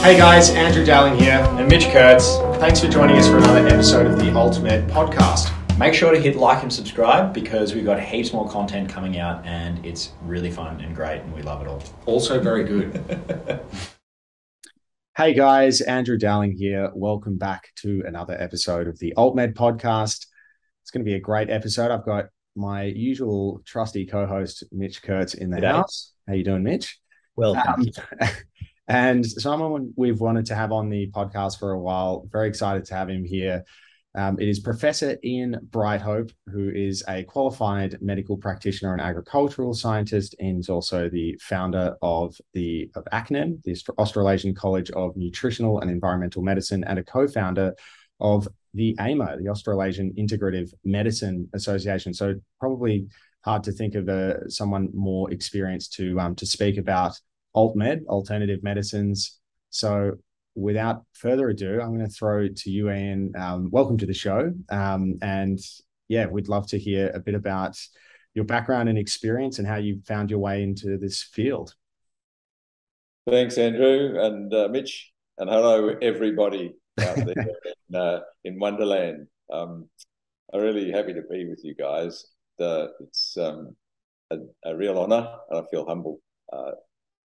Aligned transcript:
Hey 0.00 0.16
guys, 0.16 0.50
Andrew 0.50 0.86
Dowling 0.86 1.18
here 1.18 1.38
and 1.58 1.68
Mitch 1.68 1.88
Kurtz. 1.88 2.36
Thanks 2.58 2.80
for 2.80 2.88
joining 2.88 3.16
us 3.16 3.28
for 3.28 3.36
another 3.36 3.66
episode 3.66 4.06
of 4.06 4.18
the 4.18 4.34
Ultimate 4.34 4.86
Podcast. 4.86 5.52
Make 5.76 5.92
sure 5.92 6.12
to 6.12 6.20
hit 6.20 6.36
like 6.36 6.62
and 6.62 6.72
subscribe 6.72 7.34
because 7.34 7.74
we've 7.74 7.84
got 7.84 8.00
heaps 8.00 8.32
more 8.32 8.48
content 8.48 8.88
coming 8.88 9.18
out 9.18 9.44
and 9.44 9.84
it's 9.84 10.12
really 10.22 10.50
fun 10.50 10.80
and 10.80 10.94
great 10.96 11.20
and 11.20 11.34
we 11.34 11.42
love 11.42 11.60
it 11.60 11.68
all. 11.68 11.82
Also, 12.06 12.40
very 12.40 12.64
good. 12.64 13.60
hey 15.16 15.34
guys, 15.34 15.80
Andrew 15.82 16.16
Dowling 16.16 16.52
here. 16.52 16.90
Welcome 16.94 17.36
back 17.36 17.68
to 17.82 18.02
another 18.06 18.40
episode 18.40 18.86
of 18.86 18.98
the 19.00 19.12
AltMed 19.16 19.54
Podcast. 19.54 20.26
It's 20.82 20.90
going 20.90 21.04
to 21.04 21.10
be 21.10 21.16
a 21.16 21.20
great 21.20 21.50
episode. 21.50 21.90
I've 21.90 22.06
got 22.06 22.26
my 22.56 22.84
usual 22.84 23.60
trusty 23.66 24.06
co-host 24.06 24.64
Mitch 24.72 25.02
Kurtz 25.02 25.34
in 25.34 25.50
the 25.50 25.60
house. 25.60 26.12
How 26.26 26.34
you 26.34 26.44
doing, 26.44 26.62
Mitch? 26.62 26.98
Well, 27.36 27.56
um, 27.56 27.84
and 28.88 29.24
someone 29.24 29.92
we've 29.96 30.20
wanted 30.20 30.46
to 30.46 30.54
have 30.54 30.72
on 30.72 30.88
the 30.88 31.10
podcast 31.10 31.58
for 31.58 31.72
a 31.72 31.78
while. 31.78 32.26
Very 32.32 32.48
excited 32.48 32.86
to 32.86 32.94
have 32.94 33.10
him 33.10 33.24
here. 33.24 33.64
Um, 34.14 34.40
it 34.40 34.48
is 34.48 34.58
Professor 34.58 35.18
Ian 35.22 35.60
Brighthope, 35.70 36.32
who 36.50 36.70
is 36.70 37.04
a 37.08 37.22
qualified 37.24 37.98
medical 38.00 38.36
practitioner 38.36 38.92
and 38.92 39.00
agricultural 39.00 39.74
scientist, 39.74 40.34
and 40.40 40.58
is 40.58 40.70
also 40.70 41.08
the 41.10 41.38
founder 41.40 41.94
of 42.00 42.34
the 42.54 42.90
of 42.96 43.04
ACNEM, 43.12 43.62
the 43.64 43.76
Australasian 43.98 44.54
College 44.54 44.90
of 44.92 45.14
Nutritional 45.16 45.80
and 45.80 45.90
Environmental 45.90 46.42
Medicine, 46.42 46.82
and 46.84 46.98
a 46.98 47.04
co-founder 47.04 47.74
of 48.20 48.48
the 48.74 48.96
AIMA, 48.98 49.36
the 49.38 49.50
Australasian 49.50 50.14
Integrative 50.18 50.72
Medicine 50.84 51.48
Association. 51.52 52.14
So 52.14 52.36
probably 52.58 53.08
hard 53.44 53.62
to 53.64 53.72
think 53.72 53.94
of 53.94 54.08
a, 54.08 54.36
uh, 54.36 54.48
someone 54.48 54.88
more 54.94 55.30
experienced 55.30 55.92
to 55.94 56.18
um, 56.18 56.34
to 56.36 56.46
speak 56.46 56.78
about 56.78 57.20
alt 57.54 57.76
med, 57.76 58.04
alternative 58.08 58.62
medicines. 58.62 59.38
So 59.70 60.12
without 60.54 61.04
further 61.12 61.48
ado, 61.48 61.80
I'm 61.80 61.94
going 61.94 62.06
to 62.06 62.12
throw 62.12 62.48
to 62.48 62.70
you, 62.70 62.90
Ian. 62.90 63.32
Um, 63.36 63.68
welcome 63.70 63.98
to 63.98 64.06
the 64.06 64.14
show. 64.14 64.52
Um, 64.70 65.18
and 65.22 65.58
yeah, 66.08 66.26
we'd 66.26 66.48
love 66.48 66.66
to 66.68 66.78
hear 66.78 67.10
a 67.14 67.20
bit 67.20 67.34
about 67.34 67.76
your 68.34 68.44
background 68.44 68.88
and 68.88 68.98
experience 68.98 69.58
and 69.58 69.66
how 69.66 69.76
you 69.76 70.00
found 70.06 70.30
your 70.30 70.40
way 70.40 70.62
into 70.62 70.98
this 70.98 71.22
field. 71.22 71.74
Thanks, 73.28 73.58
Andrew 73.58 74.18
and 74.18 74.52
uh, 74.54 74.68
Mitch, 74.68 75.12
and 75.36 75.50
hello 75.50 75.96
everybody 76.00 76.74
out 76.98 77.16
there 77.16 77.34
in, 77.90 77.94
uh, 77.94 78.20
in, 78.44 78.58
Wonderland. 78.58 79.26
Um, 79.52 79.88
I'm 80.52 80.60
really 80.60 80.90
happy 80.90 81.12
to 81.12 81.22
be 81.30 81.46
with 81.46 81.60
you 81.62 81.74
guys. 81.74 82.24
Uh, 82.58 82.86
it's 83.00 83.36
um, 83.36 83.76
a, 84.30 84.38
a, 84.64 84.74
real 84.74 84.98
honour, 84.98 85.28
and 85.50 85.60
I 85.60 85.62
feel 85.70 85.84
humble 85.86 86.20
uh, 86.52 86.72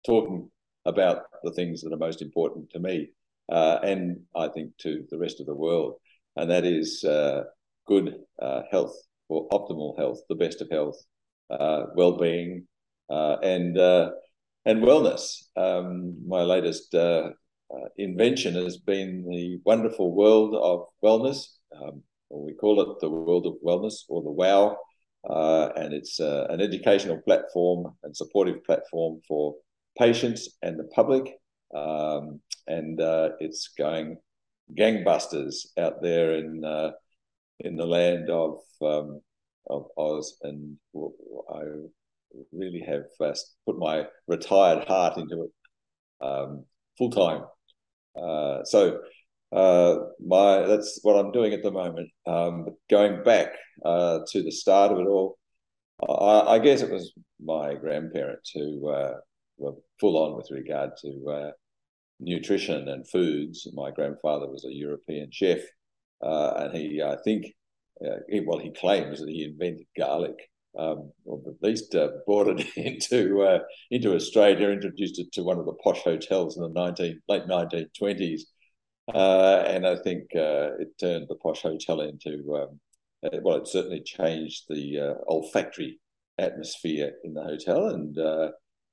talking 0.06 0.50
about 0.86 1.24
the 1.44 1.52
things 1.52 1.82
that 1.82 1.94
are 1.94 1.98
most 1.98 2.22
important 2.22 2.70
to 2.72 2.80
me 2.80 3.10
uh, 3.52 3.80
and 3.84 4.22
I 4.36 4.48
think 4.48 4.78
to 4.80 5.06
the 5.10 5.18
rest 5.18 5.40
of 5.40 5.46
the 5.46 5.56
world. 5.56 5.96
And 6.36 6.50
that 6.50 6.66
is 6.66 7.04
uh, 7.04 7.44
good 7.86 8.16
uh, 8.42 8.62
health 8.72 8.96
or 9.28 9.50
optimal 9.50 9.98
health, 9.98 10.22
the 10.30 10.36
best 10.36 10.62
of 10.62 10.70
health, 10.70 10.98
uh, 11.50 11.88
well 11.96 12.18
being, 12.18 12.68
uh, 13.10 13.38
and, 13.44 13.78
uh, 13.78 14.12
and 14.66 14.82
wellness. 14.82 15.44
Um, 15.58 16.16
my 16.26 16.44
latest 16.44 16.96
invention 17.98 18.56
has 18.56 18.78
been 18.78 19.28
the 19.30 19.60
wonderful 19.66 20.14
world 20.14 20.56
of 20.56 20.86
wellness. 21.04 21.48
Um, 21.76 22.04
we 22.30 22.54
call 22.54 22.82
it 22.82 23.00
the 23.02 23.10
world 23.10 23.46
of 23.46 23.56
wellness 23.66 24.04
or 24.08 24.22
the 24.22 24.32
WOW. 24.32 24.78
and 25.76 25.94
it's 25.94 26.20
an 26.20 26.62
educational 26.62 27.18
platform 27.18 27.94
and 28.04 28.16
supportive 28.16 28.64
platform 28.64 29.20
for 29.28 29.56
patients 29.98 30.58
and 30.62 30.80
the 30.80 30.86
public. 30.96 31.34
Um, 31.76 32.42
and 32.68 33.00
uh, 33.00 33.30
it's 33.40 33.70
going 33.78 34.18
gangbusters 34.78 35.68
out 35.78 36.02
there 36.02 36.36
in 36.36 36.64
uh, 36.64 36.92
in 37.60 37.76
the 37.76 37.86
land 37.86 38.30
of 38.30 38.60
um, 38.82 39.22
of 39.70 39.86
Oz, 39.98 40.38
and 40.44 40.78
I 40.96 41.62
really 42.52 42.84
have 42.88 43.04
uh, 43.20 43.34
put 43.66 43.78
my 43.78 44.06
retired 44.28 44.88
heart 44.88 45.18
into 45.18 45.44
it 45.44 46.26
um, 46.26 46.66
full 46.98 47.12
time. 47.12 47.44
Uh, 48.16 48.64
so 48.64 49.00
uh, 49.52 49.96
my 50.26 50.66
that's 50.66 51.00
what 51.04 51.16
I'm 51.16 51.32
doing 51.32 51.54
at 51.54 51.64
the 51.64 51.72
moment. 51.72 52.10
Um, 52.26 52.68
going 52.90 53.24
back 53.24 53.54
uh, 53.86 54.20
to 54.32 54.44
the 54.44 54.52
start 54.52 54.92
of 54.92 55.00
it 55.00 55.08
all, 55.08 55.38
I, 56.08 56.56
I, 56.56 56.60
guess 56.60 56.82
it 56.82 56.92
was 56.92 57.14
my 57.40 57.76
grandparents 57.76 58.52
who 58.54 58.90
were 59.62 59.76
full 60.00 60.18
on 60.18 60.36
with 60.36 60.50
regard 60.52 60.92
to 61.02 61.30
uh, 61.30 61.52
nutrition 62.20 62.90
and 62.90 63.08
foods. 63.08 63.68
My 63.74 63.92
grandfather 63.92 64.48
was 64.48 64.66
a 64.66 64.74
European 64.74 65.30
chef, 65.32 65.60
uh, 66.24 66.54
and 66.58 66.76
he, 66.76 67.02
I 67.02 67.18
think, 67.24 67.46
uh, 68.04 68.18
he, 68.30 68.42
well, 68.42 68.60
he 68.60 68.72
claims 68.72 69.20
that 69.20 69.30
he 69.30 69.44
invented 69.44 69.86
garlic. 69.98 70.36
Um, 70.80 71.12
or 71.26 71.42
at 71.48 71.62
least 71.62 71.94
uh, 71.96 72.08
brought 72.26 72.48
it 72.48 72.66
into 72.78 73.42
uh, 73.42 73.60
into 73.90 74.16
Australia, 74.16 74.70
introduced 74.70 75.20
it 75.20 75.30
to 75.34 75.44
one 75.44 75.60
of 75.60 75.66
the 75.66 75.74
posh 75.84 76.02
hotels 76.02 76.56
in 76.56 76.64
the 76.64 76.70
19, 76.70 77.20
late 77.28 77.44
1920s. 77.44 78.44
Uh, 79.14 79.66
and 79.68 79.86
I 79.86 79.98
think 79.98 80.28
it 80.32 80.88
turned 80.98 81.28
the 81.28 81.36
posh 81.44 81.64
hotel 81.64 82.00
into, 82.00 82.56
um, 82.56 82.80
well, 83.44 83.58
it 83.58 83.68
certainly 83.68 84.02
changed 84.02 84.64
the 84.70 85.18
olfactory 85.28 86.00
atmosphere 86.40 87.16
in 87.26 87.34
the 87.34 87.44
hotel. 87.44 87.88
And 87.88 88.18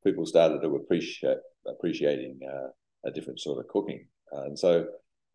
people 0.05 0.27
started 0.27 0.61
to 0.63 0.77
appreciate 0.77 1.39
appreciating 1.67 2.39
uh, 2.49 2.69
a 3.05 3.11
different 3.11 3.41
sort 3.41 3.59
of 3.59 3.69
cooking, 3.69 4.07
and 4.33 4.59
so 4.59 4.87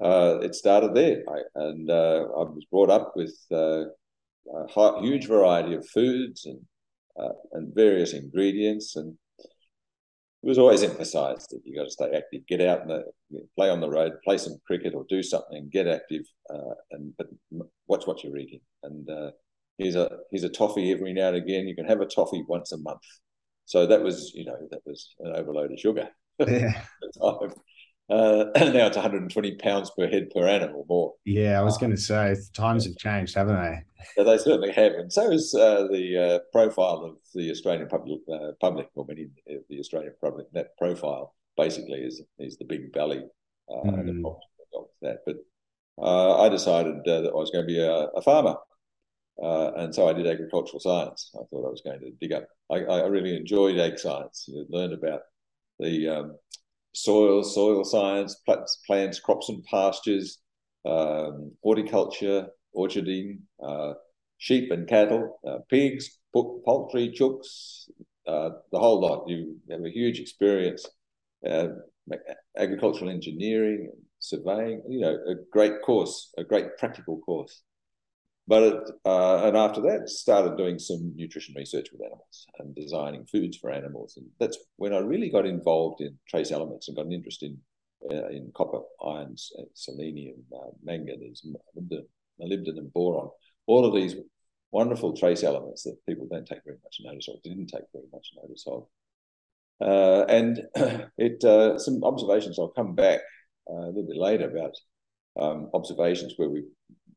uh, 0.03 0.39
it 0.41 0.55
started 0.55 0.93
there. 0.93 1.23
I, 1.29 1.41
and 1.55 1.89
uh, 1.89 2.25
I 2.37 2.43
was 2.43 2.65
brought 2.71 2.89
up 2.89 3.13
with 3.15 3.35
uh, 3.51 3.85
a 4.75 5.01
huge 5.01 5.27
variety 5.27 5.75
of 5.75 5.87
foods 5.87 6.45
and 6.45 6.59
uh, 7.19 7.33
and 7.53 7.73
various 7.75 8.13
ingredients, 8.13 8.95
and 8.95 9.15
it 9.39 10.47
was 10.47 10.57
always 10.57 10.83
emphasised 10.83 11.47
that 11.51 11.61
you 11.63 11.77
got 11.77 11.85
to 11.85 11.91
stay 11.91 12.11
active, 12.15 12.45
get 12.47 12.59
out 12.59 12.81
and 12.81 13.03
play 13.55 13.69
on 13.69 13.79
the 13.79 13.89
road, 13.89 14.13
play 14.23 14.37
some 14.37 14.57
cricket 14.65 14.93
or 14.95 15.05
do 15.07 15.21
something, 15.21 15.69
get 15.71 15.87
active, 15.87 16.23
uh, 16.49 16.73
and 16.91 17.13
but 17.17 17.27
watch 17.87 18.07
what 18.07 18.23
you're 18.23 18.37
eating. 18.37 18.61
And 18.81 19.07
here's 19.77 19.95
a 19.95 20.09
here's 20.31 20.43
a 20.43 20.49
toffee 20.49 20.91
every 20.91 21.13
now 21.13 21.29
and 21.29 21.37
again. 21.37 21.67
You 21.67 21.75
can 21.75 21.85
have 21.85 22.01
a 22.01 22.05
toffee 22.05 22.43
once 22.47 22.71
a 22.71 22.77
month. 22.77 23.01
So 23.65 23.85
that 23.87 24.01
was, 24.01 24.31
you 24.33 24.45
know, 24.45 24.57
that 24.71 24.81
was 24.85 25.13
an 25.19 25.33
overload 25.35 25.71
of 25.71 25.79
sugar. 25.79 26.09
Yeah. 26.39 26.83
uh, 27.21 27.47
now 28.09 28.87
it's 28.87 28.97
120 28.97 29.55
pounds 29.55 29.91
per 29.97 30.07
head 30.07 30.29
per 30.33 30.47
annum 30.47 30.75
or 30.75 30.85
more. 30.87 31.13
Yeah, 31.25 31.59
I 31.59 31.63
was 31.63 31.77
going 31.77 31.91
to 31.91 31.97
say 31.97 32.35
times 32.53 32.85
have 32.85 32.97
changed, 32.97 33.35
haven't 33.35 33.61
they? 33.61 33.77
So 34.15 34.23
they 34.23 34.37
certainly 34.37 34.71
have, 34.71 34.93
and 34.93 35.11
so 35.11 35.31
is 35.31 35.55
uh, 35.55 35.87
the 35.91 36.17
uh, 36.17 36.39
profile 36.51 37.03
of 37.05 37.15
the 37.33 37.49
Australian 37.51 37.87
public, 37.87 38.19
uh, 38.31 38.51
public 38.59 38.87
or 38.95 39.05
many 39.07 39.23
of 39.23 39.63
the 39.69 39.79
Australian 39.79 40.13
public. 40.21 40.47
That 40.53 40.77
profile 40.77 41.35
basically 41.55 41.99
is 41.99 42.21
is 42.39 42.57
the 42.57 42.65
big 42.65 42.91
belly 42.91 43.23
uh, 43.69 43.87
mm. 43.87 43.99
and 43.99 44.23
the 44.23 44.29
of 44.75 44.85
that. 45.01 45.19
But 45.25 45.37
uh, 45.97 46.41
I 46.41 46.49
decided 46.49 46.95
that 47.05 47.29
I 47.31 47.35
was 47.35 47.51
going 47.51 47.63
to 47.63 47.73
be 47.73 47.79
a, 47.79 48.07
a 48.15 48.21
farmer. 48.21 48.55
Uh, 49.41 49.71
and 49.73 49.93
so 49.93 50.07
I 50.07 50.13
did 50.13 50.27
agricultural 50.27 50.79
science. 50.79 51.31
I 51.35 51.43
thought 51.49 51.67
I 51.67 51.71
was 51.71 51.81
going 51.83 51.99
to 51.99 52.11
dig 52.21 52.33
up. 52.33 52.47
I, 52.71 52.79
I 52.79 53.07
really 53.07 53.35
enjoyed 53.35 53.79
ag 53.79 53.97
science. 53.97 54.45
You 54.47 54.65
learned 54.69 54.93
about 54.93 55.21
the 55.79 56.07
um, 56.07 56.37
soil, 56.93 57.43
soil 57.43 57.83
science, 57.83 58.39
plants, 58.85 59.19
crops 59.19 59.49
and 59.49 59.63
pastures, 59.65 60.39
um, 60.85 61.51
horticulture, 61.63 62.47
orcharding, 62.75 63.39
uh, 63.63 63.93
sheep 64.37 64.71
and 64.71 64.87
cattle, 64.87 65.39
uh, 65.47 65.59
pigs, 65.69 66.19
poultry, 66.33 67.13
chooks, 67.17 67.89
uh, 68.27 68.49
the 68.71 68.79
whole 68.79 69.01
lot. 69.01 69.27
You 69.27 69.57
have 69.71 69.83
a 69.83 69.89
huge 69.89 70.19
experience. 70.19 70.87
Uh, 71.47 71.67
agricultural 72.57 73.09
engineering, 73.09 73.91
surveying, 74.19 74.81
you 74.87 74.99
know, 74.99 75.13
a 75.13 75.35
great 75.51 75.81
course, 75.81 76.33
a 76.37 76.43
great 76.43 76.77
practical 76.77 77.19
course. 77.19 77.61
But 78.45 78.63
it, 78.63 78.91
uh, 79.05 79.45
and 79.45 79.55
after 79.55 79.81
that, 79.81 80.09
started 80.09 80.57
doing 80.57 80.77
some 80.77 81.13
nutrition 81.15 81.55
research 81.57 81.87
with 81.91 82.01
animals 82.01 82.45
and 82.59 82.75
designing 82.75 83.25
foods 83.25 83.57
for 83.57 83.71
animals, 83.71 84.15
and 84.17 84.25
that's 84.39 84.57
when 84.75 84.93
I 84.93 84.97
really 84.97 85.29
got 85.29 85.45
involved 85.45 86.01
in 86.01 86.17
trace 86.27 86.51
elements 86.51 86.87
and 86.87 86.97
got 86.97 87.05
an 87.05 87.13
interest 87.13 87.43
in 87.43 87.57
uh, 88.11 88.27
in 88.27 88.51
copper, 88.53 88.81
iron, 89.05 89.35
selenium, 89.73 90.43
uh, 90.53 90.71
manganese, 90.83 91.45
molybdenum, 92.41 92.91
boron. 92.91 93.29
All 93.65 93.85
of 93.85 93.93
these 93.93 94.15
wonderful 94.71 95.15
trace 95.15 95.43
elements 95.43 95.83
that 95.83 95.95
people 96.05 96.27
don't 96.29 96.45
take 96.45 96.65
very 96.65 96.77
much 96.83 96.97
notice 97.01 97.29
of, 97.29 97.41
didn't 97.43 97.67
take 97.67 97.83
very 97.93 98.07
much 98.11 98.27
notice 98.35 98.65
of. 98.67 98.87
Uh, 99.79 100.25
and 100.25 100.61
it 101.17 101.43
uh, 101.43 101.77
some 101.77 102.03
observations. 102.03 102.59
I'll 102.59 102.69
come 102.69 102.95
back 102.95 103.21
uh, 103.69 103.85
a 103.85 103.87
little 103.87 104.07
bit 104.07 104.17
later 104.17 104.49
about 104.49 104.75
um, 105.41 105.69
observations 105.73 106.33
where 106.37 106.49
we 106.49 106.63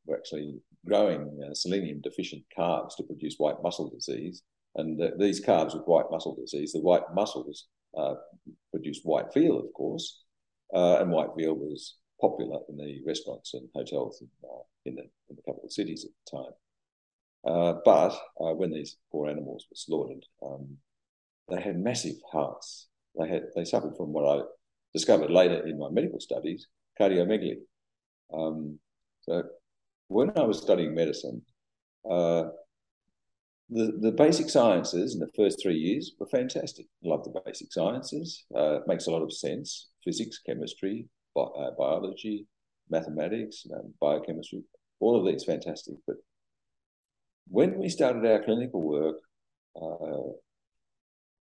were 0.06 0.16
actually 0.16 0.60
growing 0.86 1.22
uh, 1.44 1.54
selenium 1.54 2.00
deficient 2.00 2.42
calves 2.54 2.94
to 2.96 3.02
produce 3.02 3.36
white 3.38 3.62
muscle 3.62 3.90
disease. 3.90 4.42
And 4.76 5.00
uh, 5.00 5.10
these 5.18 5.40
calves 5.40 5.74
with 5.74 5.84
white 5.86 6.10
muscle 6.10 6.36
disease, 6.36 6.72
the 6.72 6.80
white 6.80 7.02
muscles 7.14 7.66
uh, 7.96 8.14
produce 8.72 9.00
white 9.02 9.32
veal, 9.34 9.58
of 9.58 9.72
course. 9.74 10.22
uh, 10.74 10.98
and 11.00 11.10
white 11.10 11.30
veal 11.36 11.54
was 11.54 11.96
popular 12.20 12.60
in 12.68 12.76
the 12.76 13.00
restaurants 13.06 13.54
and 13.54 13.68
hotels 13.74 14.22
in, 14.22 14.28
uh, 14.44 14.62
in, 14.84 14.94
the, 14.96 15.02
in 15.02 15.36
the 15.36 15.42
capital 15.42 15.68
cities 15.68 16.04
at 16.04 16.10
the 16.10 16.38
time. 16.38 16.52
Uh, 17.44 17.78
but 17.84 18.16
when 18.56 18.72
these 18.72 18.96
poor 19.12 19.28
animals 19.28 19.66
were 19.70 19.76
slaughtered, 19.76 20.24
um, 20.44 20.76
they 21.48 21.60
had 21.60 21.78
massive 21.78 22.16
hearts. 22.32 22.88
They 23.18 23.28
had 23.28 23.44
they 23.54 23.64
suffered 23.64 23.96
from 23.96 24.12
what 24.12 24.26
I 24.26 24.42
discovered 24.92 25.30
later 25.30 25.64
in 25.64 25.78
my 25.78 25.88
medical 25.90 26.18
studies, 26.18 26.66
cardiomegaly. 27.00 27.58
Um, 28.34 28.80
so 29.22 29.44
when 30.08 30.30
I 30.36 30.42
was 30.42 30.62
studying 30.62 30.94
medicine, 30.94 31.42
uh, 32.08 32.44
the, 33.68 33.98
the 34.00 34.12
basic 34.12 34.48
sciences 34.48 35.14
in 35.14 35.20
the 35.20 35.30
first 35.36 35.60
three 35.60 35.76
years 35.76 36.12
were 36.18 36.26
fantastic. 36.26 36.86
I 37.04 37.08
love 37.08 37.24
the 37.24 37.40
basic 37.44 37.72
sciences. 37.72 38.44
Uh, 38.54 38.76
it 38.76 38.82
makes 38.86 39.06
a 39.06 39.10
lot 39.10 39.22
of 39.22 39.32
sense. 39.32 39.88
Physics, 40.04 40.40
chemistry, 40.46 41.08
bi- 41.34 41.42
uh, 41.42 41.72
biology, 41.76 42.46
mathematics, 42.88 43.66
um, 43.74 43.92
biochemistry, 44.00 44.62
all 45.00 45.18
of 45.18 45.26
these 45.26 45.44
fantastic. 45.44 45.94
But 46.06 46.16
when 47.48 47.78
we 47.78 47.88
started 47.88 48.24
our 48.24 48.44
clinical 48.44 48.82
work, 48.82 49.16
uh, 49.80 50.32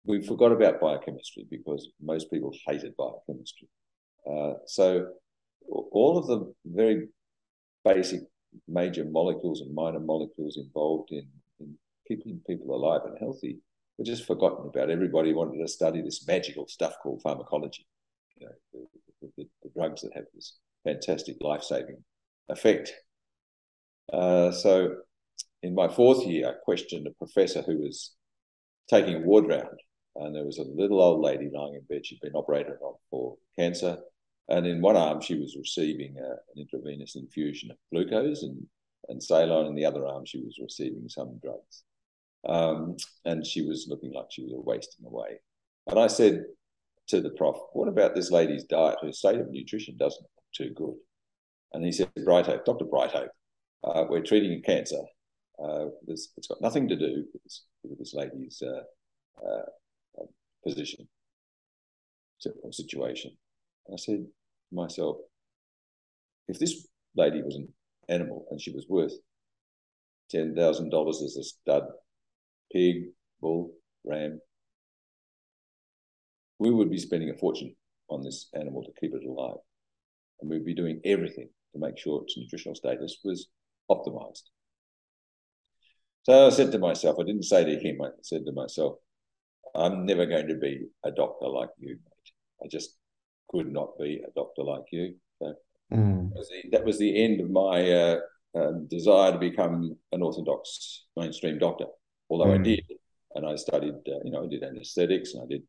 we 0.05 0.25
forgot 0.25 0.51
about 0.51 0.79
biochemistry 0.79 1.45
because 1.49 1.89
most 2.01 2.31
people 2.31 2.51
hated 2.65 2.95
biochemistry. 2.97 3.67
Uh, 4.27 4.53
so 4.65 5.07
all 5.69 6.17
of 6.17 6.27
the 6.27 6.53
very 6.65 7.09
basic 7.83 8.21
major 8.67 9.05
molecules 9.05 9.61
and 9.61 9.73
minor 9.73 9.99
molecules 9.99 10.57
involved 10.57 11.11
in, 11.11 11.27
in 11.59 11.75
keeping 12.07 12.41
people 12.47 12.75
alive 12.75 13.01
and 13.05 13.17
healthy 13.19 13.59
were 13.97 14.05
just 14.05 14.25
forgotten 14.25 14.67
about. 14.67 14.89
Everybody 14.89 15.33
wanted 15.33 15.59
to 15.59 15.67
study 15.67 16.01
this 16.01 16.25
magical 16.27 16.67
stuff 16.67 16.95
called 17.01 17.21
pharmacology, 17.21 17.85
you 18.37 18.47
know, 18.47 18.53
the, 19.21 19.29
the, 19.37 19.47
the 19.63 19.69
drugs 19.75 20.01
that 20.01 20.13
have 20.13 20.25
this 20.33 20.57
fantastic 20.83 21.37
life-saving 21.41 22.03
effect. 22.49 22.93
Uh, 24.11 24.51
so 24.51 24.95
in 25.63 25.75
my 25.75 25.87
fourth 25.87 26.25
year, 26.25 26.49
I 26.49 26.53
questioned 26.63 27.07
a 27.07 27.11
professor 27.11 27.61
who 27.61 27.79
was 27.79 28.13
taking 28.89 29.15
a 29.15 29.19
ward 29.19 29.47
round, 29.47 29.79
and 30.15 30.35
there 30.35 30.45
was 30.45 30.59
a 30.59 30.63
little 30.63 31.01
old 31.01 31.21
lady 31.21 31.49
lying 31.53 31.75
in 31.75 31.81
bed. 31.89 32.05
She'd 32.05 32.21
been 32.21 32.33
operated 32.35 32.73
on 32.81 32.93
for 33.09 33.35
cancer, 33.57 33.97
and 34.49 34.65
in 34.65 34.81
one 34.81 34.97
arm 34.97 35.21
she 35.21 35.35
was 35.37 35.55
receiving 35.57 36.17
a, 36.17 36.29
an 36.29 36.57
intravenous 36.57 37.15
infusion 37.15 37.71
of 37.71 37.77
glucose 37.91 38.43
and 38.43 38.65
and 39.09 39.23
saline, 39.23 39.67
in 39.67 39.75
the 39.75 39.85
other 39.85 40.05
arm 40.05 40.25
she 40.25 40.39
was 40.39 40.59
receiving 40.61 41.07
some 41.07 41.39
drugs, 41.41 41.83
um, 42.47 42.97
and 43.25 43.45
she 43.45 43.61
was 43.61 43.87
looking 43.89 44.13
like 44.13 44.27
she 44.29 44.43
was 44.43 44.51
wasting 44.55 45.05
away. 45.05 45.39
And 45.87 45.97
I 45.97 46.07
said 46.07 46.43
to 47.07 47.21
the 47.21 47.29
prof, 47.31 47.55
"What 47.73 47.87
about 47.87 48.15
this 48.15 48.31
lady's 48.31 48.65
diet? 48.65 48.97
Her 49.01 49.13
state 49.13 49.39
of 49.39 49.49
nutrition 49.49 49.95
doesn't 49.97 50.21
look 50.21 50.51
too 50.53 50.73
good." 50.73 50.95
And 51.73 51.85
he 51.85 51.91
said, 51.91 52.11
"Brighthope, 52.15 52.65
Doctor 52.65 52.85
Brighthope, 52.85 53.29
uh, 53.83 54.05
we're 54.09 54.23
treating 54.23 54.61
cancer 54.61 55.03
uh, 55.63 55.87
it's 56.07 56.47
got 56.47 56.61
nothing 56.61 56.87
to 56.87 56.95
do 56.95 57.25
with 57.33 57.43
this, 57.43 57.63
with 57.83 57.97
this 57.97 58.13
lady's 58.13 58.61
uh, 58.61 58.83
uh, 59.45 60.23
position 60.63 61.07
or 62.63 62.71
situation. 62.71 63.31
And 63.87 63.95
I 63.95 63.97
said 63.97 64.25
myself, 64.71 65.17
if 66.47 66.59
this 66.59 66.87
lady 67.15 67.41
was 67.41 67.55
an 67.55 67.67
animal 68.09 68.45
and 68.51 68.61
she 68.61 68.71
was 68.71 68.85
worth 68.87 69.13
ten 70.29 70.55
thousand 70.55 70.89
dollars 70.89 71.21
as 71.23 71.37
a 71.37 71.43
stud, 71.43 71.83
pig, 72.71 73.05
bull, 73.41 73.71
ram, 74.05 74.39
we 76.59 76.71
would 76.71 76.89
be 76.89 76.97
spending 76.97 77.29
a 77.29 77.37
fortune 77.37 77.75
on 78.09 78.21
this 78.21 78.49
animal 78.53 78.83
to 78.83 78.91
keep 78.99 79.13
it 79.13 79.25
alive, 79.25 79.57
and 80.41 80.49
we'd 80.49 80.65
be 80.65 80.73
doing 80.73 81.01
everything 81.05 81.49
to 81.73 81.79
make 81.79 81.97
sure 81.97 82.21
its 82.23 82.37
nutritional 82.37 82.75
status 82.75 83.17
was 83.23 83.47
optimized. 83.91 84.43
So 86.23 86.47
I 86.47 86.49
said 86.49 86.71
to 86.73 86.79
myself, 86.79 87.17
I 87.19 87.23
didn't 87.23 87.43
say 87.43 87.63
to 87.63 87.79
him, 87.79 88.01
I 88.01 88.09
said 88.21 88.45
to 88.45 88.51
myself, 88.51 88.95
I'm 89.75 90.05
never 90.05 90.25
going 90.25 90.47
to 90.47 90.55
be 90.55 90.87
a 91.05 91.11
doctor 91.11 91.47
like 91.47 91.69
you, 91.77 91.89
mate. 91.89 92.31
I 92.63 92.67
just 92.67 92.97
could 93.49 93.71
not 93.71 93.97
be 93.97 94.23
a 94.25 94.31
doctor 94.35 94.63
like 94.63 94.85
you. 94.91 95.15
So 95.39 95.53
mm. 95.93 96.29
that, 96.29 96.37
was 96.37 96.49
the, 96.49 96.69
that, 96.71 96.85
was 96.85 96.99
the, 96.99 97.23
end 97.23 97.41
of 97.41 97.49
my 97.49 97.91
uh, 97.91 98.19
uh, 98.55 98.71
desire 98.87 99.31
to 99.31 99.37
become 99.37 99.95
an 100.11 100.21
orthodox 100.21 101.05
mainstream 101.15 101.59
doctor, 101.59 101.85
although 102.29 102.45
mm. 102.45 102.59
I 102.59 102.63
did. 102.63 102.83
And 103.35 103.45
I 103.45 103.55
studied, 103.55 103.93
uh, 104.07 104.19
you 104.23 104.31
know, 104.31 104.45
I 104.45 104.47
did 104.47 104.63
anesthetics 104.63 105.33
and 105.33 105.43
I 105.43 105.47
did 105.47 105.63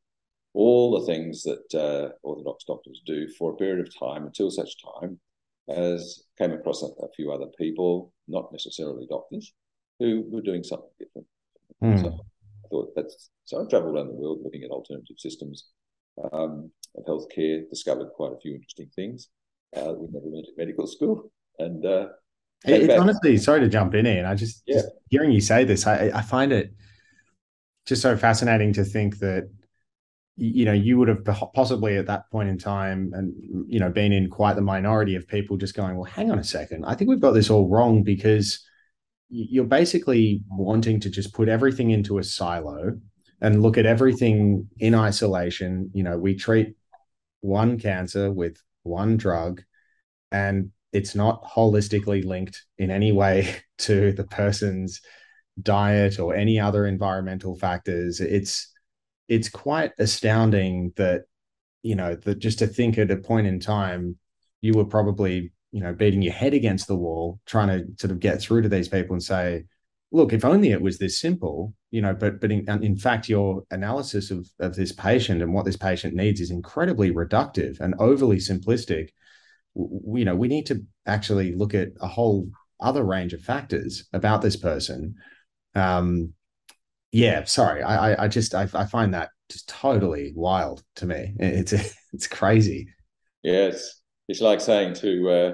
all 0.54 0.98
the 0.98 1.06
things 1.06 1.42
that 1.42 1.74
uh, 1.74 2.14
orthodox 2.22 2.64
doctors 2.64 3.02
do 3.04 3.28
for 3.38 3.52
a 3.52 3.56
period 3.56 3.86
of 3.86 3.98
time 3.98 4.24
until 4.24 4.50
such 4.50 4.74
time 4.82 5.20
as 5.68 6.24
came 6.38 6.52
across 6.52 6.82
a, 6.82 6.86
a 6.86 7.08
few 7.14 7.30
other 7.30 7.46
people, 7.58 8.12
not 8.26 8.50
necessarily 8.52 9.06
doctors, 9.08 9.52
who 9.98 10.24
were 10.28 10.40
doing 10.40 10.62
something 10.62 10.88
different. 10.98 11.26
Mm. 11.82 12.00
So 12.00 12.08
I 12.08 12.68
thought 12.70 12.94
that's 12.96 13.30
so 13.44 13.62
I 13.62 13.68
travelled 13.68 13.94
around 13.94 14.08
the 14.08 14.14
world 14.14 14.40
looking 14.42 14.62
at 14.62 14.70
alternative 14.70 15.16
systems 15.18 15.66
um, 16.32 16.70
of 16.96 17.04
healthcare, 17.04 17.68
discovered 17.68 18.08
quite 18.16 18.32
a 18.32 18.38
few 18.40 18.54
interesting 18.54 18.90
things. 18.94 19.28
Uh, 19.76 19.92
we 19.96 20.08
never 20.10 20.26
went 20.26 20.46
to 20.46 20.52
medical 20.56 20.86
school, 20.86 21.30
and 21.58 21.84
uh, 21.84 22.08
it's 22.64 22.98
honestly 22.98 23.36
sorry 23.36 23.60
to 23.60 23.68
jump 23.68 23.94
in 23.94 24.06
here, 24.06 24.18
and 24.18 24.26
I 24.26 24.34
just, 24.34 24.62
yeah. 24.66 24.76
just 24.76 24.88
hearing 25.10 25.30
you 25.30 25.40
say 25.40 25.64
this, 25.64 25.86
I, 25.86 26.10
I 26.14 26.22
find 26.22 26.52
it 26.52 26.72
just 27.86 28.02
so 28.02 28.16
fascinating 28.16 28.72
to 28.74 28.84
think 28.84 29.18
that 29.18 29.48
you 30.36 30.64
know 30.64 30.72
you 30.72 30.96
would 30.96 31.08
have 31.08 31.24
possibly 31.52 31.96
at 31.96 32.06
that 32.06 32.30
point 32.30 32.48
in 32.48 32.56
time 32.56 33.10
and 33.14 33.34
you 33.66 33.80
know 33.80 33.90
been 33.90 34.12
in 34.12 34.30
quite 34.30 34.54
the 34.54 34.62
minority 34.62 35.16
of 35.16 35.26
people 35.26 35.56
just 35.56 35.74
going 35.74 35.96
well 35.96 36.04
hang 36.04 36.30
on 36.30 36.38
a 36.38 36.44
second 36.44 36.84
i 36.84 36.94
think 36.94 37.10
we've 37.10 37.20
got 37.20 37.32
this 37.32 37.50
all 37.50 37.68
wrong 37.68 38.04
because 38.04 38.64
you're 39.30 39.64
basically 39.64 40.42
wanting 40.48 41.00
to 41.00 41.10
just 41.10 41.34
put 41.34 41.48
everything 41.48 41.90
into 41.90 42.18
a 42.18 42.24
silo 42.24 42.96
and 43.40 43.62
look 43.62 43.78
at 43.78 43.86
everything 43.86 44.68
in 44.78 44.94
isolation. 44.94 45.90
You 45.94 46.02
know, 46.02 46.18
we 46.18 46.34
treat 46.34 46.74
one 47.40 47.78
cancer 47.78 48.32
with 48.32 48.60
one 48.82 49.16
drug, 49.16 49.62
and 50.32 50.70
it's 50.92 51.14
not 51.14 51.44
holistically 51.44 52.24
linked 52.24 52.64
in 52.78 52.90
any 52.90 53.12
way 53.12 53.54
to 53.78 54.12
the 54.12 54.24
person's 54.24 55.00
diet 55.60 56.18
or 56.18 56.34
any 56.34 56.58
other 56.58 56.86
environmental 56.86 57.56
factors. 57.56 58.20
It's 58.20 58.72
it's 59.28 59.48
quite 59.48 59.92
astounding 59.98 60.92
that 60.96 61.22
you 61.82 61.94
know 61.94 62.14
that 62.14 62.38
just 62.38 62.58
to 62.60 62.66
think 62.66 62.98
at 62.98 63.10
a 63.10 63.16
point 63.16 63.46
in 63.46 63.60
time 63.60 64.16
you 64.60 64.72
were 64.72 64.84
probably 64.84 65.52
you 65.70 65.80
know 65.80 65.92
beating 65.92 66.22
your 66.22 66.32
head 66.32 66.54
against 66.54 66.86
the 66.86 66.96
wall 66.96 67.38
trying 67.46 67.68
to 67.68 67.86
sort 68.00 68.10
of 68.10 68.20
get 68.20 68.40
through 68.40 68.62
to 68.62 68.68
these 68.68 68.88
people 68.88 69.14
and 69.14 69.22
say 69.22 69.64
look 70.10 70.32
if 70.32 70.44
only 70.44 70.70
it 70.70 70.80
was 70.80 70.98
this 70.98 71.20
simple 71.20 71.74
you 71.90 72.02
know 72.02 72.14
but 72.14 72.40
but 72.40 72.50
in, 72.50 72.66
in 72.82 72.96
fact 72.96 73.28
your 73.28 73.62
analysis 73.70 74.30
of 74.30 74.48
of 74.60 74.74
this 74.74 74.92
patient 74.92 75.42
and 75.42 75.52
what 75.52 75.64
this 75.64 75.76
patient 75.76 76.14
needs 76.14 76.40
is 76.40 76.50
incredibly 76.50 77.10
reductive 77.10 77.80
and 77.80 77.94
overly 77.98 78.36
simplistic. 78.36 79.10
You 79.74 80.24
know 80.24 80.34
we 80.34 80.48
need 80.48 80.66
to 80.66 80.84
actually 81.06 81.54
look 81.54 81.74
at 81.74 81.88
a 82.00 82.08
whole 82.08 82.48
other 82.80 83.04
range 83.04 83.32
of 83.32 83.40
factors 83.40 84.08
about 84.12 84.42
this 84.42 84.56
person. 84.56 85.14
Um 85.74 86.34
yeah 87.10 87.42
sorry 87.44 87.82
i 87.82 88.24
i 88.24 88.28
just 88.28 88.54
i, 88.54 88.68
I 88.74 88.84
find 88.84 89.14
that 89.14 89.30
just 89.50 89.68
totally 89.68 90.32
wild 90.34 90.82
to 90.96 91.06
me. 91.06 91.34
It's 91.38 91.72
it's 92.12 92.26
crazy. 92.26 92.88
Yes 93.42 93.98
it's 94.28 94.40
like 94.42 94.60
saying 94.60 94.94
to 94.94 95.30
uh, 95.30 95.52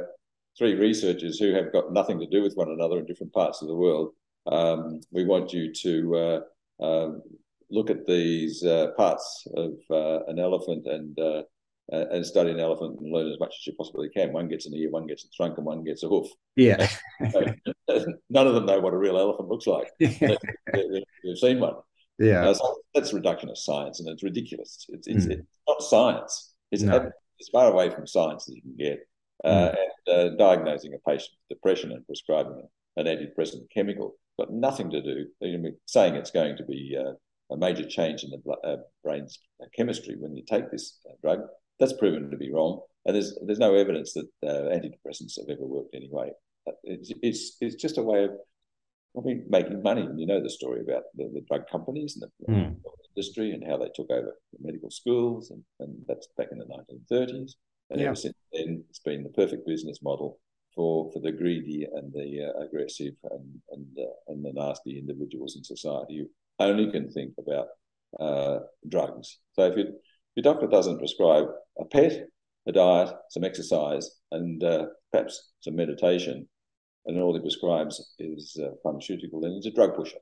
three 0.59 0.75
researchers 0.75 1.39
who 1.39 1.55
have 1.55 1.73
got 1.73 1.93
nothing 1.93 2.19
to 2.19 2.27
do 2.27 2.43
with 2.43 2.55
one 2.55 2.69
another 2.69 2.99
in 2.99 3.07
different 3.07 3.33
parts 3.33 3.63
of 3.63 3.69
the 3.69 3.75
world, 3.75 4.11
um, 4.51 5.01
we 5.11 5.25
want 5.25 5.53
you 5.53 5.73
to 5.73 6.17
uh, 6.17 6.85
um, 6.85 7.23
look 7.71 7.91
at 7.91 8.07
these 8.07 8.65
uh, 8.65 8.89
parts 8.97 9.47
of 9.57 9.73
uh, 9.91 10.25
an 10.27 10.39
elephant 10.39 10.87
and 10.87 11.19
uh, 11.19 11.43
and 11.91 12.25
study 12.25 12.51
an 12.51 12.61
elephant 12.61 12.99
and 12.99 13.13
learn 13.13 13.31
as 13.31 13.39
much 13.39 13.55
as 13.61 13.67
you 13.67 13.75
possibly 13.75 14.09
can. 14.09 14.33
One 14.33 14.49
gets 14.49 14.67
an 14.67 14.75
ear, 14.75 14.91
one 14.91 15.07
gets 15.07 15.25
a 15.25 15.29
trunk, 15.37 15.59
and 15.59 15.67
one 15.67 15.85
gets 15.85 16.03
a 16.03 16.09
hoof. 16.09 16.29
Yeah. 16.57 16.89
None 17.21 18.47
of 18.47 18.55
them 18.55 18.65
know 18.65 18.81
what 18.81 18.95
a 18.95 18.97
real 18.97 19.19
elephant 19.19 19.49
looks 19.49 19.67
like. 19.67 19.89
have 20.01 21.39
seen 21.39 21.61
one. 21.61 21.75
Yeah. 22.19 22.49
Uh, 22.49 22.55
so 22.55 22.77
that's 22.95 23.13
reductionist 23.13 23.59
science, 23.59 24.01
and 24.01 24.09
it's 24.09 24.23
ridiculous. 24.23 24.87
It's, 24.89 25.07
it's, 25.07 25.27
mm. 25.27 25.33
it's 25.33 25.49
not 25.69 25.83
science. 25.83 26.55
It's 26.71 26.83
no 26.83 27.11
as 27.41 27.49
far 27.49 27.71
away 27.71 27.91
from 27.91 28.07
science 28.07 28.49
as 28.49 28.55
you 28.55 28.63
can 28.63 28.77
get, 28.77 29.01
uh, 29.45 29.71
mm. 29.71 29.77
and 30.07 30.33
uh, 30.33 30.37
diagnosing 30.37 30.95
a 30.95 31.11
patient 31.11 31.31
with 31.33 31.59
depression 31.59 31.93
and 31.93 32.07
prescribing 32.07 32.63
an 32.97 33.07
antidepressant 33.07 33.69
chemical 33.73 34.15
got 34.39 34.53
nothing 34.53 34.91
to 34.91 35.03
do. 35.03 35.27
saying 35.87 36.15
it's 36.15 36.31
going 36.31 36.57
to 36.57 36.65
be 36.65 36.97
uh, 36.99 37.13
a 37.53 37.57
major 37.57 37.87
change 37.87 38.25
in 38.25 38.31
the 38.31 38.53
uh, 38.69 38.77
brain's 39.03 39.39
chemistry 39.77 40.17
when 40.19 40.37
you 40.37 40.43
take 40.49 40.71
this 40.71 40.99
uh, 41.09 41.15
drug. 41.23 41.41
That's 41.81 41.93
proven 41.93 42.31
to 42.31 42.37
be 42.37 42.53
wrong, 42.53 42.81
and 43.05 43.15
there's 43.15 43.37
there's 43.47 43.59
no 43.59 43.75
evidence 43.75 44.15
that 44.15 44.29
uh, 44.47 44.71
antidepressants 44.75 45.39
have 45.39 45.49
ever 45.51 45.67
worked 45.67 45.95
anyway. 45.95 46.31
It's, 46.85 47.13
it's 47.23 47.57
it's 47.61 47.75
just 47.75 47.99
a 47.99 48.03
way 48.03 48.25
of 48.25 48.31
I 49.17 49.21
mean, 49.21 49.45
making 49.49 49.83
money. 49.83 50.03
And 50.03 50.19
you 50.21 50.27
know 50.27 50.43
the 50.43 50.51
story 50.51 50.81
about 50.81 51.05
the, 51.15 51.31
the 51.33 51.43
drug 51.49 51.69
companies 51.71 52.17
and 52.17 52.31
the 52.47 52.53
mm. 52.53 52.77
industry 53.17 53.53
and 53.53 53.65
how 53.67 53.77
they 53.77 53.89
took 53.95 54.11
over 54.11 54.37
the 54.53 54.59
medical 54.61 54.91
schools, 54.91 55.51
and, 55.51 55.63
and 55.81 55.95
that's 56.09 56.29
back 56.37 56.49
in 56.53 56.59
the 56.59 56.67
1930s. 56.67 57.53
And 57.91 58.01
yeah. 58.01 58.07
ever 58.07 58.17
since 58.17 58.35
then, 58.53 58.83
it's 58.89 58.99
been 58.99 59.23
the 59.23 59.31
perfect 59.31 59.67
business 59.67 59.99
model 60.03 60.39
for, 60.75 61.11
for 61.13 61.21
the 61.21 61.33
greedy 61.33 61.87
and 61.93 62.13
the 62.13 62.51
uh, 62.51 62.65
aggressive 62.65 63.15
and 63.31 63.61
and 63.71 63.87
uh, 63.99 64.33
and 64.33 64.45
the 64.45 64.53
nasty 64.53 64.99
individuals 64.99 65.57
in 65.57 65.65
society 65.65 66.19
who 66.19 66.65
only 66.65 66.91
can 66.91 67.11
think 67.11 67.35
about 67.39 67.67
uh, 68.21 68.61
drugs. 68.89 69.39
So 69.53 69.63
if 69.65 69.77
you, 69.77 69.87
your 70.37 70.43
doctor 70.43 70.67
doesn't 70.67 70.99
prescribe 70.99 71.47
a 71.79 71.85
pet, 71.85 72.27
a 72.67 72.73
diet, 72.73 73.15
some 73.31 73.45
exercise, 73.45 74.11
and 74.31 74.63
uh, 74.63 74.87
perhaps 75.13 75.53
some 75.61 75.77
meditation, 75.77 76.49
and 77.07 77.21
all 77.21 77.35
he 77.35 77.41
prescribes 77.41 78.15
is 78.19 78.59
uh, 78.63 78.71
pharmaceutical, 78.83 79.41
then 79.41 79.53
he's 79.53 79.67
a 79.67 79.73
drug 79.73 79.95
pusher. 79.95 80.19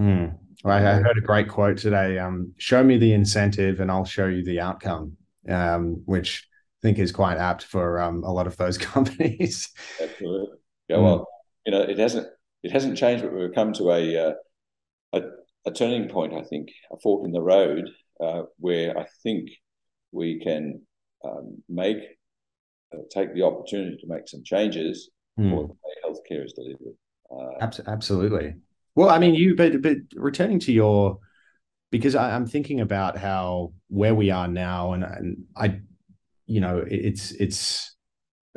Mm. 0.00 0.36
I 0.64 0.80
heard 0.80 1.18
a 1.18 1.20
great 1.20 1.48
quote 1.48 1.78
today. 1.78 2.18
Um, 2.18 2.52
show 2.58 2.82
me 2.82 2.98
the 2.98 3.12
incentive, 3.12 3.80
and 3.80 3.90
I'll 3.90 4.04
show 4.04 4.26
you 4.26 4.44
the 4.44 4.60
outcome. 4.60 5.16
Um, 5.46 6.02
which 6.06 6.48
I 6.50 6.53
think 6.84 6.98
is 6.98 7.12
quite 7.12 7.38
apt 7.38 7.64
for 7.64 7.98
um, 7.98 8.22
a 8.24 8.30
lot 8.30 8.46
of 8.46 8.58
those 8.58 8.76
companies. 8.92 9.70
Absolutely. 10.00 10.58
Yeah, 10.88 10.98
well, 10.98 11.20
mm. 11.20 11.24
you 11.66 11.72
know, 11.72 11.80
it 11.80 11.98
hasn't 11.98 12.28
it 12.62 12.70
hasn't 12.70 12.98
changed, 12.98 13.24
but 13.24 13.32
we've 13.32 13.54
come 13.54 13.72
to 13.74 13.90
a 13.90 14.28
uh, 14.28 14.32
a, 15.14 15.22
a, 15.66 15.72
turning 15.72 16.08
point. 16.08 16.34
I 16.34 16.42
think 16.42 16.68
a 16.92 16.96
fork 17.02 17.24
in 17.24 17.32
the 17.32 17.40
road 17.40 17.88
uh, 18.20 18.42
where 18.58 18.98
I 18.98 19.06
think 19.22 19.48
we 20.12 20.40
can 20.40 20.82
um, 21.24 21.62
make 21.70 21.98
uh, 22.92 22.98
take 23.10 23.34
the 23.34 23.42
opportunity 23.42 23.96
to 23.96 24.06
make 24.06 24.28
some 24.28 24.44
changes 24.44 25.10
mm. 25.40 25.50
for 25.50 25.66
the 25.66 25.72
way 25.72 25.94
healthcare 26.04 26.44
is 26.44 26.52
delivered. 26.52 26.96
Uh, 27.30 27.80
absolutely. 27.90 28.56
Well, 28.94 29.08
I 29.08 29.18
mean, 29.18 29.34
you 29.34 29.56
but 29.56 29.80
but 29.80 29.96
returning 30.14 30.60
to 30.60 30.72
your 30.72 31.18
because 31.90 32.14
I, 32.14 32.34
am 32.34 32.46
thinking 32.46 32.80
about 32.80 33.16
how 33.16 33.72
where 33.88 34.14
we 34.14 34.30
are 34.30 34.48
now, 34.48 34.92
and, 34.92 35.04
and 35.04 35.44
I, 35.56 35.80
you 36.46 36.60
know, 36.60 36.84
it's 36.86 37.32
it's 37.32 37.94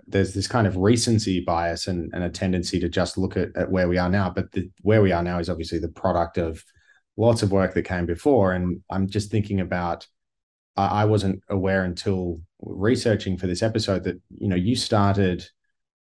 there's 0.05 0.33
this 0.33 0.47
kind 0.47 0.67
of 0.67 0.77
recency 0.77 1.41
bias 1.41 1.87
and, 1.87 2.11
and 2.13 2.23
a 2.23 2.29
tendency 2.29 2.79
to 2.79 2.87
just 2.87 3.17
look 3.17 3.35
at, 3.35 3.49
at 3.55 3.71
where 3.71 3.89
we 3.89 3.97
are 3.97 4.09
now, 4.09 4.29
but 4.29 4.51
the, 4.51 4.69
where 4.81 5.01
we 5.01 5.11
are 5.11 5.23
now 5.23 5.39
is 5.39 5.49
obviously 5.49 5.79
the 5.79 5.89
product 5.89 6.37
of 6.37 6.63
lots 7.17 7.41
of 7.41 7.51
work 7.51 7.73
that 7.73 7.83
came 7.83 8.05
before, 8.05 8.53
and 8.53 8.81
I'm 8.89 9.07
just 9.07 9.31
thinking 9.31 9.59
about 9.59 10.07
I 10.77 11.05
wasn't 11.05 11.41
aware 11.49 11.83
until 11.83 12.39
researching 12.61 13.35
for 13.35 13.47
this 13.47 13.63
episode 13.63 14.03
that 14.03 14.21
you 14.29 14.47
know 14.47 14.55
you 14.55 14.75
started 14.75 15.43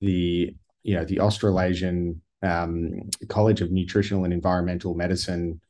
the 0.00 0.54
you 0.82 0.94
know 0.94 1.04
the 1.04 1.20
Australasian 1.20 2.20
um, 2.42 3.08
College 3.28 3.62
of 3.62 3.70
Nutritional 3.72 4.24
and 4.24 4.34
Environmental 4.34 4.94
Medicine 4.94 5.60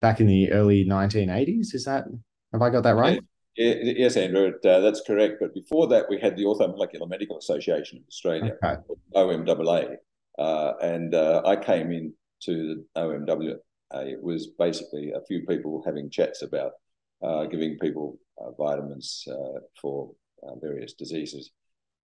back 0.00 0.20
in 0.20 0.28
the 0.28 0.52
early 0.52 0.84
1980s. 0.84 1.74
Is 1.74 1.84
that 1.86 2.04
have 2.52 2.62
I 2.62 2.70
got 2.70 2.84
that 2.84 2.94
right? 2.94 3.20
Yes, 3.56 4.16
Andrew, 4.16 4.52
uh, 4.64 4.80
that's 4.80 5.02
correct. 5.06 5.36
But 5.40 5.54
before 5.54 5.86
that, 5.88 6.06
we 6.10 6.20
had 6.20 6.36
the 6.36 6.44
Orthomolecular 6.44 7.08
Medical 7.08 7.38
Association 7.38 7.98
of 7.98 8.04
Australia, 8.08 8.56
okay. 8.62 8.80
OMAA, 9.14 9.96
uh, 10.38 10.72
and 10.82 11.14
uh, 11.14 11.42
I 11.44 11.56
came 11.56 11.90
in 11.90 12.12
to 12.42 12.84
the 12.94 13.00
OMAA. 13.00 13.56
It 14.08 14.22
was 14.22 14.48
basically 14.58 15.12
a 15.12 15.24
few 15.26 15.46
people 15.46 15.82
having 15.86 16.10
chats 16.10 16.42
about 16.42 16.72
uh, 17.22 17.46
giving 17.46 17.78
people 17.78 18.18
uh, 18.38 18.50
vitamins 18.52 19.26
uh, 19.30 19.60
for 19.80 20.12
various 20.60 20.92
diseases. 20.92 21.50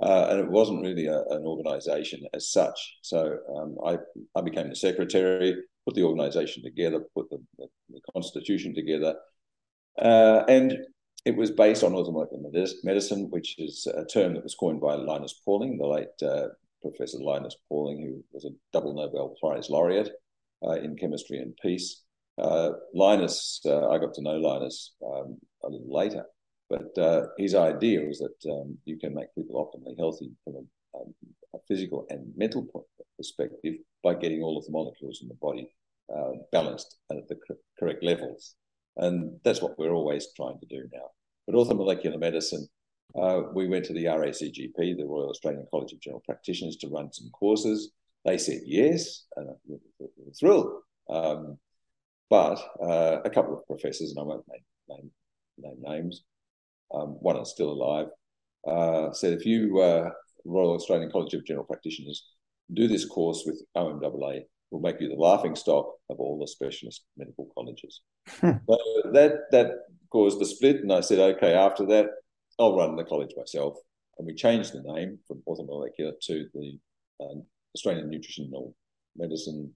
Uh, 0.00 0.28
and 0.30 0.40
it 0.40 0.50
wasn't 0.50 0.82
really 0.82 1.06
a, 1.06 1.20
an 1.30 1.44
organization 1.44 2.22
as 2.34 2.50
such. 2.50 2.96
So 3.02 3.38
um, 3.54 3.76
I, 3.86 3.98
I 4.34 4.40
became 4.40 4.68
the 4.68 4.74
secretary, 4.74 5.54
put 5.84 5.94
the 5.94 6.02
organization 6.02 6.62
together, 6.64 7.04
put 7.14 7.30
the, 7.30 7.38
the, 7.58 7.68
the 7.90 8.00
constitution 8.12 8.74
together. 8.74 9.14
Uh, 10.00 10.42
and 10.48 10.78
it 11.24 11.36
was 11.36 11.50
based 11.50 11.84
on 11.84 11.92
orthomolecular 11.92 12.74
medicine, 12.82 13.30
which 13.30 13.58
is 13.58 13.86
a 13.86 14.04
term 14.04 14.34
that 14.34 14.42
was 14.42 14.54
coined 14.54 14.80
by 14.80 14.94
Linus 14.94 15.40
Pauling, 15.44 15.78
the 15.78 15.86
late 15.86 16.22
uh, 16.22 16.48
Professor 16.80 17.18
Linus 17.18 17.56
Pauling, 17.68 18.02
who 18.02 18.24
was 18.32 18.44
a 18.44 18.50
double 18.72 18.94
Nobel 18.94 19.36
Prize 19.40 19.70
laureate 19.70 20.10
uh, 20.66 20.72
in 20.72 20.96
chemistry 20.96 21.38
and 21.38 21.56
peace. 21.62 22.02
Uh, 22.38 22.70
Linus, 22.94 23.60
uh, 23.64 23.90
I 23.90 23.98
got 23.98 24.14
to 24.14 24.22
know 24.22 24.36
Linus 24.36 24.94
um, 25.04 25.38
a 25.62 25.68
little 25.68 25.94
later. 25.94 26.24
But 26.68 26.96
uh, 26.98 27.26
his 27.36 27.54
idea 27.54 28.00
was 28.00 28.18
that 28.18 28.50
um, 28.50 28.78
you 28.86 28.98
can 28.98 29.14
make 29.14 29.34
people 29.34 29.62
optimally 29.62 29.94
healthy 29.98 30.30
from 30.42 30.54
a, 30.54 30.98
um, 30.98 31.14
a, 31.54 31.58
physical 31.68 32.06
and 32.08 32.32
mental 32.34 32.66
perspective 33.18 33.74
by 34.02 34.14
getting 34.14 34.42
all 34.42 34.56
of 34.56 34.64
the 34.64 34.72
molecules 34.72 35.20
in 35.20 35.28
the 35.28 35.34
body 35.34 35.70
uh, 36.14 36.30
balanced 36.50 36.96
at 37.10 37.28
the 37.28 37.36
correct 37.78 38.02
levels. 38.02 38.54
And 38.96 39.38
that's 39.44 39.62
what 39.62 39.78
we're 39.78 39.94
always 39.94 40.28
trying 40.36 40.58
to 40.60 40.66
do 40.66 40.88
now. 40.92 41.10
But 41.46 41.56
orthomolecular 41.56 42.18
medicine, 42.18 42.66
uh, 43.20 43.42
we 43.54 43.68
went 43.68 43.84
to 43.86 43.92
the 43.92 44.04
RACGP, 44.04 44.96
the 44.96 45.06
Royal 45.06 45.30
Australian 45.30 45.66
College 45.70 45.92
of 45.92 46.00
General 46.00 46.22
Practitioners, 46.24 46.76
to 46.76 46.88
run 46.88 47.12
some 47.12 47.30
courses. 47.30 47.92
They 48.24 48.38
said 48.38 48.60
yes, 48.64 49.24
and 49.36 49.48
were 49.66 49.78
thrilled. 50.38 50.72
Um, 51.10 51.58
but 52.30 52.58
uh, 52.82 53.20
a 53.24 53.30
couple 53.30 53.54
of 53.54 53.66
professors, 53.66 54.10
and 54.10 54.20
I 54.20 54.22
won't 54.22 54.44
name, 54.48 54.62
name, 54.88 55.10
name 55.58 55.82
names, 55.82 56.22
um, 56.94 57.16
one 57.20 57.36
is 57.36 57.50
still 57.50 57.70
alive, 57.70 58.06
uh, 58.66 59.12
said 59.12 59.32
if 59.32 59.44
you, 59.44 59.80
uh, 59.80 60.10
Royal 60.44 60.74
Australian 60.74 61.10
College 61.10 61.34
of 61.34 61.44
General 61.44 61.66
Practitioners, 61.66 62.26
do 62.72 62.88
this 62.88 63.04
course 63.04 63.42
with 63.44 63.62
OMAA, 63.76 64.44
will 64.72 64.80
make 64.80 65.00
you 65.00 65.08
the 65.08 65.14
laughing 65.14 65.54
stock 65.54 65.86
of 66.10 66.18
all 66.18 66.38
the 66.38 66.48
specialist 66.48 67.04
medical 67.16 67.48
colleges. 67.54 68.00
Hmm. 68.40 68.52
So 68.68 68.78
that 69.12 69.32
that 69.50 69.70
caused 70.10 70.40
the 70.40 70.46
split, 70.46 70.76
and 70.76 70.92
I 70.92 71.00
said, 71.00 71.18
okay, 71.18 71.54
after 71.54 71.86
that, 71.86 72.06
I'll 72.58 72.76
run 72.76 72.96
the 72.96 73.04
college 73.04 73.32
myself. 73.36 73.76
And 74.18 74.26
we 74.26 74.34
changed 74.34 74.72
the 74.72 74.82
name 74.82 75.18
from 75.26 75.42
Orthomolecular 75.48 76.12
to 76.20 76.46
the 76.54 76.78
um, 77.20 77.44
Australian 77.74 78.10
Nutritional 78.10 78.74
Medicine, 79.16 79.74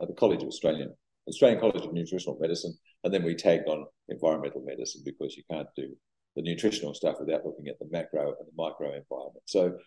uh, 0.00 0.06
the 0.06 0.14
College 0.14 0.42
of 0.42 0.48
Australian 0.48 0.94
Australian 1.28 1.60
College 1.60 1.84
of 1.84 1.92
Nutritional 1.92 2.38
Medicine, 2.40 2.74
and 3.02 3.12
then 3.12 3.22
we 3.22 3.34
tagged 3.34 3.68
on 3.68 3.86
environmental 4.08 4.62
medicine 4.64 5.02
because 5.04 5.36
you 5.36 5.42
can't 5.50 5.68
do 5.76 5.94
the 6.36 6.42
nutritional 6.42 6.94
stuff 6.94 7.16
without 7.20 7.44
looking 7.46 7.68
at 7.68 7.78
the 7.78 7.88
macro 7.90 8.34
and 8.38 8.46
the 8.46 8.52
micro 8.56 8.88
environment. 8.88 9.42
So 9.46 9.78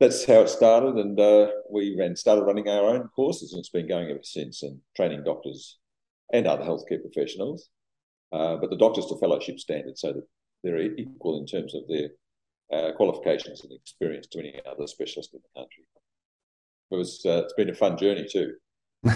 that's 0.00 0.24
how 0.24 0.40
it 0.40 0.48
started, 0.48 0.94
and 0.96 1.18
uh, 1.18 1.48
we 1.70 1.96
then 1.96 2.14
started 2.16 2.42
running 2.42 2.68
our 2.68 2.86
own 2.86 3.08
courses, 3.08 3.52
and 3.52 3.60
it's 3.60 3.70
been 3.70 3.88
going 3.88 4.08
ever 4.10 4.20
since, 4.22 4.62
and 4.62 4.80
training 4.96 5.24
doctors 5.24 5.78
and 6.32 6.46
other 6.46 6.64
healthcare 6.64 7.00
professionals. 7.00 7.68
Uh, 8.32 8.56
but 8.56 8.70
the 8.70 8.76
doctors 8.76 9.06
to 9.06 9.18
fellowship 9.18 9.58
standard, 9.58 9.98
so 9.98 10.12
that 10.12 10.26
they're 10.62 10.80
equal 10.80 11.38
in 11.38 11.46
terms 11.46 11.74
of 11.74 11.82
their 11.88 12.10
uh, 12.72 12.92
qualifications 12.96 13.62
and 13.62 13.72
experience 13.72 14.26
to 14.26 14.38
any 14.38 14.60
other 14.70 14.86
specialist 14.86 15.34
in 15.34 15.40
the 15.42 15.60
country. 15.60 15.84
It 16.90 16.96
was 16.96 17.22
uh, 17.24 17.42
it's 17.44 17.54
been 17.54 17.70
a 17.70 17.74
fun 17.74 17.96
journey 17.96 18.26
too. 18.30 18.54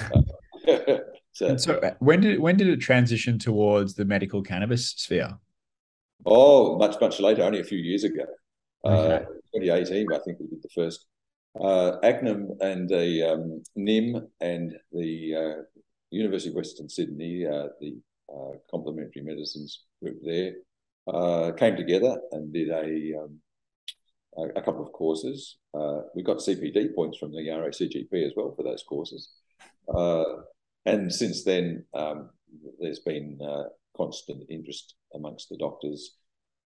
so, 1.33 1.57
so, 1.57 1.95
when 1.99 2.21
did 2.21 2.41
when 2.41 2.57
did 2.57 2.69
it 2.69 2.81
transition 2.81 3.39
towards 3.39 3.95
the 3.95 4.05
medical 4.05 4.43
cannabis 4.43 4.91
sphere? 4.91 5.39
Oh, 6.25 6.79
much, 6.79 7.01
much 7.01 7.21
later, 7.21 7.43
only 7.43 7.61
a 7.61 7.65
few 7.65 7.79
years 7.79 8.05
ago. 8.05 8.25
Uh, 8.85 8.89
okay. 8.89 9.25
Uh, 9.55 9.61
2018, 9.61 10.13
I 10.13 10.19
think 10.25 10.39
we 10.41 10.47
did 10.47 10.63
the 10.63 10.69
first. 10.75 11.07
Uh, 11.61 11.99
ACNEM 12.03 12.49
and 12.61 12.89
the 12.89 13.23
um, 13.31 13.63
NIM 13.77 14.27
and 14.41 14.73
the 14.93 15.35
uh, 15.35 15.63
University 16.11 16.51
of 16.51 16.57
Western 16.57 16.89
Sydney, 16.89 17.47
uh, 17.47 17.69
the 17.81 17.99
uh, 18.33 18.53
complementary 18.71 19.23
medicines 19.23 19.85
group 20.03 20.17
there, 20.25 20.55
uh, 21.13 21.53
came 21.53 21.77
together 21.77 22.17
and 22.33 22.53
did 22.53 22.71
a, 22.71 23.19
um, 23.19 23.39
a, 24.57 24.63
couple 24.63 24.83
of 24.83 24.93
courses. 24.93 25.59
we 26.15 26.23
got 26.23 26.39
CPD 26.39 26.95
points 26.95 27.19
from 27.19 27.33
the 27.33 27.49
RACGP 27.49 28.27
as 28.27 28.33
well 28.35 28.55
for 28.57 28.63
those 28.63 28.85
courses. 28.89 29.29
and 30.87 31.13
since 31.13 31.45
then, 31.45 31.85
um, 31.93 32.31
there's 32.81 33.01
been 33.01 33.39
constant 33.95 34.45
interest 34.49 34.95
amongst 35.15 35.51
the 35.51 35.59
doctors. 35.59 36.17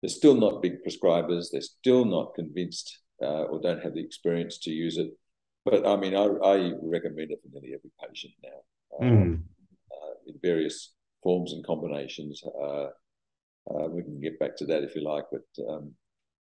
They're 0.07 0.15
still 0.15 0.37
not 0.37 0.63
big 0.63 0.85
prescribers. 0.85 1.47
They're 1.51 1.61
still 1.61 2.05
not 2.05 2.37
convinced 2.37 3.01
uh, 3.21 3.47
or 3.51 3.61
don't 3.61 3.83
have 3.83 3.95
the 3.95 4.05
experience 4.05 4.57
to 4.59 4.71
use 4.71 4.99
it. 4.99 5.11
But 5.65 5.85
I 5.85 5.97
mean, 5.97 6.15
I, 6.15 6.27
I 6.45 6.71
recommend 6.81 7.33
it 7.33 7.41
for 7.43 7.49
nearly 7.53 7.75
every 7.75 7.91
patient 8.09 8.35
now 8.41 9.05
mm. 9.05 9.41
uh, 9.91 10.15
in 10.29 10.35
various 10.41 10.95
forms 11.25 11.55
and 11.55 11.67
combinations. 11.67 12.41
Uh, 12.45 12.85
uh, 13.69 13.89
we 13.89 14.05
can 14.05 14.21
get 14.21 14.39
back 14.39 14.57
to 14.59 14.67
that 14.67 14.85
if 14.85 14.95
you 14.95 15.03
like, 15.03 15.25
but 15.33 15.65
um, 15.69 15.91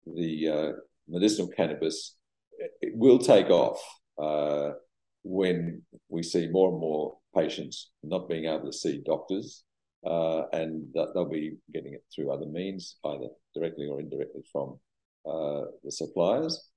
the 0.04 0.48
uh, 0.48 0.72
medicinal 1.08 1.48
cannabis 1.48 2.14
it 2.82 2.92
will 2.94 3.18
take 3.18 3.48
off 3.48 3.80
uh, 4.22 4.72
when 5.22 5.80
we 6.10 6.22
see 6.22 6.46
more 6.48 6.72
and 6.72 6.78
more 6.78 7.16
patients 7.34 7.90
not 8.02 8.28
being 8.28 8.44
able 8.44 8.66
to 8.66 8.72
see 8.76 9.02
doctors 9.06 9.64
uh, 10.06 10.42
and 10.52 10.86
they'll 10.94 11.28
be 11.28 11.56
getting 11.74 11.94
it 11.94 12.04
through 12.14 12.30
other 12.30 12.46
means, 12.46 12.96
either 13.04 13.28
directly 13.54 13.86
or 13.86 14.00
indirectly 14.00 14.44
from 14.52 14.78
uh, 15.26 15.62
the 15.84 15.90
suppliers. 15.90 16.70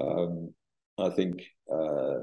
Um, 0.00 0.52
I 0.98 1.08
think 1.10 1.42
uh, 1.72 2.22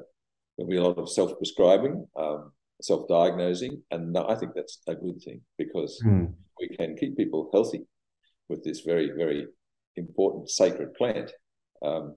there'll 0.55 0.69
be 0.69 0.77
a 0.77 0.83
lot 0.83 0.97
of 0.97 1.09
self-prescribing, 1.09 2.07
um, 2.15 2.51
self-diagnosing, 2.81 3.81
and 3.91 4.17
I 4.17 4.35
think 4.35 4.51
that's 4.53 4.79
a 4.87 4.95
good 4.95 5.21
thing 5.23 5.41
because 5.57 6.01
mm. 6.05 6.31
we 6.59 6.67
can 6.77 6.95
keep 6.95 7.17
people 7.17 7.49
healthy 7.51 7.87
with 8.47 8.63
this 8.63 8.81
very, 8.81 9.11
very 9.17 9.47
important 9.95 10.49
sacred 10.49 10.93
plant. 10.93 11.31
um, 11.81 12.15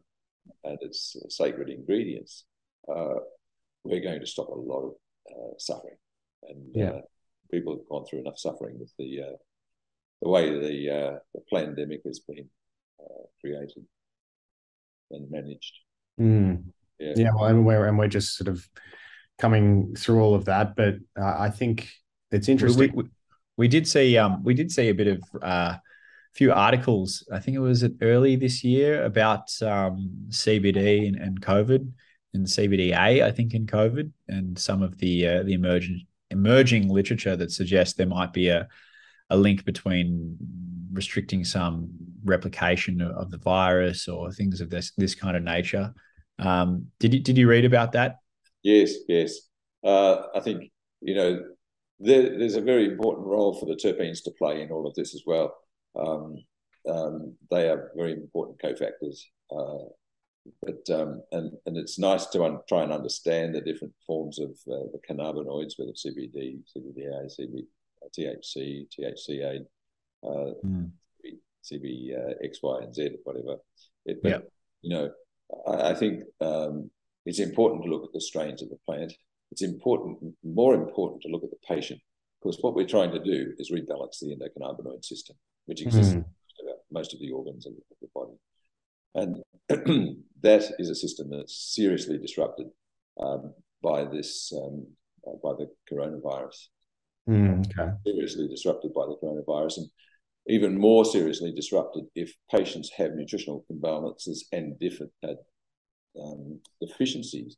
and 0.62 0.78
its 0.82 1.16
sacred 1.28 1.68
ingredients, 1.68 2.44
uh, 2.88 3.14
we're 3.82 4.02
going 4.02 4.20
to 4.20 4.26
stop 4.26 4.48
a 4.48 4.54
lot 4.54 4.82
of 4.82 4.92
uh, 5.30 5.54
suffering. 5.58 5.96
And 6.48 6.74
yeah. 6.74 7.00
Uh, 7.44 7.48
people 7.50 7.76
have 7.76 7.88
gone 7.88 8.04
through 8.06 8.20
enough 8.20 8.38
suffering 8.38 8.78
with 8.78 8.92
the 8.98 9.22
uh, 9.22 9.36
the 10.22 10.28
way 10.28 10.50
the, 10.50 10.90
uh, 10.90 11.18
the 11.34 11.40
pandemic 11.52 12.00
has 12.06 12.20
been 12.20 12.48
created 13.40 13.84
and 15.10 15.30
managed. 15.30 15.74
Mm. 16.18 16.64
Yeah. 16.98 17.12
yeah, 17.16 17.30
well, 17.34 17.46
and 17.46 17.66
we're 17.66 17.86
and 17.86 17.98
we're 17.98 18.08
just 18.08 18.36
sort 18.36 18.48
of 18.48 18.66
coming 19.38 19.94
through 19.96 20.20
all 20.20 20.34
of 20.34 20.44
that, 20.46 20.76
but 20.76 20.96
I 21.16 21.50
think 21.50 21.90
it's 22.30 22.48
interesting. 22.48 22.92
We, 22.94 23.02
we, 23.02 23.08
we, 23.56 23.68
did 23.68 23.86
see 23.86 24.16
um 24.16 24.42
we 24.44 24.54
did 24.54 24.70
see 24.70 24.88
a 24.88 24.94
bit 24.94 25.08
of 25.08 25.22
uh 25.42 25.76
few 26.34 26.52
articles. 26.52 27.26
I 27.32 27.38
think 27.38 27.56
it 27.56 27.60
was 27.60 27.84
early 28.02 28.36
this 28.36 28.64
year 28.64 29.04
about 29.04 29.50
um, 29.62 30.10
CBD 30.28 31.06
and, 31.08 31.16
and 31.16 31.40
COVID 31.40 31.90
and 32.34 32.46
CBDA. 32.46 33.22
I 33.22 33.30
think 33.30 33.54
in 33.54 33.66
COVID 33.66 34.10
and 34.28 34.58
some 34.58 34.82
of 34.82 34.98
the 34.98 35.26
uh, 35.26 35.42
the 35.44 35.54
emerging 35.54 36.06
emerging 36.34 36.88
literature 36.88 37.36
that 37.36 37.52
suggests 37.52 37.94
there 37.94 38.06
might 38.18 38.32
be 38.32 38.48
a 38.48 38.68
a 39.30 39.36
link 39.36 39.64
between 39.64 40.36
restricting 40.92 41.44
some 41.44 41.88
replication 42.24 43.00
of 43.00 43.30
the 43.30 43.38
virus 43.38 44.08
or 44.08 44.30
things 44.30 44.60
of 44.60 44.68
this 44.68 44.92
this 44.96 45.14
kind 45.14 45.36
of 45.36 45.42
nature. 45.42 45.94
Um, 46.38 46.86
did 46.98 47.14
you 47.14 47.20
did 47.20 47.38
you 47.38 47.48
read 47.48 47.64
about 47.64 47.92
that? 47.92 48.16
Yes, 48.62 48.94
yes. 49.08 49.30
Uh, 49.82 50.16
I 50.34 50.40
think 50.40 50.70
you 51.00 51.14
know 51.14 51.30
there, 52.00 52.38
there's 52.38 52.56
a 52.56 52.60
very 52.72 52.86
important 52.86 53.26
role 53.26 53.54
for 53.58 53.66
the 53.66 53.76
terpenes 53.76 54.22
to 54.24 54.32
play 54.38 54.62
in 54.62 54.70
all 54.70 54.86
of 54.86 54.94
this 54.94 55.14
as 55.14 55.22
well. 55.26 55.54
Um, 55.96 56.36
um, 56.90 57.34
they 57.50 57.68
are 57.70 57.92
very 57.96 58.12
important 58.12 58.60
cofactors. 58.60 59.20
Uh, 59.50 59.88
but 60.62 60.88
um, 60.90 61.22
and 61.32 61.52
and 61.66 61.76
it's 61.76 61.98
nice 61.98 62.26
to 62.26 62.44
un- 62.44 62.60
try 62.68 62.82
and 62.82 62.92
understand 62.92 63.54
the 63.54 63.60
different 63.60 63.94
forms 64.06 64.38
of 64.38 64.50
uh, 64.70 64.86
the 64.92 65.00
cannabinoids, 65.08 65.78
whether 65.78 65.92
CBD, 65.92 66.60
CBDA, 66.76 67.30
CB, 67.38 67.66
THC, 68.18 68.86
THCA, 68.98 69.60
uh, 70.22 70.52
mm. 70.64 70.90
CB, 71.64 72.16
uh, 72.16 72.34
X, 72.42 72.58
Y, 72.62 72.78
and 72.82 72.94
Z, 72.94 73.16
whatever. 73.24 73.56
It, 74.04 74.22
but, 74.22 74.28
yep. 74.28 74.48
you 74.82 74.90
know, 74.90 75.10
I, 75.66 75.90
I 75.90 75.94
think 75.94 76.24
um, 76.40 76.90
it's 77.24 77.40
important 77.40 77.84
to 77.84 77.90
look 77.90 78.04
at 78.04 78.12
the 78.12 78.20
strains 78.20 78.62
of 78.62 78.68
the 78.68 78.78
plant. 78.86 79.12
It's 79.50 79.62
important, 79.62 80.18
more 80.42 80.74
important, 80.74 81.22
to 81.22 81.28
look 81.28 81.44
at 81.44 81.50
the 81.50 81.66
patient 81.66 82.00
because 82.42 82.58
what 82.60 82.74
we're 82.74 82.86
trying 82.86 83.12
to 83.12 83.22
do 83.22 83.54
is 83.58 83.70
rebalance 83.70 84.18
the 84.20 84.36
endocannabinoid 84.36 85.04
system 85.04 85.36
which 85.66 85.82
exists 85.82 86.14
mm. 86.14 86.16
in 86.16 86.24
most 86.90 87.14
of 87.14 87.20
the 87.20 87.30
organs 87.30 87.66
of 87.66 87.72
the 88.00 88.08
body. 88.14 88.32
And 89.14 89.42
that 90.42 90.72
is 90.78 90.90
a 90.90 90.94
system 90.94 91.30
that's 91.30 91.74
seriously 91.74 92.18
disrupted 92.18 92.66
um, 93.20 93.54
by 93.82 94.04
this, 94.04 94.52
um, 94.56 94.86
uh, 95.26 95.36
by 95.42 95.52
the 95.52 95.70
coronavirus. 95.90 96.68
Mm, 97.28 97.66
okay. 97.66 97.92
Seriously 98.06 98.48
disrupted 98.48 98.92
by 98.92 99.06
the 99.06 99.16
coronavirus, 99.22 99.78
and 99.78 99.86
even 100.46 100.78
more 100.78 101.04
seriously 101.04 101.52
disrupted 101.52 102.04
if 102.14 102.34
patients 102.50 102.90
have 102.96 103.14
nutritional 103.14 103.64
imbalances 103.72 104.40
and 104.52 104.78
different 104.78 105.12
uh, 105.22 105.34
um, 106.20 106.60
deficiencies 106.80 107.56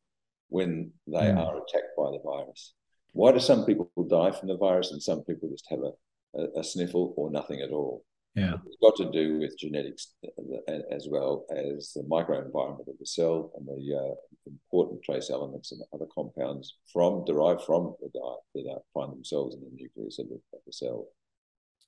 when 0.48 0.92
they 1.06 1.18
mm. 1.18 1.36
are 1.36 1.56
attacked 1.56 1.96
by 1.98 2.10
the 2.10 2.20
virus. 2.24 2.74
Why 3.12 3.32
do 3.32 3.40
some 3.40 3.64
people 3.64 3.90
die 4.08 4.30
from 4.30 4.48
the 4.48 4.56
virus 4.56 4.92
and 4.92 5.02
some 5.02 5.24
people 5.24 5.48
just 5.48 5.66
have 5.70 5.80
a 5.80 5.90
a, 6.36 6.60
a 6.60 6.64
sniffle 6.64 7.14
or 7.16 7.30
nothing 7.30 7.60
at 7.60 7.70
all. 7.70 8.04
Yeah. 8.36 8.56
It's 8.66 8.76
got 8.82 8.96
to 8.96 9.10
do 9.10 9.38
with 9.38 9.58
genetics 9.58 10.12
uh, 10.22 10.72
as 10.92 11.08
well 11.10 11.46
as 11.50 11.92
the 11.96 12.02
microenvironment 12.02 12.86
of 12.86 12.98
the 13.00 13.06
cell 13.06 13.50
and 13.56 13.66
the 13.66 13.96
uh, 13.96 14.14
important 14.46 15.02
trace 15.02 15.30
elements 15.30 15.72
and 15.72 15.80
other 15.94 16.04
compounds 16.14 16.76
from 16.92 17.24
derived 17.24 17.62
from 17.62 17.94
the 18.00 18.10
diet 18.12 18.66
that 18.66 18.82
find 18.92 19.10
themselves 19.10 19.54
in 19.54 19.62
the 19.62 19.70
nucleus 19.74 20.18
of 20.18 20.28
the, 20.28 20.34
of 20.34 20.60
the 20.66 20.72
cell. 20.72 21.06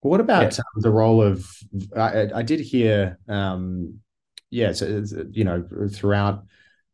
What 0.01 0.21
about 0.21 0.57
yeah. 0.57 0.61
um, 0.61 0.83
the 0.83 0.91
role 0.91 1.21
of? 1.21 1.47
I, 1.95 2.29
I 2.35 2.43
did 2.43 2.61
hear, 2.61 3.19
um, 3.29 3.99
yeah, 4.51 4.73
so, 4.73 5.05
you 5.31 5.45
know, 5.45 5.69
throughout 5.93 6.45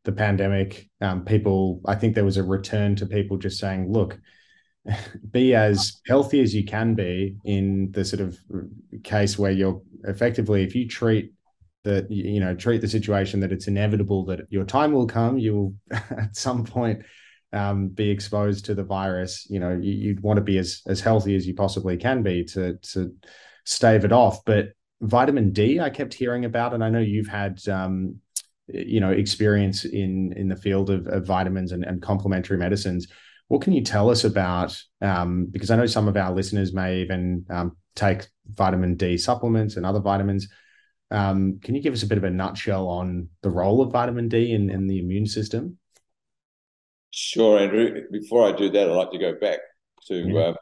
the 0.05 0.13
pandemic, 0.13 0.91
um, 1.01 1.25
people. 1.25 1.81
I 1.87 1.95
think 1.95 2.15
there 2.15 2.25
was 2.25 2.39
a 2.39 2.43
return 2.43 2.97
to 2.97 3.07
people 3.07 3.37
just 3.37 3.59
saying, 3.59 3.93
"Look, 3.93 4.19
be 5.31 5.55
as 5.55 6.01
healthy 6.07 6.41
as 6.41 6.55
you 6.55 6.65
can 6.65 6.95
be 6.95 7.37
in 7.45 7.91
the 7.93 8.05
sort 8.05 8.21
of 8.21 8.39
case 9.03 9.39
where 9.39 9.53
you're 9.53 9.81
effectively 10.05 10.63
if 10.63 10.75
you 10.75 10.87
treat 10.87 11.33
that 11.85 12.11
you 12.11 12.41
know 12.41 12.55
treat 12.55 12.81
the 12.81 12.89
situation 12.89 13.41
that 13.41 13.53
it's 13.53 13.69
inevitable 13.69 14.25
that 14.25 14.41
your 14.51 14.65
time 14.65 14.93
will 14.93 15.07
come 15.07 15.39
you 15.39 15.55
will 15.55 15.75
at 16.11 16.37
some 16.37 16.65
point 16.65 17.03
um, 17.55 17.89
be 17.89 18.11
exposed 18.11 18.65
to 18.65 18.75
the 18.75 18.83
virus. 18.83 19.47
You 19.49 19.61
know 19.61 19.79
you, 19.81 20.15
would 20.15 20.23
want 20.23 20.39
to 20.39 20.43
be 20.43 20.59
as 20.59 20.83
as 20.87 21.01
healthy 21.01 21.37
as 21.37 21.47
you 21.47 21.55
possibly 21.55 21.97
can 21.97 22.23
be 22.23 22.45
to 22.47 22.77
to 22.93 23.15
stave 23.65 24.05
it 24.05 24.13
off. 24.13 24.45
But 24.45 24.71
vitamin 25.01 25.53
d 25.53 25.81
i 25.81 25.91
kept 25.91 26.15
hearing 26.15 26.45
about 26.45 26.73
and 26.73 26.83
i 26.83 26.89
know 26.89 27.01
you've 27.01 27.27
had 27.27 27.59
um, 27.69 28.17
you 28.69 29.01
know 29.01 29.11
experience 29.11 29.85
in 29.85 30.33
in 30.35 30.49
the 30.49 30.57
field 30.57 30.89
of, 30.89 31.07
of 31.09 31.27
vitamins 31.27 31.73
and, 31.73 31.85
and 31.85 32.01
complementary 32.01 32.57
medicines 32.57 33.09
what 33.49 33.63
can 33.63 33.73
you 33.73 33.83
tell 33.83 34.11
us 34.11 34.25
about? 34.25 34.81
Um, 35.01 35.47
because 35.51 35.71
I 35.71 35.77
know 35.77 35.87
some 35.87 36.09
of 36.09 36.17
our 36.17 36.33
listeners 36.33 36.73
may 36.73 37.01
even 37.01 37.47
um, 37.51 37.77
take 37.95 38.29
vitamin 38.47 38.97
D 38.97 39.19
supplements 39.19 39.77
and 39.77 39.85
other 39.85 40.01
vitamins. 40.01 40.49
Um, 41.11 41.61
can 41.63 41.75
you 41.75 41.83
give 41.83 41.93
us 41.93 42.03
a 42.03 42.07
bit 42.07 42.19
of 42.19 42.25
a 42.25 42.31
nutshell 42.31 42.89
on 42.89 43.29
the 43.43 43.51
role 43.51 43.83
of 43.83 43.93
vitamin 43.93 44.29
D 44.29 44.53
in, 44.53 44.71
in 44.71 44.87
the 44.87 44.99
immune 44.99 45.27
system? 45.27 45.79
Sure, 47.11 47.61
Andrew. 47.61 48.01
Before 48.11 48.49
I 48.49 48.53
do 48.53 48.71
that, 48.71 48.91
I'd 48.91 48.95
like 48.95 49.13
to 49.13 49.19
go 49.19 49.35
back 49.41 49.61
to 50.09 50.17
yeah. 50.17 50.41
uh, 50.41 50.55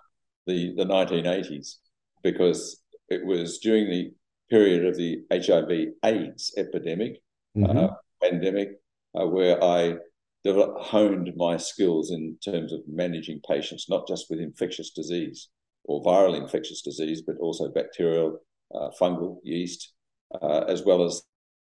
the, 0.47 0.75
the 0.77 0.85
1980s 0.85 1.77
because 2.23 2.83
it 3.09 3.25
was 3.25 3.59
during 3.59 3.89
the 3.89 4.13
period 4.51 4.85
of 4.85 4.97
the 4.97 5.23
HIV 5.33 5.95
AIDS 6.05 6.53
epidemic, 6.59 7.23
mm-hmm. 7.57 7.79
uh, 7.79 7.89
pandemic, 8.23 8.81
uh, 9.19 9.27
where 9.27 9.63
I 9.63 9.95
honed 10.45 11.33
my 11.37 11.57
skills 11.57 12.11
in 12.11 12.37
terms 12.45 12.73
of 12.73 12.81
managing 12.89 13.41
patients, 13.49 13.87
not 13.89 14.09
just 14.09 14.27
with 14.29 14.41
infectious 14.41 14.91
disease 14.91 15.49
or 15.85 16.03
viral 16.03 16.37
infectious 16.37 16.83
disease, 16.83 17.23
but 17.23 17.37
also 17.41 17.69
bacterial, 17.69 18.39
uh, 18.75 18.91
fungal, 19.01 19.39
yeast, 19.45 19.93
uh, 20.41 20.65
as 20.69 20.85
well 20.85 21.05
as 21.05 21.23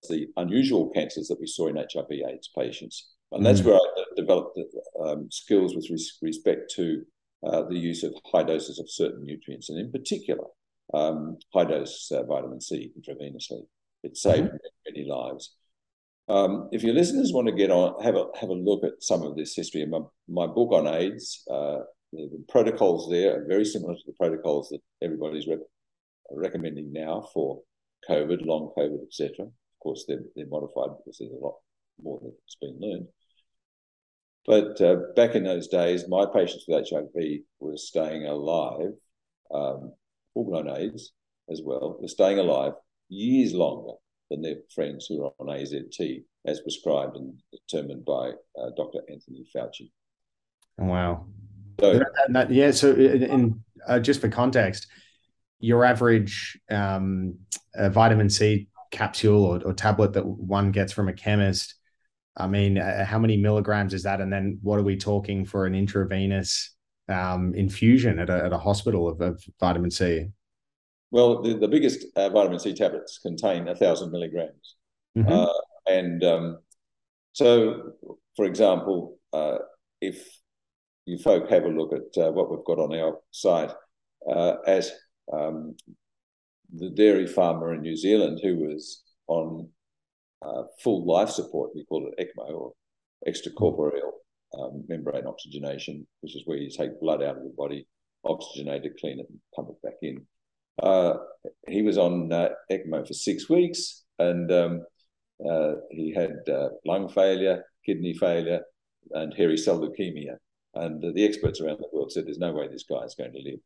the 0.09 0.27
unusual 0.37 0.89
cancers 0.89 1.27
that 1.27 1.39
we 1.39 1.47
saw 1.47 1.67
in 1.67 1.75
HIV/AIDS 1.75 2.49
patients. 2.57 3.13
And 3.31 3.45
that's 3.45 3.61
mm. 3.61 3.65
where 3.65 3.75
I 3.75 4.03
developed 4.15 4.59
um, 5.03 5.27
skills 5.31 5.75
with 5.75 5.89
res- 5.89 6.17
respect 6.21 6.71
to 6.75 7.03
uh, 7.45 7.63
the 7.69 7.77
use 7.77 8.03
of 8.03 8.13
high 8.31 8.43
doses 8.43 8.79
of 8.79 8.89
certain 8.89 9.23
nutrients, 9.23 9.69
and 9.69 9.79
in 9.79 9.91
particular, 9.91 10.45
um, 10.93 11.37
high 11.53 11.65
dose 11.65 12.09
uh, 12.11 12.23
vitamin 12.23 12.61
C 12.61 12.91
intravenously. 12.97 13.61
It 14.03 14.17
saved 14.17 14.47
mm-hmm. 14.47 14.93
many 14.93 15.07
lives. 15.07 15.55
Um, 16.29 16.67
if 16.71 16.83
your 16.83 16.93
listeners 16.93 17.31
want 17.31 17.47
to 17.47 17.53
get 17.53 17.71
on, 17.71 18.01
have 18.03 18.15
a 18.15 18.25
have 18.39 18.49
a 18.49 18.53
look 18.53 18.83
at 18.83 19.01
some 19.01 19.23
of 19.23 19.35
this 19.35 19.55
history. 19.55 19.85
My, 19.85 20.01
my 20.27 20.45
book 20.45 20.73
on 20.73 20.87
AIDS, 20.87 21.43
uh, 21.49 21.79
the, 22.11 22.43
protocols 22.49 23.09
there 23.09 23.37
are 23.37 23.45
very 23.47 23.63
similar 23.63 23.95
to 23.95 24.01
the 24.05 24.13
protocols 24.13 24.69
that 24.69 24.81
everybody's 25.01 25.47
recommending 26.31 26.91
now 26.91 27.29
for 27.33 27.61
COVID, 28.09 28.45
long 28.45 28.73
COVID, 28.77 29.03
etc. 29.07 29.45
Of 29.45 29.79
course, 29.81 30.03
they're, 30.07 30.23
they're 30.35 30.47
modified 30.47 30.97
because 30.97 31.17
there's 31.19 31.31
a 31.31 31.43
lot 31.43 31.55
more 32.03 32.19
that's 32.21 32.57
been 32.59 32.77
learned. 32.79 33.07
But 34.45 34.81
uh, 34.81 34.97
back 35.15 35.35
in 35.35 35.43
those 35.43 35.67
days, 35.67 36.07
my 36.07 36.25
patients 36.25 36.65
with 36.67 36.89
HIV 36.89 37.39
were 37.59 37.77
staying 37.77 38.25
alive, 38.25 38.93
um, 39.53 39.93
full-blown 40.33 40.69
AIDS 40.69 41.13
as 41.49 41.61
well, 41.63 41.97
were 42.01 42.07
staying 42.07 42.39
alive 42.39 42.73
years 43.09 43.53
longer 43.53 43.93
than 44.29 44.41
their 44.41 44.57
friends 44.73 45.05
who 45.07 45.25
are 45.25 45.31
on 45.39 45.47
AZT, 45.47 46.23
as 46.45 46.61
prescribed 46.61 47.17
and 47.17 47.33
determined 47.51 48.05
by 48.05 48.31
uh, 48.59 48.69
Dr. 48.75 48.99
Anthony 49.09 49.47
Fauci. 49.55 49.91
Wow. 50.77 51.27
So, 51.79 52.01
that, 52.29 52.51
yeah. 52.51 52.71
So, 52.71 52.93
in, 52.93 53.23
in 53.23 53.63
uh, 53.87 53.99
just 53.99 54.21
for 54.21 54.29
context, 54.29 54.87
your 55.59 55.85
average 55.85 56.59
um, 56.69 57.35
vitamin 57.75 58.29
C 58.29 58.67
capsule 58.91 59.43
or, 59.43 59.61
or, 59.65 59.73
tablet 59.73 60.13
that 60.13 60.25
one 60.25 60.71
gets 60.71 60.93
from 60.93 61.09
a 61.09 61.13
chemist. 61.13 61.75
I 62.35 62.47
mean, 62.47 62.77
uh, 62.77 63.05
how 63.05 63.19
many 63.19 63.37
milligrams 63.37 63.93
is 63.93 64.03
that? 64.03 64.21
And 64.21 64.31
then 64.31 64.59
what 64.61 64.79
are 64.79 64.83
we 64.83 64.95
talking 64.95 65.45
for 65.45 65.65
an 65.65 65.75
intravenous 65.75 66.75
um, 67.09 67.53
infusion 67.55 68.19
at 68.19 68.29
a, 68.29 68.45
at 68.45 68.53
a 68.53 68.57
hospital 68.57 69.07
of, 69.07 69.19
of 69.21 69.43
vitamin 69.59 69.91
C? 69.91 70.27
Well, 71.11 71.41
the, 71.41 71.57
the 71.57 71.67
biggest 71.67 72.05
uh, 72.15 72.29
vitamin 72.29 72.59
C 72.59 72.73
tablets 72.73 73.19
contain 73.19 73.67
a 73.67 73.75
thousand 73.75 74.11
milligrams, 74.11 74.75
mm-hmm. 75.17 75.31
uh, 75.31 75.53
and 75.87 76.23
um, 76.23 76.57
so, 77.33 77.93
for 78.35 78.45
example, 78.45 79.17
uh, 79.31 79.59
if 80.01 80.27
you 81.05 81.17
folk 81.17 81.49
have 81.49 81.63
a 81.63 81.69
look 81.69 81.93
at 81.93 82.21
uh, 82.21 82.31
what 82.31 82.51
we've 82.51 82.65
got 82.65 82.79
on 82.79 82.93
our 82.93 83.19
site, 83.31 83.71
uh, 84.29 84.55
as 84.65 84.91
um, 85.31 85.75
the 86.73 86.89
dairy 86.89 87.27
farmer 87.27 87.73
in 87.73 87.81
New 87.81 87.95
Zealand 87.95 88.39
who 88.43 88.57
was 88.57 89.03
on 89.27 89.69
uh, 90.41 90.63
full 90.83 91.05
life 91.05 91.29
support. 91.29 91.71
We 91.75 91.85
call 91.85 92.09
it 92.11 92.19
ECMO 92.37 92.51
or 92.51 92.73
extracorporeal 93.27 94.11
um, 94.59 94.83
membrane 94.87 95.27
oxygenation, 95.27 96.05
which 96.21 96.35
is 96.35 96.43
where 96.45 96.57
you 96.57 96.69
take 96.69 96.99
blood 96.99 97.23
out 97.23 97.37
of 97.37 97.43
the 97.43 97.53
body, 97.57 97.87
oxygenate 98.25 98.85
it, 98.85 98.97
clean 98.99 99.19
it, 99.19 99.27
and 99.29 99.39
pump 99.55 99.69
it 99.69 99.81
back 99.81 99.97
in. 100.01 100.25
Uh, 100.81 101.13
he 101.67 101.81
was 101.81 101.97
on 101.97 102.31
uh, 102.31 102.49
ECMO 102.71 103.07
for 103.07 103.13
six 103.13 103.49
weeks, 103.49 104.03
and 104.19 104.51
um, 104.51 104.85
uh, 105.49 105.73
he 105.91 106.13
had 106.13 106.37
uh, 106.51 106.69
lung 106.85 107.09
failure, 107.09 107.63
kidney 107.85 108.13
failure, 108.13 108.61
and 109.11 109.33
hairy 109.33 109.57
cell 109.57 109.79
leukemia. 109.79 110.35
And 110.75 111.01
the 111.15 111.25
experts 111.25 111.61
around 111.61 111.79
the 111.79 111.89
world 111.91 112.11
said, 112.11 112.25
"There's 112.25 112.37
no 112.37 112.53
way 112.53 112.67
this 112.67 112.85
guy 112.89 113.03
is 113.03 113.15
going 113.15 113.33
to 113.33 113.41
live." 113.41 113.59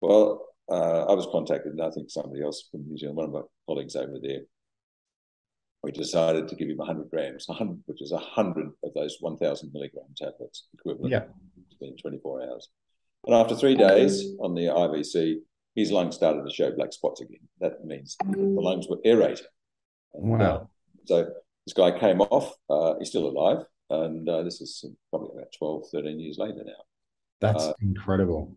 Well, 0.00 0.46
uh, 0.70 1.04
I 1.04 1.14
was 1.14 1.26
contacted, 1.30 1.72
and 1.72 1.82
I 1.82 1.90
think 1.90 2.10
somebody 2.10 2.42
else 2.42 2.68
from 2.70 2.86
New 2.86 2.98
Zealand, 2.98 3.16
one 3.16 3.26
of 3.26 3.32
my 3.32 3.42
colleagues 3.66 3.96
over 3.96 4.18
there, 4.20 4.40
we 5.82 5.92
decided 5.92 6.48
to 6.48 6.56
give 6.56 6.68
him 6.68 6.78
100 6.78 7.10
grams, 7.10 7.46
100, 7.48 7.82
which 7.86 8.02
is 8.02 8.12
100 8.12 8.66
of 8.82 8.94
those 8.94 9.18
1,000 9.20 9.72
milligram 9.72 10.06
tablets 10.16 10.66
equivalent 10.74 11.12
yeah. 11.12 11.24
in 11.80 11.96
24 11.96 12.42
hours. 12.42 12.68
And 13.24 13.34
after 13.34 13.54
three 13.54 13.76
days 13.76 14.34
on 14.40 14.54
the 14.54 14.62
IVC, 14.62 15.38
his 15.76 15.92
lungs 15.92 16.16
started 16.16 16.42
to 16.42 16.52
show 16.52 16.72
black 16.72 16.92
spots 16.92 17.20
again. 17.20 17.46
That 17.60 17.84
means 17.84 18.16
the 18.24 18.38
lungs 18.38 18.88
were 18.88 18.98
aerated. 19.04 19.46
And, 20.14 20.30
wow. 20.30 20.38
Uh, 20.40 20.64
so 21.04 21.28
this 21.66 21.74
guy 21.74 21.96
came 21.98 22.22
off. 22.22 22.54
Uh, 22.68 22.94
he's 22.98 23.10
still 23.10 23.28
alive. 23.28 23.64
And 23.90 24.28
uh, 24.28 24.42
this 24.42 24.60
is 24.60 24.84
probably 25.10 25.36
about 25.36 25.52
12, 25.56 25.84
13 25.92 26.18
years 26.18 26.38
later 26.38 26.62
now. 26.64 26.82
That's 27.40 27.64
uh, 27.64 27.72
incredible. 27.82 28.56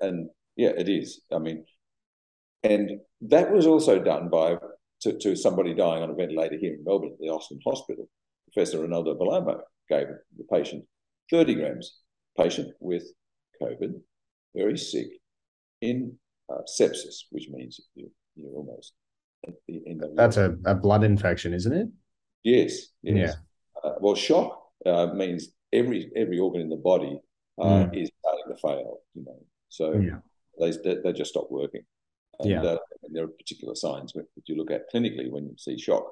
And 0.00 0.30
yeah, 0.56 0.70
it 0.76 0.88
is. 0.88 1.20
I 1.30 1.38
mean, 1.38 1.64
and 2.62 3.00
that 3.20 3.52
was 3.52 3.66
also 3.66 4.02
done 4.02 4.30
by 4.30 4.56
to, 5.02 5.18
to 5.18 5.36
somebody 5.36 5.74
dying 5.74 6.02
on 6.02 6.10
a 6.10 6.14
ventilator 6.14 6.56
here 6.58 6.74
in 6.74 6.84
Melbourne 6.84 7.12
at 7.12 7.18
the 7.20 7.28
Austin 7.28 7.60
Hospital. 7.64 8.08
Professor 8.52 8.80
Rinaldo 8.80 9.14
Bellomo 9.14 9.60
gave 9.88 10.06
the 10.36 10.44
patient 10.50 10.84
30 11.30 11.54
grams, 11.54 11.98
patient 12.38 12.72
with 12.80 13.04
COVID, 13.62 14.00
very 14.54 14.78
sick, 14.78 15.08
in 15.82 16.16
uh, 16.48 16.62
sepsis, 16.78 17.24
which 17.30 17.48
means 17.50 17.80
you, 17.94 18.10
you're 18.34 18.52
almost 18.52 18.92
in 19.68 19.98
the 19.98 20.12
That's 20.14 20.36
a, 20.36 20.56
a 20.64 20.74
blood 20.74 21.04
infection, 21.04 21.54
isn't 21.54 21.72
it? 21.72 21.88
Yes. 22.44 22.88
yes. 23.02 23.16
Yeah. 23.16 23.32
Uh, 23.82 23.94
well, 24.00 24.14
shock 24.14 24.60
uh, 24.84 25.08
means 25.14 25.48
every 25.72 26.10
every 26.16 26.38
organ 26.38 26.60
in 26.60 26.68
the 26.68 26.76
body 26.76 27.20
uh, 27.60 27.64
mm. 27.64 28.02
is 28.02 28.10
starting 28.20 28.44
to 28.48 28.60
fail. 28.60 28.98
You 29.14 29.24
know, 29.24 29.38
so 29.68 29.92
yeah. 29.94 30.18
they 30.58 30.96
they 31.02 31.12
just 31.12 31.30
stop 31.30 31.48
working. 31.50 31.82
And, 32.40 32.50
yeah. 32.50 32.62
Uh, 32.62 32.78
and 33.02 33.14
there 33.14 33.24
are 33.24 33.28
particular 33.28 33.74
signs 33.74 34.12
that 34.12 34.26
you 34.46 34.56
look 34.56 34.70
at 34.70 34.92
clinically 34.92 35.30
when 35.30 35.44
you 35.44 35.54
see 35.56 35.78
shock. 35.78 36.04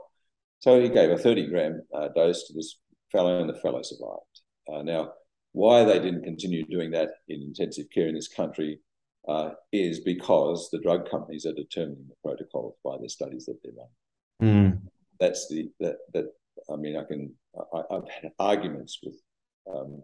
So 0.60 0.80
he 0.80 0.88
gave 0.88 1.10
a 1.10 1.18
30 1.18 1.48
gram 1.48 1.82
uh, 1.94 2.08
dose 2.16 2.46
to 2.46 2.54
this 2.54 2.78
fellow, 3.12 3.40
and 3.40 3.50
the 3.50 3.60
fellow 3.60 3.82
survived. 3.82 4.40
Uh, 4.72 4.82
now, 4.82 5.12
why 5.52 5.84
they 5.84 5.98
didn't 5.98 6.24
continue 6.24 6.64
doing 6.64 6.90
that 6.92 7.10
in 7.28 7.42
intensive 7.42 7.86
care 7.94 8.08
in 8.08 8.14
this 8.14 8.28
country 8.28 8.80
uh, 9.28 9.50
is 9.72 10.00
because 10.00 10.68
the 10.70 10.80
drug 10.80 11.08
companies 11.10 11.46
are 11.46 11.54
determining 11.54 12.06
the 12.08 12.14
protocols 12.22 12.74
by 12.84 12.96
the 13.00 13.08
studies 13.08 13.46
that 13.46 13.58
they're 13.62 13.72
running. 13.72 14.72
Mm. 14.72 14.80
That's 15.20 15.48
the 15.48 15.70
that 15.80 15.96
that 16.12 16.26
I 16.72 16.76
mean 16.76 16.96
I 16.96 17.04
can 17.04 17.32
I, 17.74 17.82
have 17.90 18.08
had 18.08 18.32
arguments 18.38 18.98
with 19.02 19.14
um, 19.72 20.02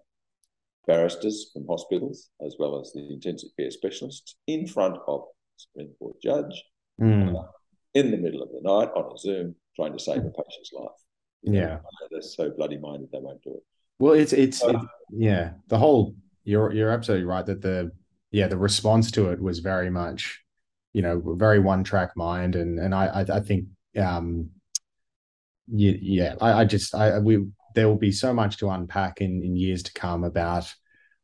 barristers 0.87 1.51
from 1.53 1.67
hospitals 1.67 2.31
as 2.45 2.57
well 2.59 2.81
as 2.81 2.93
the 2.93 3.13
intensive 3.13 3.51
care 3.59 3.71
specialists 3.71 4.37
in 4.47 4.67
front 4.67 4.97
of 5.07 5.25
Supreme 5.57 5.91
Court 5.99 6.17
judge 6.23 6.65
mm. 7.01 7.37
uh, 7.37 7.47
in 7.95 8.11
the 8.11 8.17
middle 8.17 8.43
of 8.43 8.51
the 8.51 8.61
night 8.63 8.91
on 8.95 9.13
a 9.13 9.19
Zoom 9.19 9.55
trying 9.77 9.93
to 9.93 9.99
save 9.99 10.19
a 10.19 10.31
patient's 10.31 10.73
life. 10.73 10.91
Yeah, 11.43 11.79
they're 12.11 12.23
so 12.23 12.51
bloody 12.51 12.79
minded 12.79 13.09
they 13.13 13.19
won't 13.19 13.43
do 13.43 13.55
it. 13.55 13.63
Well, 13.99 14.15
it's 14.15 14.33
it's, 14.33 14.63
uh, 14.63 14.81
yeah. 15.11 15.53
The 15.69 15.79
whole 15.79 16.15
you're 16.45 16.73
you're 16.73 16.91
absolutely 16.91 17.27
right 17.27 17.45
that 17.47 17.63
the 17.63 17.91
yeah 18.31 18.47
the 18.47 18.57
response 18.57 19.11
to 19.11 19.31
it 19.31 19.41
was 19.41 19.59
very 19.59 19.91
much 19.91 20.41
you 20.93 21.03
know 21.03 21.23
very 21.37 21.59
one 21.59 21.85
track 21.85 22.17
mind. 22.17 22.57
And 22.57 22.79
and 22.79 22.95
I 22.95 23.07
I, 23.07 23.21
I 23.37 23.41
think 23.41 23.67
um 23.97 24.51
yeah, 25.69 25.93
yeah 26.01 26.35
I, 26.41 26.61
I 26.61 26.65
just 26.65 26.95
I 26.95 27.19
we 27.19 27.47
there 27.75 27.89
will 27.89 27.97
be 27.97 28.13
so 28.13 28.33
much 28.33 28.59
to 28.59 28.71
unpack 28.71 29.21
in 29.21 29.43
in 29.43 29.57
years 29.57 29.83
to 29.85 29.93
come 29.93 30.25
about 30.25 30.73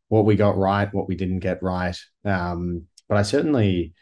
what 0.09 0.25
we 0.25 0.37
got 0.37 0.57
right 0.57 0.93
what 0.95 1.09
we 1.09 1.17
didn't 1.17 1.41
get 1.41 1.63
right. 1.63 1.97
Um 2.25 2.85
but 3.09 3.19
I 3.19 3.23
certainly 3.23 3.95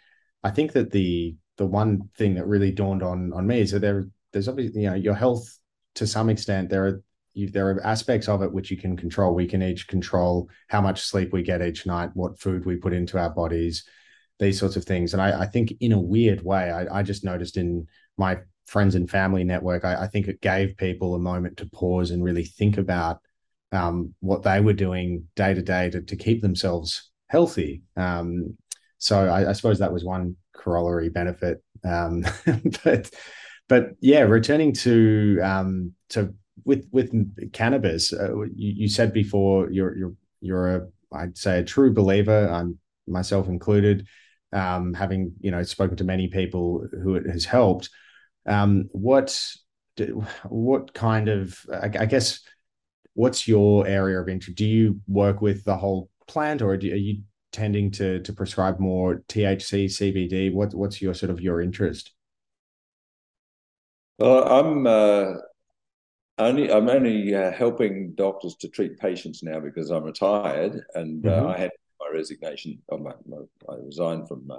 I 0.43 0.51
think 0.51 0.73
that 0.73 0.91
the 0.91 1.37
the 1.57 1.67
one 1.67 2.11
thing 2.19 2.35
that 2.35 2.47
really 2.47 2.73
dawned 2.73 3.03
on 3.03 3.33
on 3.33 3.47
me 3.47 3.61
is 3.61 3.71
that 3.71 3.81
there 3.81 4.07
there's 4.33 4.49
obviously 4.49 4.83
you 4.83 4.91
know 4.91 4.97
your 4.97 5.15
health 5.15 5.47
to 5.95 6.07
some 6.07 6.29
extent 6.29 6.69
there 6.69 6.87
are 6.87 7.03
there 7.35 7.69
are 7.71 7.85
aspects 7.85 8.29
of 8.29 8.43
it 8.43 8.53
which 8.53 8.71
you 8.71 8.77
can 8.77 8.97
control. 8.97 9.35
We 9.35 9.47
can 9.47 9.63
each 9.63 9.89
control 9.89 10.49
how 10.69 10.81
much 10.81 11.03
sleep 11.03 11.33
we 11.33 11.43
get 11.43 11.63
each 11.63 11.87
night, 11.87 12.11
what 12.15 12.39
food 12.39 12.65
we 12.65 12.77
put 12.77 12.93
into 12.93 13.19
our 13.19 13.31
bodies, 13.31 13.85
these 14.39 14.59
sorts 14.59 14.77
of 14.77 14.85
things. 14.85 15.13
And 15.13 15.23
I, 15.23 15.43
I 15.43 15.47
think 15.47 15.75
in 15.81 15.93
a 15.93 16.01
weird 16.01 16.45
way, 16.45 16.71
I, 16.71 17.01
I, 17.01 17.03
just 17.03 17.25
noticed 17.25 17.57
in 17.57 17.87
my 18.17 18.39
friends 18.67 18.95
and 18.95 19.11
family 19.11 19.45
network, 19.45 19.85
I, 19.85 20.03
I, 20.03 20.07
think 20.07 20.29
it 20.29 20.41
gave 20.41 20.77
people 20.77 21.15
a 21.15 21.19
moment 21.19 21.57
to 21.59 21.67
pause 21.67 22.11
and 22.11 22.23
really 22.23 22.45
think 22.45 22.79
about 22.79 23.21
um, 23.73 24.15
what 24.21 24.43
they 24.43 24.61
were 24.61 24.73
doing 24.73 25.25
day 25.35 25.55
to 25.55 25.63
day 25.63 25.91
to, 25.91 26.03
to 26.03 26.17
keep 26.17 26.41
themselves 26.41 27.11
healthy. 27.29 27.83
Um, 27.97 28.57
so 28.99 29.27
I, 29.27 29.51
I, 29.51 29.53
suppose 29.53 29.81
that 29.81 29.93
was 29.93 30.05
one 30.05 30.37
corollary 30.55 31.11
benefit. 31.11 31.63
Um, 31.85 32.25
but 32.85 33.11
but 33.69 33.91
yeah, 34.01 34.21
returning 34.21 34.73
to 34.75 35.41
um, 35.43 35.93
to 36.11 36.35
with 36.65 36.89
with 36.93 37.13
cannabis, 37.53 38.13
uh, 38.13 38.35
you, 38.43 38.51
you 38.57 38.89
said 38.89 39.13
before 39.13 39.71
you're 39.71 39.97
you're 39.97 40.15
you're 40.41 40.77
a 40.77 40.87
I'd 41.13 41.39
say 41.39 41.61
a 41.61 41.65
true 41.65 41.93
believer. 41.93 42.49
I'm 42.49 42.79
myself 43.07 43.49
included. 43.49 44.07
Um, 44.53 44.95
having 44.95 45.33
you 45.41 45.51
know 45.51 45.63
spoken 45.63 45.97
to 45.97 46.05
many 46.05 46.29
people 46.29 46.87
who 47.03 47.17
it 47.17 47.27
has 47.27 47.45
helped. 47.45 47.91
Um, 48.47 48.89
what 48.93 49.39
what 50.45 50.95
kind 50.95 51.29
of 51.29 51.59
I, 51.73 51.91
I 52.01 52.07
guess 52.07 52.41
what's 53.15 53.49
your 53.49 53.87
area 53.87 54.21
of 54.21 54.29
interest? 54.29 54.59
Do 54.59 54.65
you 54.65 55.01
work 55.07 55.41
with 55.41 55.65
the 55.65 55.77
whole 55.77 56.11
plant, 56.27 56.63
or 56.63 56.77
do, 56.77 56.93
are 56.93 56.97
you 56.97 57.23
tending 57.53 57.91
to 57.93 58.21
to 58.21 58.33
prescribe 58.33 58.79
more 58.79 59.23
THC, 59.29 59.87
CBD? 59.87 60.53
What 60.53 60.75
what's 60.75 61.01
your 61.03 61.15
sort 61.15 61.31
of 61.31 61.41
your 61.41 61.61
interest? 61.61 62.13
Well, 64.19 64.45
I'm 64.47 64.87
uh, 64.87 65.35
only 66.39 66.71
I'm 66.71 66.89
only 66.89 67.35
uh, 67.35 67.53
helping 67.53 68.15
doctors 68.15 68.57
to 68.57 68.69
treat 68.69 68.99
patients 68.99 69.43
now 69.43 69.61
because 69.61 69.91
I'm 69.91 70.05
retired, 70.05 70.81
and 70.95 71.27
uh, 71.27 71.31
mm-hmm. 71.31 71.47
I 71.47 71.59
had 71.59 71.71
my 72.01 72.07
resignation. 72.13 72.83
Oh, 72.91 72.99
my, 72.99 73.13
my, 73.27 73.39
I 73.69 73.77
resigned 73.85 74.29
from 74.29 74.51
uh, 74.51 74.57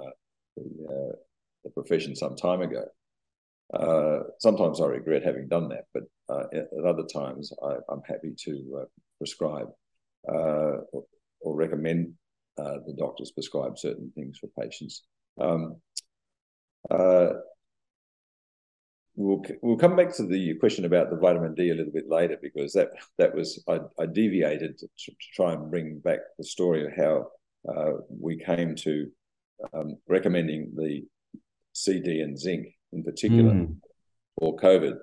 the, 0.56 0.62
uh, 0.62 1.16
the, 1.64 1.70
profession 1.70 2.16
some 2.16 2.36
time 2.36 2.62
ago. 2.62 2.84
Uh, 3.74 4.20
sometimes 4.38 4.80
I 4.80 4.86
regret 4.86 5.24
having 5.24 5.48
done 5.48 5.68
that, 5.68 5.84
but 5.92 6.04
at 6.54 6.68
other 6.86 7.04
times 7.12 7.52
I, 7.62 7.74
am 7.92 8.02
happy 8.06 8.34
to 8.44 8.86
prescribe 9.18 9.68
or, 10.24 10.84
or 11.40 11.56
recommend 11.56 12.14
uh, 12.58 12.78
the 12.86 12.94
doctors 12.96 13.32
prescribe 13.32 13.78
certain 13.78 14.10
things 14.14 14.38
for 14.38 14.48
patients. 14.60 15.02
Um, 15.38 15.76
uh, 16.90 17.28
we'll 19.16 19.42
we'll 19.62 19.76
come 19.76 19.96
back 19.96 20.14
to 20.14 20.26
the 20.26 20.54
question 20.54 20.84
about 20.84 21.10
the 21.10 21.16
vitamin 21.16 21.54
D 21.54 21.70
a 21.70 21.74
little 21.74 21.92
bit 21.92 22.08
later 22.08 22.36
because 22.40 22.72
that 22.74 22.90
that 23.18 23.34
was 23.34 23.62
I, 23.68 23.80
I 23.98 24.06
deviated 24.06 24.78
to, 24.78 24.86
to, 24.86 25.12
try 25.34 25.52
and 25.52 25.70
bring 25.70 25.98
back 25.98 26.20
the 26.38 26.44
story 26.44 26.86
of 26.86 26.92
how 26.96 27.28
uh, 27.68 27.98
we 28.08 28.36
came 28.36 28.76
to 28.76 29.10
um, 29.72 29.96
recommending 30.06 30.72
the 30.76 31.04
CD 31.72 32.20
and 32.20 32.38
zinc 32.38 32.68
in 32.92 33.02
particular 33.02 33.52
mm. 33.52 33.76
for 34.38 34.56
COVID 34.56 34.96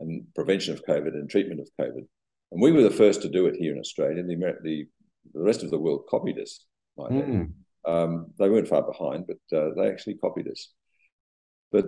and 0.00 0.24
prevention 0.34 0.74
of 0.74 0.84
COVID 0.84 1.14
and 1.14 1.30
treatment 1.30 1.60
of 1.60 1.68
COVID. 1.80 2.06
And 2.52 2.60
we 2.60 2.72
were 2.72 2.82
the 2.82 2.90
first 2.90 3.22
to 3.22 3.28
do 3.28 3.46
it 3.46 3.56
here 3.56 3.72
in 3.72 3.78
Australia. 3.78 4.22
The, 4.22 4.36
the, 4.62 4.86
the 5.34 5.40
rest 5.40 5.62
of 5.62 5.70
the 5.70 5.78
world 5.78 6.06
copied 6.08 6.38
us. 6.38 6.64
Mm. 6.98 7.52
Um, 7.86 8.26
they 8.38 8.48
weren't 8.48 8.68
far 8.68 8.82
behind, 8.82 9.26
but 9.26 9.56
uh, 9.56 9.70
they 9.76 9.88
actually 9.88 10.14
copied 10.14 10.48
us. 10.48 10.70
But 11.72 11.86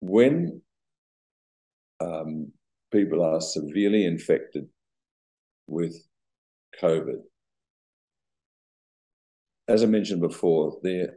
when 0.00 0.62
um, 2.00 2.52
people 2.92 3.22
are 3.22 3.40
severely 3.40 4.04
infected 4.04 4.68
with 5.66 5.94
COVID, 6.80 7.20
as 9.68 9.82
I 9.82 9.86
mentioned 9.86 10.20
before, 10.20 10.78
the 10.82 11.16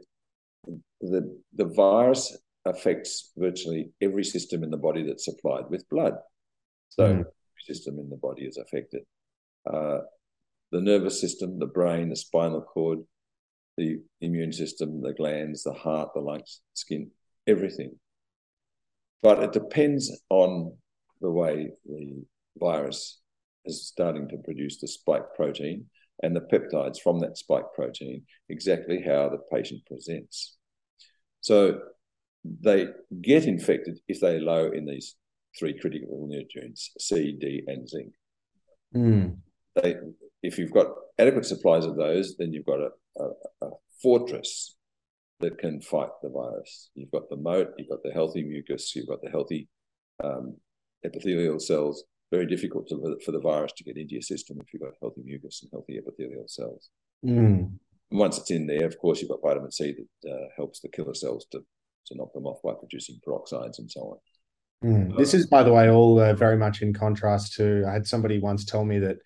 the 1.00 1.40
the 1.54 1.66
virus 1.66 2.36
affects 2.66 3.32
virtually 3.36 3.90
every 4.02 4.24
system 4.24 4.62
in 4.62 4.70
the 4.70 4.76
body 4.76 5.02
that's 5.06 5.24
supplied 5.24 5.64
with 5.70 5.88
blood. 5.88 6.14
So 6.90 7.04
mm. 7.04 7.18
every 7.18 7.64
system 7.66 7.98
in 7.98 8.10
the 8.10 8.16
body 8.16 8.44
is 8.44 8.58
affected. 8.58 9.02
Uh, 9.70 10.00
the 10.72 10.80
nervous 10.80 11.20
system, 11.20 11.58
the 11.58 11.66
brain, 11.66 12.10
the 12.10 12.16
spinal 12.16 12.62
cord, 12.62 13.00
the 13.76 14.00
immune 14.20 14.52
system, 14.52 15.00
the 15.00 15.14
glands, 15.14 15.62
the 15.62 15.72
heart, 15.72 16.10
the 16.14 16.20
lungs, 16.20 16.60
skin, 16.74 17.10
everything. 17.46 17.98
But 19.22 19.42
it 19.42 19.52
depends 19.52 20.20
on 20.30 20.76
the 21.20 21.30
way 21.30 21.70
the 21.84 22.24
virus 22.58 23.20
is 23.64 23.86
starting 23.86 24.28
to 24.28 24.38
produce 24.38 24.80
the 24.80 24.88
spike 24.88 25.34
protein 25.36 25.86
and 26.22 26.34
the 26.34 26.40
peptides 26.40 27.00
from 27.00 27.20
that 27.20 27.36
spike 27.36 27.72
protein, 27.74 28.22
exactly 28.48 29.02
how 29.02 29.28
the 29.28 29.38
patient 29.54 29.82
presents. 29.86 30.56
So 31.40 31.80
they 32.44 32.88
get 33.20 33.44
infected 33.44 33.98
if 34.08 34.20
they're 34.20 34.40
low 34.40 34.70
in 34.70 34.86
these 34.86 35.16
three 35.58 35.78
critical 35.78 36.26
nutrients 36.28 36.90
C, 36.98 37.36
D, 37.38 37.62
and 37.66 37.88
zinc. 37.88 38.12
Mm. 38.94 39.36
They, 39.76 39.96
if 40.42 40.58
you've 40.58 40.72
got 40.72 40.88
adequate 41.18 41.46
supplies 41.46 41.84
of 41.84 41.96
those, 41.96 42.36
then 42.38 42.52
you've 42.52 42.66
got 42.66 42.80
a, 42.80 42.90
a, 43.18 43.66
a 43.66 43.70
fortress 44.02 44.76
that 45.40 45.58
can 45.58 45.80
fight 45.80 46.10
the 46.22 46.28
virus. 46.28 46.90
You've 46.94 47.10
got 47.10 47.28
the 47.28 47.36
moat, 47.36 47.68
you've 47.78 47.88
got 47.88 48.02
the 48.02 48.12
healthy 48.12 48.42
mucus, 48.42 48.94
you've 48.94 49.08
got 49.08 49.22
the 49.22 49.30
healthy 49.30 49.68
um, 50.22 50.56
epithelial 51.04 51.58
cells. 51.58 52.04
Very 52.30 52.46
difficult 52.46 52.88
to, 52.88 53.18
for 53.24 53.32
the 53.32 53.40
virus 53.40 53.72
to 53.76 53.84
get 53.84 53.96
into 53.96 54.12
your 54.12 54.22
system 54.22 54.58
if 54.60 54.72
you've 54.72 54.82
got 54.82 54.92
healthy 55.00 55.22
mucus 55.24 55.62
and 55.62 55.70
healthy 55.72 55.98
epithelial 55.98 56.46
cells. 56.46 56.90
Mm. 57.26 57.72
once 58.12 58.38
it's 58.38 58.50
in 58.50 58.66
there, 58.66 58.86
of 58.86 58.98
course, 58.98 59.20
you've 59.20 59.30
got 59.30 59.42
vitamin 59.42 59.70
C 59.70 59.94
that 60.22 60.30
uh, 60.30 60.46
helps 60.56 60.80
the 60.80 60.88
killer 60.88 61.14
cells 61.14 61.46
to, 61.52 61.58
to 62.06 62.16
knock 62.16 62.32
them 62.32 62.46
off 62.46 62.62
by 62.62 62.72
producing 62.78 63.20
peroxides 63.26 63.78
and 63.78 63.90
so 63.90 64.00
on. 64.82 64.88
Mm. 64.88 65.18
This 65.18 65.34
is, 65.34 65.46
by 65.46 65.62
the 65.62 65.72
way, 65.72 65.90
all 65.90 66.18
uh, 66.18 66.34
very 66.34 66.56
much 66.56 66.82
in 66.82 66.94
contrast 66.94 67.54
to. 67.54 67.84
I 67.86 67.92
had 67.92 68.06
somebody 68.06 68.38
once 68.38 68.64
tell 68.64 68.84
me 68.84 68.98
that 69.00 69.18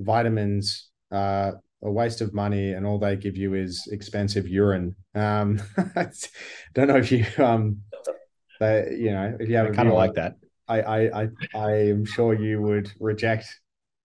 vitamins 0.00 0.90
are 1.10 1.60
a 1.82 1.90
waste 1.90 2.20
of 2.20 2.32
money, 2.32 2.72
and 2.72 2.86
all 2.86 2.98
they 2.98 3.16
give 3.16 3.36
you 3.36 3.54
is 3.54 3.88
expensive 3.90 4.48
urine. 4.48 4.94
Um, 5.14 5.60
I 5.96 6.08
don't 6.74 6.88
know 6.88 6.96
if 6.96 7.10
you, 7.10 7.24
um, 7.38 7.82
they, 8.60 8.96
you 8.98 9.12
know, 9.12 9.36
if 9.38 9.48
you 9.48 9.56
have 9.56 9.68
I 9.68 9.70
kind 9.70 9.88
of 9.88 9.94
like 9.94 10.14
that. 10.14 10.36
I, 10.68 10.80
I, 10.80 11.22
I, 11.22 11.28
I 11.54 11.70
am 11.88 12.04
sure 12.04 12.34
you 12.34 12.62
would 12.62 12.90
reject 13.00 13.46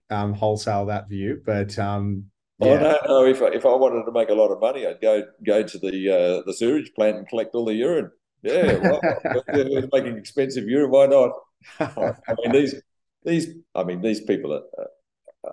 um, 0.09 0.33
wholesale 0.33 0.87
that 0.87 1.07
view, 1.07 1.41
but 1.45 1.77
um, 1.77 2.25
Oh 2.59 2.75
no, 2.75 2.97
no! 3.05 3.25
If 3.25 3.41
I, 3.43 3.49
if 3.49 3.67
I 3.67 3.75
wanted 3.75 4.03
to 4.05 4.11
make 4.11 4.29
a 4.29 4.33
lot 4.33 4.49
of 4.49 4.59
money, 4.59 4.87
I'd 4.87 4.99
go 4.99 5.23
go 5.45 5.61
to 5.61 5.77
the 5.77 6.09
uh, 6.09 6.41
the 6.43 6.53
sewage 6.53 6.91
plant 6.95 7.17
and 7.17 7.27
collect 7.27 7.53
all 7.53 7.65
the 7.65 7.75
urine. 7.75 8.09
Yeah, 8.41 8.77
well, 8.81 9.85
making 9.93 10.17
expensive 10.17 10.63
urine. 10.63 10.89
Why 10.89 11.05
not? 11.05 11.33
I 11.79 12.35
mean 12.41 12.51
these 12.53 12.75
these. 13.23 13.49
I 13.75 13.83
mean 13.83 14.01
these 14.01 14.21
people 14.21 14.53
are. 14.53 14.63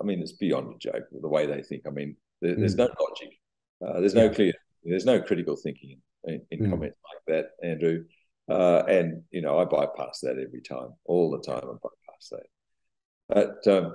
I 0.01 0.05
mean 0.05 0.21
it's 0.21 0.33
beyond 0.33 0.75
a 0.75 0.79
joke 0.79 1.05
the 1.11 1.29
way 1.29 1.47
they 1.47 1.63
think. 1.63 1.83
I 1.87 1.91
mean 1.91 2.17
there, 2.41 2.57
there's 2.57 2.77
no 2.77 2.85
logic. 2.85 3.39
Uh, 3.85 4.01
there's 4.01 4.15
no 4.15 4.29
clear. 4.29 4.53
There's 4.85 5.07
no 5.07 5.21
critical 5.21 5.57
thinking 5.57 6.01
in, 6.25 6.43
in 6.51 6.61
Mm. 6.61 6.71
comments 6.71 6.99
like 7.13 7.37
that, 7.37 7.67
Andrew. 7.67 8.05
Uh, 8.49 8.83
and 8.89 9.23
you 9.31 9.41
know 9.41 9.59
I 9.59 9.65
bypass 9.65 10.21
that 10.21 10.39
every 10.39 10.61
time, 10.61 10.91
all 11.05 11.31
the 11.31 11.41
time. 11.41 11.65
I 11.65 11.75
bypass 11.83 12.31
that. 12.33 12.47
But 13.29 13.67
um, 13.73 13.95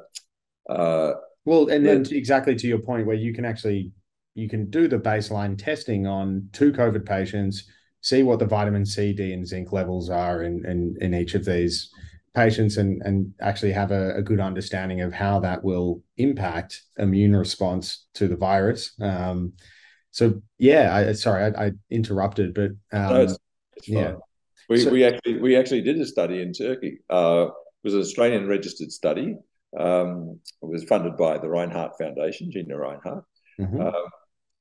uh, 0.69 1.13
Well, 1.45 1.69
and 1.69 1.85
then 1.85 2.05
exactly 2.11 2.55
to 2.55 2.67
your 2.67 2.79
point, 2.79 3.05
where 3.05 3.15
you 3.15 3.33
can 3.33 3.45
actually 3.45 3.91
you 4.35 4.49
can 4.49 4.69
do 4.69 4.87
the 4.87 4.97
baseline 4.99 5.57
testing 5.57 6.07
on 6.07 6.49
two 6.53 6.71
COVID 6.71 7.05
patients, 7.05 7.69
see 8.01 8.23
what 8.23 8.39
the 8.39 8.45
vitamin 8.45 8.85
C, 8.85 9.13
D, 9.13 9.33
and 9.33 9.47
zinc 9.47 9.71
levels 9.71 10.09
are 10.09 10.43
in 10.43 10.65
in, 10.65 10.97
in 11.01 11.13
each 11.13 11.35
of 11.35 11.45
these 11.45 11.91
patients, 12.43 12.77
and 12.77 13.01
and 13.03 13.33
actually 13.41 13.73
have 13.73 13.91
a, 13.91 14.15
a 14.15 14.21
good 14.21 14.39
understanding 14.39 15.01
of 15.01 15.11
how 15.13 15.39
that 15.39 15.63
will 15.63 16.01
impact 16.17 16.81
immune 16.97 17.35
response 17.35 18.07
to 18.13 18.27
the 18.27 18.35
virus. 18.37 18.81
Um, 19.01 19.53
so 20.11 20.41
yeah, 20.57 20.95
I, 20.95 21.13
sorry, 21.13 21.41
I, 21.43 21.65
I 21.65 21.71
interrupted, 21.89 22.53
but 22.53 22.71
um, 22.91 23.13
No, 23.13 23.21
it's, 23.21 23.37
it's 23.77 23.87
yeah. 23.87 24.13
We, 24.69 24.77
So- 24.77 24.91
we 24.91 25.03
actually 25.03 25.39
we 25.39 25.55
actually 25.55 25.81
did 25.81 25.99
a 25.99 26.05
study 26.05 26.41
in 26.41 26.53
Turkey. 26.53 26.99
Uh, 27.09 27.47
it 27.49 27.83
was 27.83 27.93
an 27.93 28.01
Australian 28.01 28.47
registered 28.47 28.91
study. 28.91 29.35
Um, 29.77 30.39
it 30.61 30.69
was 30.75 30.83
funded 30.85 31.15
by 31.15 31.37
the 31.37 31.47
Rinehart 31.47 31.91
Foundation, 32.01 32.51
Gina 32.51 32.75
Rinehart, 32.75 33.23
mhm. 33.59 33.79
um, 33.87 34.09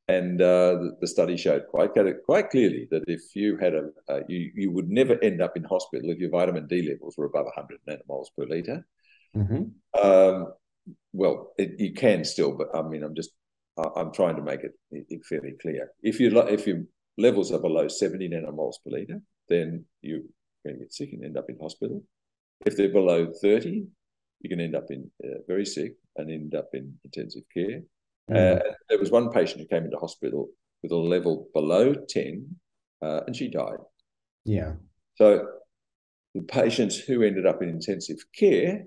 and 0.08 0.40
uh, 0.40 0.72
the, 0.80 0.96
the 1.00 1.06
study 1.06 1.36
showed 1.36 1.66
quite 1.68 1.90
quite 2.24 2.50
clearly 2.50 2.88
that 2.90 3.04
if 3.06 3.20
you 3.34 3.58
had 3.58 3.74
a 3.74 3.90
uh, 4.08 4.20
you 4.28 4.50
you 4.54 4.70
would 4.70 4.88
never 4.88 5.22
end 5.22 5.42
up 5.42 5.56
in 5.56 5.64
hospital 5.64 6.10
if 6.10 6.18
your 6.18 6.30
vitamin 6.30 6.66
D 6.66 6.88
levels 6.88 7.16
were 7.16 7.26
above 7.26 7.46
100 7.46 7.78
nanomoles 7.88 8.28
per 8.36 8.46
liter. 8.46 8.86
Mhm. 9.36 9.72
Um, 10.02 10.52
well, 11.12 11.52
it, 11.58 11.78
you 11.78 11.92
can 11.92 12.24
still, 12.24 12.52
but 12.52 12.68
I 12.74 12.82
mean, 12.82 13.02
I'm 13.02 13.14
just 13.14 13.30
I'm 13.96 14.12
trying 14.12 14.36
to 14.36 14.42
make 14.42 14.64
it, 14.64 14.72
it 14.90 15.24
fairly 15.24 15.54
clear. 15.60 15.90
If 16.02 16.18
you 16.20 16.36
if 16.48 16.66
your 16.66 16.84
levels 17.16 17.52
are 17.52 17.60
below 17.60 17.88
70 17.88 18.28
nanomoles 18.28 18.74
per 18.84 18.90
liter, 18.90 19.20
then 19.48 19.84
you're 20.00 20.22
going 20.64 20.78
to 20.78 20.84
get 20.84 20.92
sick 20.92 21.12
and 21.12 21.24
end 21.24 21.36
up 21.36 21.48
in 21.48 21.58
hospital. 21.60 22.02
If 22.66 22.76
they're 22.76 22.92
below 22.92 23.32
30, 23.40 23.86
you 24.40 24.48
can 24.48 24.60
end 24.60 24.74
up 24.74 24.86
in 24.90 25.10
uh, 25.24 25.38
very 25.46 25.64
sick 25.64 25.94
and 26.16 26.30
end 26.30 26.54
up 26.54 26.70
in 26.72 26.94
intensive 27.04 27.44
care. 27.54 27.82
Mm. 28.30 28.56
Uh, 28.56 28.62
there 28.88 28.98
was 28.98 29.10
one 29.10 29.30
patient 29.30 29.60
who 29.60 29.66
came 29.66 29.84
into 29.84 29.96
hospital 29.96 30.48
with 30.82 30.92
a 30.92 30.96
level 30.96 31.48
below 31.54 31.94
10, 31.94 32.46
uh, 33.02 33.20
and 33.26 33.34
she 33.34 33.48
died. 33.50 33.78
yeah. 34.44 34.74
So 35.16 35.46
the 36.34 36.42
patients 36.42 36.96
who 36.98 37.22
ended 37.22 37.44
up 37.46 37.60
in 37.62 37.68
intensive 37.68 38.18
care, 38.38 38.84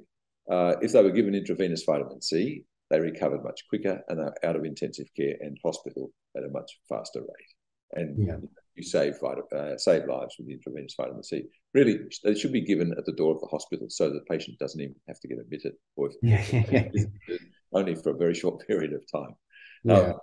uh, 0.49 0.75
if 0.81 0.93
they 0.93 1.03
were 1.03 1.11
given 1.11 1.35
intravenous 1.35 1.83
vitamin 1.83 2.21
C, 2.21 2.63
they 2.89 2.99
recovered 2.99 3.43
much 3.43 3.61
quicker 3.67 4.01
and 4.07 4.19
are 4.21 4.33
out 4.43 4.55
of 4.55 4.63
intensive 4.63 5.07
care 5.17 5.35
and 5.41 5.57
hospital 5.63 6.11
at 6.37 6.43
a 6.43 6.49
much 6.49 6.71
faster 6.87 7.19
rate. 7.21 7.53
And 7.93 8.27
Yeah. 8.27 8.37
you 8.75 8.83
save 8.83 9.15
uh, 9.23 9.77
save 9.77 10.05
lives 10.07 10.35
with 10.39 10.47
intravenous 10.49 10.93
vitamin 10.95 11.23
C. 11.23 11.43
Really, 11.73 11.99
they 12.23 12.35
should 12.35 12.53
be 12.53 12.61
given 12.61 12.93
at 12.97 13.05
the 13.05 13.11
door 13.13 13.33
of 13.35 13.41
the 13.41 13.47
hospital 13.47 13.87
so 13.89 14.09
the 14.09 14.21
patient 14.29 14.57
doesn't 14.59 14.79
even 14.79 14.95
have 15.09 15.19
to 15.19 15.27
get 15.27 15.39
admitted, 15.39 15.73
or 15.97 16.09
if 16.09 16.15
Yeah. 16.21 16.87
only 17.73 17.95
for 17.95 18.11
a 18.11 18.17
very 18.17 18.33
short 18.33 18.65
period 18.67 18.93
of 18.93 19.03
time. 19.11 19.35
yeah. 19.83 19.99
Um, 19.99 20.13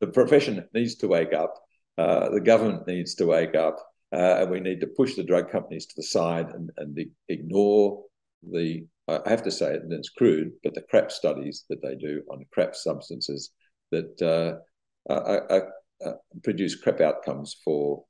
the 0.00 0.08
profession 0.08 0.66
needs 0.74 0.96
to 0.96 1.08
wake 1.08 1.32
up. 1.32 1.54
Uh, 1.96 2.28
the 2.30 2.40
government 2.40 2.86
needs 2.86 3.14
to 3.14 3.26
wake 3.26 3.54
up, 3.54 3.76
uh, 4.12 4.36
and 4.40 4.50
we 4.50 4.60
need 4.60 4.80
to 4.80 4.86
push 4.88 5.14
the 5.14 5.22
drug 5.22 5.50
companies 5.50 5.86
to 5.86 5.94
the 5.96 6.02
side 6.02 6.48
and, 6.52 6.70
and 6.76 6.94
the, 6.94 7.08
ignore 7.28 8.02
the. 8.50 8.84
I 9.06 9.20
have 9.26 9.42
to 9.44 9.50
say 9.50 9.74
it, 9.74 9.82
and 9.82 9.92
it's 9.92 10.08
crude, 10.08 10.52
but 10.62 10.74
the 10.74 10.82
crap 10.90 11.12
studies 11.12 11.64
that 11.68 11.80
they 11.82 11.94
do 11.94 12.22
on 12.30 12.44
crap 12.52 12.74
substances 12.74 13.50
that 13.92 14.20
uh, 14.22 15.12
are, 15.12 15.52
are, 15.52 15.72
are 16.04 16.16
produce 16.42 16.74
crap 16.74 17.00
outcomes 17.00 17.56
for 17.64 18.04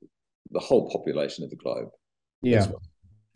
the 0.51 0.59
whole 0.59 0.89
population 0.89 1.43
of 1.43 1.49
the 1.49 1.55
globe. 1.57 1.89
Yeah. 2.41 2.65
What- 2.67 2.81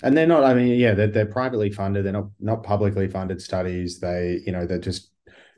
And 0.04 0.15
they're 0.15 0.28
not, 0.28 0.43
I 0.45 0.54
mean, 0.54 0.80
yeah, 0.80 0.93
they're, 0.93 1.08
they're 1.08 1.26
privately 1.26 1.69
funded. 1.72 2.06
They're 2.06 2.13
not, 2.13 2.30
not 2.39 2.63
publicly 2.63 3.08
funded 3.10 3.41
studies. 3.41 4.00
They, 4.00 4.39
you 4.45 4.54
know, 4.54 4.65
they're 4.65 4.80
just 4.80 5.12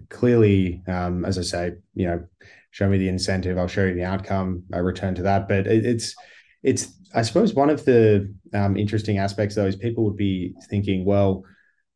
clearly, 0.10 0.82
um, 0.88 1.26
as 1.26 1.38
I 1.38 1.42
say, 1.42 1.74
you 1.94 2.08
know, 2.08 2.24
show 2.72 2.88
me 2.88 2.98
the 2.98 3.10
incentive, 3.10 3.58
I'll 3.58 3.68
show 3.68 3.86
you 3.86 3.94
the 3.94 4.04
outcome. 4.04 4.64
I 4.74 4.78
return 4.78 5.16
to 5.16 5.24
that. 5.24 5.48
But 5.48 5.68
it, 5.68 5.86
it's, 5.86 6.16
it's, 6.64 6.94
I 7.14 7.22
suppose 7.22 7.54
one 7.54 7.70
of 7.70 7.84
the 7.86 8.34
um, 8.54 8.78
interesting 8.78 9.18
aspects 9.18 9.56
though 9.56 9.66
is 9.66 9.76
people 9.76 10.06
would 10.06 10.18
be 10.18 10.54
thinking, 10.70 11.04
well, 11.06 11.44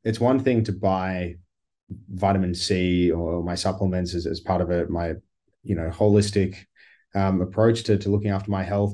it's 0.03 0.19
one 0.19 0.39
thing 0.39 0.63
to 0.65 0.73
buy 0.73 1.35
vitamin 2.09 2.53
C 2.53 3.11
or 3.11 3.43
my 3.43 3.55
supplements 3.55 4.13
as, 4.13 4.25
as 4.25 4.39
part 4.39 4.61
of 4.61 4.69
a, 4.71 4.87
my, 4.87 5.13
you 5.63 5.75
know, 5.75 5.89
holistic 5.89 6.57
um, 7.13 7.41
approach 7.41 7.83
to, 7.83 7.97
to 7.97 8.09
looking 8.09 8.31
after 8.31 8.51
my 8.51 8.63
health. 8.63 8.93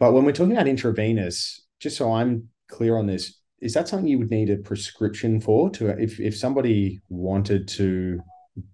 But 0.00 0.12
when 0.12 0.24
we're 0.24 0.32
talking 0.32 0.52
about 0.52 0.66
intravenous, 0.66 1.64
just 1.78 1.96
so 1.96 2.12
I'm 2.12 2.48
clear 2.68 2.96
on 2.96 3.06
this, 3.06 3.38
is 3.62 3.72
that 3.74 3.88
something 3.88 4.08
you 4.08 4.18
would 4.18 4.30
need 4.30 4.50
a 4.50 4.56
prescription 4.56 5.40
for 5.40 5.70
to 5.70 5.88
if 5.90 6.18
if 6.20 6.36
somebody 6.36 7.00
wanted 7.08 7.68
to, 7.68 8.20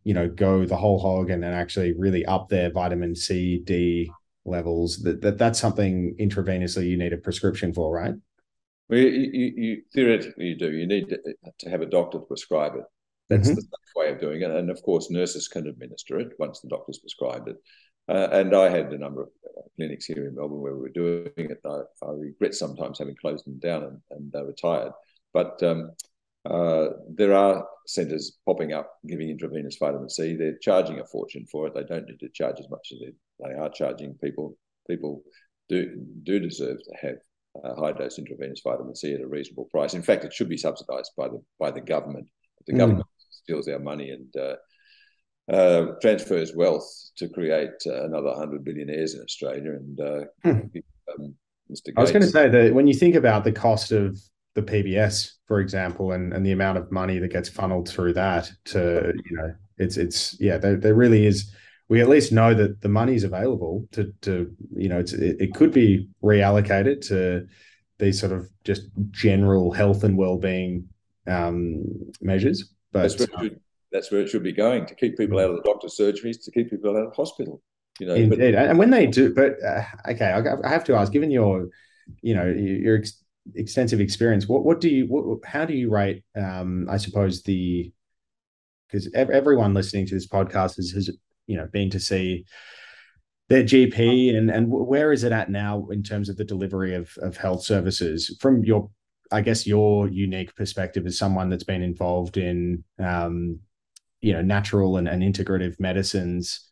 you 0.03 0.14
know, 0.14 0.29
go 0.29 0.64
the 0.64 0.77
whole 0.77 0.98
hog 0.98 1.31
and, 1.31 1.44
and 1.44 1.55
actually 1.55 1.92
really 1.92 2.24
up 2.27 2.48
their 2.48 2.70
vitamin 2.72 3.14
C, 3.14 3.61
D 3.64 4.11
levels, 4.44 5.03
that, 5.03 5.20
that 5.20 5.37
that's 5.37 5.61
something 5.61 6.16
intravenously 6.18 6.88
you 6.88 6.96
need 6.96 7.12
a 7.12 7.18
prescription 7.18 7.72
for, 7.72 7.92
right? 7.94 8.14
Well, 8.88 8.98
you, 8.98 9.31
you, 9.40 9.53
you 9.57 9.83
theoretically 9.94 10.46
you 10.46 10.57
do. 10.57 10.72
You 10.72 10.87
need 10.87 11.11
to, 11.11 11.18
to 11.61 11.70
have 11.70 11.83
a 11.83 11.87
doctor 11.87 12.18
to 12.18 12.24
prescribe 12.24 12.74
it. 12.77 12.85
That's 13.29 13.51
Mhm. 13.51 13.57
the 13.57 13.66
way 13.94 14.11
of 14.11 14.20
doing 14.20 14.40
it. 14.40 14.51
And 14.51 14.70
of 14.70 14.83
course, 14.83 15.11
nurses 15.11 15.48
can 15.48 15.66
administer 15.66 16.18
it 16.18 16.33
once 16.38 16.61
the 16.61 16.68
doctor's 16.68 16.98
prescribed 16.98 17.48
it. 17.48 17.57
Uh, 18.09 18.29
and 18.33 18.55
I 18.55 18.68
had 18.71 18.92
a 18.92 18.99
number 18.99 19.23
of 19.23 19.29
uh, 19.47 19.62
clinics 19.77 20.07
here 20.07 20.27
in 20.27 20.35
Melbourne 20.35 20.61
where 20.61 20.75
we 20.75 20.81
were 20.81 20.88
doing 20.88 21.31
it. 21.37 21.61
I, 21.64 21.81
I 22.05 22.11
regret 22.12 22.55
sometimes 22.55 22.99
having 22.99 23.16
closed 23.21 23.47
them 23.47 23.59
down 23.59 23.85
and, 23.85 24.01
and 24.11 24.35
uh, 24.35 24.44
retired. 24.44 24.92
But 25.35 25.62
um, 25.62 25.92
uh, 26.49 26.88
there 27.11 27.35
are 27.35 27.66
centres 27.87 28.38
popping 28.47 28.73
up 28.73 28.92
giving 29.07 29.29
intravenous 29.29 29.77
vitamin 29.77 30.09
C. 30.09 30.35
They're 30.37 30.59
charging 30.59 31.01
a 31.01 31.05
fortune 31.05 31.47
for 31.51 31.66
it. 31.66 31.75
They 31.75 31.85
don't 31.85 32.07
need 32.07 32.21
to 32.21 32.29
charge 32.31 32.59
as 32.61 32.71
much 32.71 32.92
as 32.92 32.99
they, 33.01 33.12
they 33.47 33.55
are 33.55 33.68
charging 33.68 34.14
people. 34.14 34.57
People 34.88 35.23
do 35.68 36.03
do 36.23 36.40
deserve 36.40 36.79
to 36.79 36.92
have 37.03 37.16
uh, 37.62 37.75
high 37.75 37.92
dose 37.92 38.18
intravenous 38.18 38.62
vitamin 38.64 38.94
C 38.97 39.12
at 39.12 39.21
a 39.21 39.27
reasonable 39.27 39.66
price. 39.66 39.92
In 39.92 40.03
fact, 40.03 40.25
it 40.25 40.33
should 40.33 40.49
be 40.49 40.57
subsidised 40.57 41.12
by 41.16 41.29
the 41.29 41.42
by 41.59 41.71
the 41.71 41.83
government. 41.83 42.27
The 42.66 42.73
Mm. 42.73 42.79
government 42.79 43.07
steals 43.31 43.68
our 43.68 43.79
money 43.79 44.11
and 44.11 44.35
uh, 44.37 44.57
uh, 45.48 45.87
transfers 46.00 46.54
wealth 46.54 46.88
to 47.16 47.28
create 47.28 47.70
uh, 47.87 48.04
another 48.04 48.34
hundred 48.34 48.64
billionaires 48.64 49.14
in 49.14 49.22
Australia. 49.22 49.72
And 49.72 50.00
uh, 50.00 50.24
Hmm. 50.44 50.50
um, 50.50 51.34
Mr. 51.70 51.87
Gates, 51.87 51.94
I 51.96 52.00
was 52.00 52.12
going 52.12 52.22
to 52.22 52.28
say 52.28 52.48
that 52.48 52.74
when 52.74 52.87
you 52.87 52.94
think 52.94 53.14
about 53.14 53.44
the 53.44 53.52
cost 53.52 53.92
of 53.92 54.18
the 54.54 54.62
PBS, 54.62 55.32
for 55.46 55.61
example, 55.61 56.12
and, 56.12 56.32
and 56.32 56.44
the 56.44 56.52
amount 56.52 56.78
of 56.78 56.90
money 56.90 57.18
that 57.18 57.32
gets 57.32 57.48
funneled 57.48 57.88
through 57.88 58.14
that 58.14 58.50
to, 58.66 59.12
you 59.30 59.37
know, 59.37 59.54
it's 59.78 59.96
it's 59.96 60.38
yeah, 60.40 60.58
there, 60.58 60.76
there 60.76 60.94
really 60.94 61.26
is 61.26 61.52
we 61.88 62.00
at 62.00 62.08
least 62.08 62.32
know 62.32 62.54
that 62.54 62.80
the 62.80 62.88
money 62.88 63.14
is 63.14 63.24
available 63.24 63.87
to 63.92 64.12
to 64.22 64.54
you 64.76 64.88
know 64.88 64.98
it's 64.98 65.12
it, 65.12 65.37
it 65.40 65.54
could 65.54 65.72
be 65.72 66.08
reallocated 66.22 67.06
to 67.08 67.46
these 67.98 68.20
sort 68.20 68.32
of 68.32 68.48
just 68.64 68.82
general 69.11 69.72
health 69.72 70.04
and 70.04 70.16
well-being 70.16 70.88
um, 71.26 71.84
measures. 72.20 72.72
But 72.92 73.20
that's 73.92 74.11
where, 74.11 74.20
it 74.20 74.29
should 74.29 74.42
be 74.42 74.53
going 74.53 74.87
to 74.87 74.94
keep 74.94 75.16
people 75.16 75.38
out 75.38 75.51
of 75.51 75.57
the 75.57 75.62
doctor's 75.62 75.96
surgeries, 75.96 76.44
to 76.44 76.51
keep 76.51 76.70
people 76.70 76.90
out 76.90 77.07
of 77.07 77.16
hospital. 77.16 77.62
You 78.01 78.07
know, 78.07 78.14
indeed. 78.14 78.55
But, 78.55 78.68
and 78.68 78.79
when 78.79 78.90
they 78.90 79.07
do, 79.07 79.35
but 79.35 79.57
uh, 79.64 79.83
okay, 80.11 80.31
I 80.64 80.68
have 80.68 80.85
to 80.85 80.94
ask, 80.94 81.12
given 81.12 81.31
your, 81.31 81.68
you 82.22 82.35
know, 82.35 82.46
your 82.46 82.98
ex- 82.98 83.24
extensive 83.55 84.01
experience, 84.01 84.46
what 84.46 84.64
what 84.64 84.81
do 84.81 84.88
you, 84.88 85.07
what, 85.07 85.44
how 85.44 85.64
do 85.64 85.74
you 85.74 85.90
rate? 85.90 86.22
Um, 86.37 86.87
I 86.88 86.96
suppose 86.98 87.42
the 87.42 87.92
because 88.88 89.11
everyone 89.14 89.74
listening 89.74 90.07
to 90.07 90.14
this 90.14 90.27
podcast 90.27 90.77
has, 90.77 90.90
has 90.92 91.11
you 91.46 91.57
know 91.57 91.66
been 91.72 91.90
to 91.90 92.01
see 92.01 92.44
their 93.48 93.62
GP 93.62 94.37
and 94.37 94.51
and 94.51 94.68
where 94.70 95.12
is 95.12 95.24
it 95.24 95.33
at 95.33 95.51
now 95.51 95.88
in 95.90 96.03
terms 96.03 96.29
of 96.29 96.37
the 96.37 96.44
delivery 96.44 96.94
of 96.94 97.11
of 97.18 97.37
health 97.37 97.64
services 97.64 98.37
from 98.40 98.64
your 98.64 98.90
I 99.31 99.40
guess 99.42 99.66
your 99.66 100.09
unique 100.09 100.55
perspective 100.55 101.07
as 101.07 101.18
someone 101.18 101.51
that's 101.51 101.64
been 101.64 101.83
involved 101.83 102.37
in 102.37 102.85
um, 102.98 103.61
you 104.20 104.33
know 104.33 104.42
natural 104.42 104.96
and, 104.96 105.09
and 105.09 105.22
integrative 105.22 105.78
medicines 105.78 106.70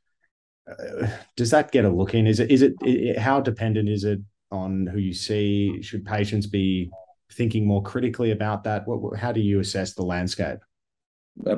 uh, 0.71 1.07
does 1.37 1.51
that 1.51 1.71
get 1.71 1.85
a 1.85 1.91
look 1.91 2.15
in 2.15 2.27
is 2.27 2.41
it 2.41 2.51
is 2.51 2.63
it, 2.63 2.75
it 2.83 3.19
how 3.19 3.41
dependent 3.41 3.89
is 3.89 4.05
it 4.05 4.21
on 4.51 4.87
who 4.87 4.99
you 4.99 5.15
see 5.15 5.81
should 5.83 6.05
patients 6.05 6.47
be 6.47 6.91
thinking 7.33 7.67
more 7.67 7.83
critically 7.83 8.31
about 8.31 8.65
that 8.65 8.87
what, 8.87 9.19
how 9.19 9.33
do 9.33 9.41
you 9.41 9.61
assess 9.61 9.95
the 9.95 10.03
landscape 10.03 10.59
uh, 11.47 11.57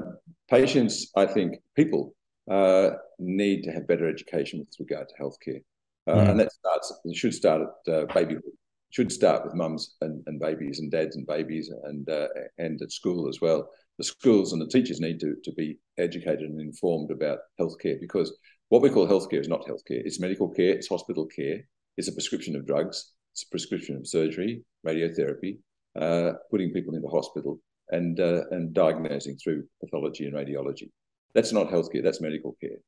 patients 0.48 1.10
i 1.16 1.26
think 1.26 1.56
people 1.74 2.14
uh, 2.50 2.90
need 3.18 3.62
to 3.62 3.70
have 3.70 3.86
better 3.86 4.08
education 4.08 4.60
with 4.60 4.74
regard 4.78 5.08
to 5.08 5.14
healthcare. 5.22 5.62
Uh, 6.06 6.14
mm. 6.14 6.30
And 6.30 6.40
that 6.40 6.52
starts, 6.52 6.92
should 7.12 7.34
start 7.34 7.62
at 7.62 7.92
uh, 7.92 8.06
babyhood. 8.14 8.42
Should 8.90 9.12
start 9.12 9.44
with 9.44 9.54
mums 9.54 9.96
and, 10.00 10.22
and 10.26 10.40
babies 10.40 10.80
and 10.80 10.90
dads 10.90 11.16
and 11.16 11.26
babies 11.26 11.70
and 11.84 12.08
uh, 12.08 12.28
and 12.56 12.80
at 12.80 12.90
school 12.90 13.28
as 13.28 13.38
well. 13.38 13.68
The 13.98 14.04
schools 14.04 14.52
and 14.52 14.62
the 14.62 14.68
teachers 14.68 15.00
need 15.00 15.18
to, 15.20 15.34
to 15.42 15.52
be 15.52 15.78
educated 15.98 16.42
and 16.42 16.60
informed 16.60 17.10
about 17.10 17.40
healthcare 17.60 18.00
because 18.00 18.36
what 18.68 18.82
we 18.82 18.90
call 18.90 19.08
healthcare 19.08 19.40
is 19.40 19.48
not 19.48 19.66
healthcare. 19.66 20.02
It's 20.04 20.20
medical 20.20 20.48
care, 20.48 20.70
it's 20.74 20.88
hospital 20.88 21.26
care, 21.26 21.62
it's 21.96 22.08
a 22.08 22.12
prescription 22.12 22.54
of 22.54 22.66
drugs, 22.66 23.12
it's 23.32 23.42
a 23.42 23.50
prescription 23.50 23.96
of 23.96 24.06
surgery, 24.06 24.62
radiotherapy, 24.86 25.58
uh, 25.98 26.32
putting 26.50 26.72
people 26.72 26.94
into 26.94 27.08
hospital, 27.08 27.60
and 27.90 28.20
uh, 28.20 28.42
and 28.50 28.74
diagnosing 28.74 29.36
through 29.36 29.64
pathology 29.82 30.26
and 30.26 30.34
radiology. 30.34 30.90
That's 31.34 31.52
not 31.52 31.68
healthcare, 31.68 32.04
that's 32.04 32.20
medical 32.20 32.56
care. 32.60 32.78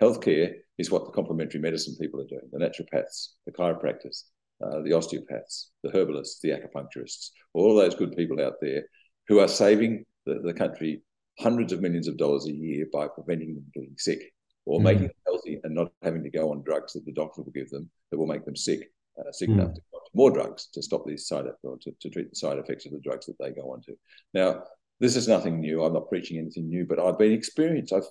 Healthcare 0.00 0.54
is 0.78 0.90
what 0.90 1.04
the 1.04 1.10
complementary 1.12 1.60
medicine 1.60 1.96
people 2.00 2.20
are 2.20 2.26
doing 2.26 2.48
the 2.52 2.58
naturopaths, 2.58 3.30
the 3.46 3.52
chiropractors, 3.52 4.22
uh, 4.64 4.80
the 4.82 4.92
osteopaths, 4.92 5.70
the 5.82 5.90
herbalists, 5.90 6.40
the 6.40 6.50
acupuncturists, 6.50 7.30
all 7.52 7.74
those 7.74 7.94
good 7.94 8.16
people 8.16 8.40
out 8.40 8.54
there 8.60 8.84
who 9.28 9.40
are 9.40 9.48
saving 9.48 10.04
the, 10.26 10.40
the 10.44 10.54
country 10.54 11.02
hundreds 11.38 11.72
of 11.72 11.80
millions 11.80 12.08
of 12.08 12.16
dollars 12.16 12.46
a 12.46 12.52
year 12.52 12.86
by 12.92 13.06
preventing 13.06 13.54
them 13.54 13.64
getting 13.74 13.94
sick 13.96 14.20
or 14.66 14.80
mm. 14.80 14.84
making 14.84 15.02
them 15.02 15.12
healthy 15.26 15.60
and 15.62 15.74
not 15.74 15.92
having 16.02 16.22
to 16.22 16.30
go 16.30 16.50
on 16.50 16.62
drugs 16.62 16.94
that 16.94 17.04
the 17.04 17.12
doctor 17.12 17.42
will 17.42 17.52
give 17.52 17.70
them 17.70 17.88
that 18.10 18.18
will 18.18 18.26
make 18.26 18.44
them 18.44 18.56
sick, 18.56 18.90
uh, 19.18 19.30
sick 19.32 19.48
mm. 19.48 19.54
enough 19.54 19.74
to 19.74 19.80
go 19.92 19.98
on 19.98 20.04
to 20.04 20.10
more 20.14 20.30
drugs 20.30 20.68
to 20.72 20.82
stop 20.82 21.04
these 21.06 21.26
side 21.26 21.44
effects 21.44 21.84
to, 21.84 21.92
to 22.00 22.10
treat 22.10 22.30
the 22.30 22.36
side 22.36 22.58
effects 22.58 22.86
of 22.86 22.92
the 22.92 23.00
drugs 23.00 23.26
that 23.26 23.36
they 23.38 23.50
go 23.50 23.72
on 23.72 23.80
to. 23.82 23.94
Now, 24.34 24.62
this 25.00 25.14
is 25.14 25.28
nothing 25.28 25.60
new. 25.60 25.84
I'm 25.84 25.92
not 25.92 26.08
preaching 26.08 26.38
anything 26.38 26.68
new, 26.68 26.84
but 26.84 26.98
I've 26.98 27.18
been 27.18 27.32
experienced. 27.32 27.92
I've 27.92 28.08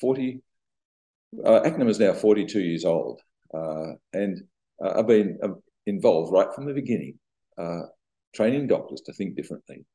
40, 0.00 0.42
uh, 1.44 1.60
ACNEM 1.60 1.88
is 1.88 1.98
now 1.98 2.12
42 2.12 2.60
years 2.60 2.84
old, 2.84 3.22
uh, 3.54 3.92
and 4.12 4.42
uh, 4.84 4.98
I've 4.98 5.06
been 5.06 5.38
uh, 5.42 5.48
involved 5.86 6.32
right 6.32 6.52
from 6.54 6.66
the 6.66 6.74
beginning, 6.74 7.18
uh, 7.56 7.82
training 8.34 8.66
doctors 8.66 9.00
to 9.06 9.14
think 9.14 9.34
differently. 9.34 9.86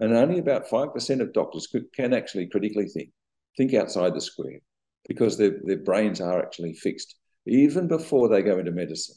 And 0.00 0.12
only 0.12 0.38
about 0.38 0.68
5% 0.68 1.20
of 1.20 1.32
doctors 1.32 1.66
could, 1.66 1.92
can 1.92 2.14
actually 2.14 2.46
critically 2.46 2.86
think, 2.86 3.10
think 3.56 3.74
outside 3.74 4.14
the 4.14 4.20
square, 4.20 4.60
because 5.08 5.36
their, 5.36 5.56
their 5.64 5.78
brains 5.78 6.20
are 6.20 6.40
actually 6.40 6.74
fixed. 6.74 7.16
Even 7.46 7.88
before 7.88 8.28
they 8.28 8.42
go 8.42 8.58
into 8.58 8.70
medicine, 8.70 9.16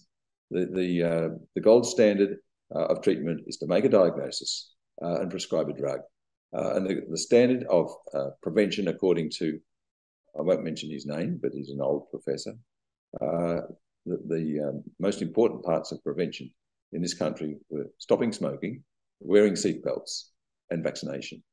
the, 0.49 0.65
the, 0.73 1.03
uh, 1.03 1.29
the 1.55 1.61
gold 1.61 1.85
standard 1.85 2.37
of 2.71 3.01
treatment 3.01 3.41
is 3.47 3.57
to 3.57 3.67
make 3.67 3.83
a 3.83 3.89
diagnosis 3.89 4.73
and 4.99 5.29
prescribe 5.29 5.69
a 5.69 5.73
drug. 5.73 5.99
Uh, 6.55 6.75
and 6.75 6.85
the, 6.85 7.01
the, 7.09 7.17
standard 7.17 7.65
of 7.69 7.93
uh, 8.13 8.29
prevention, 8.43 8.89
according 8.89 9.29
to, 9.29 9.57
I 10.37 10.41
won't 10.41 10.63
mention 10.63 10.91
his 10.91 11.05
name, 11.05 11.39
but 11.41 11.53
he's 11.53 11.69
an 11.69 11.79
old 11.81 12.09
professor, 12.09 12.53
uh, 13.21 13.61
the, 14.05 14.19
the 14.27 14.59
um, 14.67 14.83
most 14.99 15.21
important 15.21 15.63
parts 15.63 15.91
of 15.91 16.03
prevention 16.03 16.51
in 16.91 17.01
this 17.01 17.13
country 17.13 17.57
were 17.69 17.87
stopping 17.99 18.33
smoking, 18.33 18.83
wearing 19.21 19.53
seatbelts, 19.53 20.25
and 20.71 20.83
vaccination. 20.83 21.43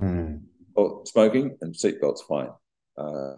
Mm. 0.00 0.42
Well, 0.74 1.04
smoking 1.06 1.56
and 1.62 1.74
seatbelts, 1.74 2.20
fine. 2.28 2.50
Uh, 2.98 3.36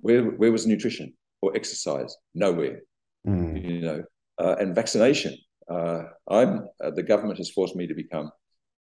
where, 0.00 0.22
where 0.22 0.52
was 0.52 0.66
nutrition 0.66 1.14
or 1.42 1.56
exercise? 1.56 2.14
Nowhere. 2.34 2.82
Mm. 3.26 3.64
You 3.64 3.80
know, 3.80 4.04
uh, 4.38 4.56
and 4.60 4.74
vaccination. 4.74 5.36
Uh, 5.68 6.04
I'm 6.28 6.68
the 6.94 7.02
government 7.02 7.38
has 7.38 7.50
forced 7.50 7.74
me 7.74 7.88
to 7.88 7.94
become 7.94 8.30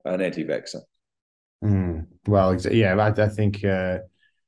an 0.05 0.21
anti-vaxxer. 0.21 0.81
Mm, 1.63 2.07
well, 2.25 2.55
yeah, 2.71 2.95
I, 2.95 3.21
I 3.21 3.27
think, 3.27 3.65
uh, 3.65 3.97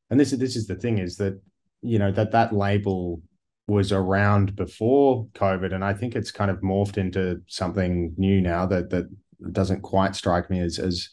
and 0.10 0.18
this 0.20 0.32
is 0.32 0.40
this 0.40 0.56
is 0.56 0.66
the 0.66 0.76
thing 0.76 0.98
is 1.00 1.18
that 1.18 1.42
you 1.82 2.00
know 2.00 2.12
that 2.14 2.32
that 2.32 2.54
label 2.54 3.22
was 3.68 3.92
around 3.92 4.56
before 4.56 5.28
COVID, 5.34 5.74
and 5.74 5.84
I 5.84 5.94
think 5.94 6.16
it's 6.16 6.32
kind 6.32 6.50
of 6.50 6.62
morphed 6.62 6.98
into 6.98 7.42
something 7.48 8.14
new 8.18 8.40
now 8.40 8.66
that 8.68 8.90
that 8.92 9.10
doesn't 9.52 9.82
quite 9.82 10.16
strike 10.16 10.50
me 10.50 10.62
as 10.62 10.80
as 10.80 11.10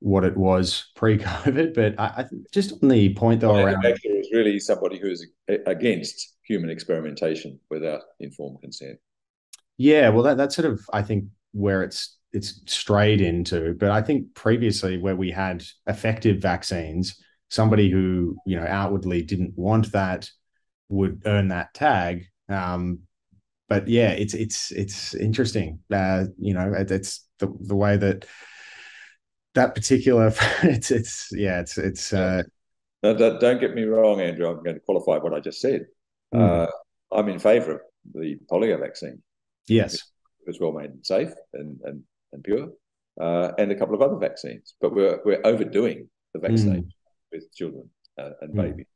what 0.00 0.24
it 0.24 0.36
was 0.36 0.90
pre-COVID. 0.96 1.74
But 1.74 1.94
I, 1.98 2.22
I 2.22 2.24
just 2.52 2.72
on 2.82 2.88
the 2.88 3.14
point 3.14 3.40
though, 3.40 3.52
well, 3.52 3.66
around 3.66 3.84
is 3.86 4.30
really 4.32 4.58
somebody 4.58 4.98
who's 4.98 5.26
against 5.66 6.36
human 6.42 6.70
experimentation 6.70 7.60
without 7.70 8.02
informed 8.18 8.60
consent. 8.60 8.98
Yeah, 9.78 10.08
well, 10.08 10.24
that 10.24 10.36
that's 10.36 10.56
sort 10.56 10.70
of 10.70 10.80
I 10.92 11.02
think 11.02 11.24
where 11.52 11.82
it's 11.82 12.16
it's 12.32 12.60
strayed 12.66 13.20
into. 13.20 13.74
But 13.78 13.90
I 13.90 14.02
think 14.02 14.34
previously, 14.34 14.98
where 14.98 15.16
we 15.16 15.30
had 15.30 15.64
effective 15.86 16.40
vaccines, 16.40 17.16
somebody 17.48 17.90
who 17.90 18.36
you 18.46 18.58
know 18.58 18.66
outwardly 18.66 19.22
didn't 19.22 19.52
want 19.56 19.92
that 19.92 20.28
would 20.88 21.22
earn 21.24 21.48
that 21.48 21.72
tag. 21.74 22.24
Um, 22.48 23.00
but 23.68 23.86
yeah, 23.88 24.10
it's 24.10 24.34
it's 24.34 24.72
it's 24.72 25.14
interesting. 25.14 25.80
Uh, 25.92 26.24
you 26.38 26.54
know, 26.54 26.72
it, 26.72 26.90
it's 26.90 27.26
the 27.38 27.52
the 27.60 27.76
way 27.76 27.96
that 27.96 28.26
that 29.54 29.74
particular 29.74 30.32
it's 30.62 30.90
it's 30.90 31.28
yeah 31.32 31.60
it's 31.60 31.78
it's. 31.78 32.12
Uh, 32.12 32.42
no, 33.02 33.14
don't 33.14 33.60
get 33.60 33.74
me 33.74 33.84
wrong, 33.84 34.20
Andrew. 34.20 34.46
I'm 34.46 34.62
going 34.62 34.74
to 34.74 34.80
qualify 34.80 35.16
what 35.16 35.32
I 35.32 35.40
just 35.40 35.60
said. 35.60 35.86
Mm. 36.34 36.66
Uh, 36.66 36.70
I'm 37.12 37.28
in 37.28 37.38
favour 37.38 37.72
of 37.72 37.80
the 38.14 38.36
polio 38.50 38.78
vaccine. 38.78 39.22
Yes, 39.68 39.94
it 39.94 40.46
was 40.46 40.60
well 40.60 40.72
made 40.72 40.90
and 40.90 41.04
safe, 41.04 41.32
and 41.54 41.78
and 41.84 42.02
and 42.32 42.44
pure, 42.44 42.68
uh, 43.20 43.52
and 43.58 43.72
a 43.72 43.74
couple 43.74 43.94
of 43.94 44.02
other 44.02 44.16
vaccines. 44.16 44.74
But 44.80 44.94
we're 44.94 45.18
we're 45.24 45.40
overdoing 45.44 46.08
the 46.34 46.40
vaccination 46.40 46.84
mm. 46.84 47.32
with 47.32 47.52
children 47.54 47.88
uh, 48.18 48.30
and 48.42 48.54
mm. 48.54 48.62
babies, 48.62 48.86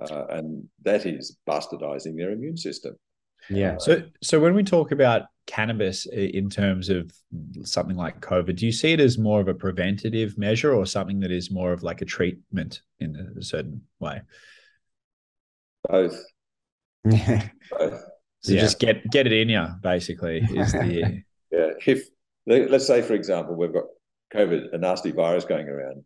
uh, 0.00 0.26
and 0.30 0.68
that 0.84 1.04
is 1.04 1.36
bastardizing 1.48 2.16
their 2.16 2.30
immune 2.30 2.56
system. 2.56 2.96
Yeah. 3.50 3.74
Uh, 3.74 3.78
so 3.78 4.02
so 4.22 4.40
when 4.40 4.54
we 4.54 4.62
talk 4.62 4.92
about 4.92 5.22
cannabis 5.48 6.06
in 6.06 6.48
terms 6.48 6.88
of 6.90 7.10
something 7.64 7.96
like 7.96 8.20
COVID, 8.20 8.54
do 8.54 8.66
you 8.66 8.70
see 8.70 8.92
it 8.92 9.00
as 9.00 9.18
more 9.18 9.40
of 9.40 9.48
a 9.48 9.54
preventative 9.54 10.38
measure 10.38 10.72
or 10.72 10.86
something 10.86 11.18
that 11.20 11.32
is 11.32 11.50
more 11.50 11.72
of 11.72 11.82
like 11.82 12.02
a 12.02 12.04
treatment 12.04 12.82
in 13.00 13.34
a 13.36 13.42
certain 13.42 13.80
way? 13.98 14.20
Both. 15.88 16.22
Both. 17.04 18.04
So 18.40 18.52
yeah. 18.52 18.60
just 18.60 18.78
get 18.78 19.10
get 19.10 19.26
it 19.26 19.32
in 19.32 19.48
you, 19.48 19.66
basically. 19.82 20.38
Is 20.38 20.72
the 20.72 21.22
yeah. 21.50 21.70
If 21.84 22.08
let's 22.46 22.86
say, 22.86 23.02
for 23.02 23.14
example, 23.14 23.56
we've 23.56 23.72
got 23.72 23.84
COVID, 24.32 24.74
a 24.74 24.78
nasty 24.78 25.10
virus 25.10 25.44
going 25.44 25.68
around, 25.68 26.04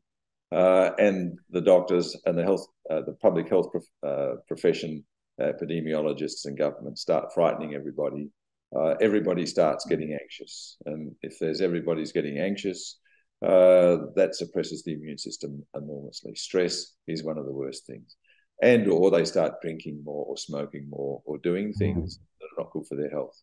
uh, 0.51 0.93
and 0.99 1.39
the 1.51 1.61
doctors 1.61 2.17
and 2.25 2.39
the 2.39 2.43
health, 2.43 2.67
uh, 2.91 3.03
the 3.03 3.17
public 3.21 3.49
health 3.49 3.71
prof- 3.71 3.85
uh, 4.07 4.37
profession, 4.49 5.05
epidemiologists 5.41 6.47
and 6.47 6.57
government 6.57 6.99
start 6.99 7.35
frightening 7.35 7.75
everybody. 7.75 8.31
Uh, 8.75 8.95
everybody 9.01 9.45
starts 9.47 9.85
getting 9.85 10.17
anxious, 10.21 10.77
and 10.87 11.15
if 11.23 11.39
there's 11.39 11.61
everybody's 11.61 12.13
getting 12.13 12.39
anxious, 12.39 12.99
uh, 13.43 13.97
that 14.17 14.35
suppresses 14.35 14.83
the 14.83 14.95
immune 14.95 15.19
system 15.19 15.63
enormously. 15.75 16.35
Stress 16.35 16.95
is 17.07 17.23
one 17.23 17.39
of 17.39 17.45
the 17.45 17.53
worst 17.53 17.87
things, 17.87 18.17
and 18.63 18.89
or 18.89 19.11
they 19.11 19.25
start 19.25 19.61
drinking 19.61 20.01
more, 20.05 20.25
or 20.25 20.37
smoking 20.37 20.89
more, 20.89 21.21
or 21.27 21.39
doing 21.39 21.69
mm-hmm. 21.69 21.79
things 21.79 22.19
that 22.41 22.47
are 22.47 22.65
not 22.65 22.73
good 22.73 22.87
for 22.87 22.97
their 22.97 23.11
health. 23.11 23.37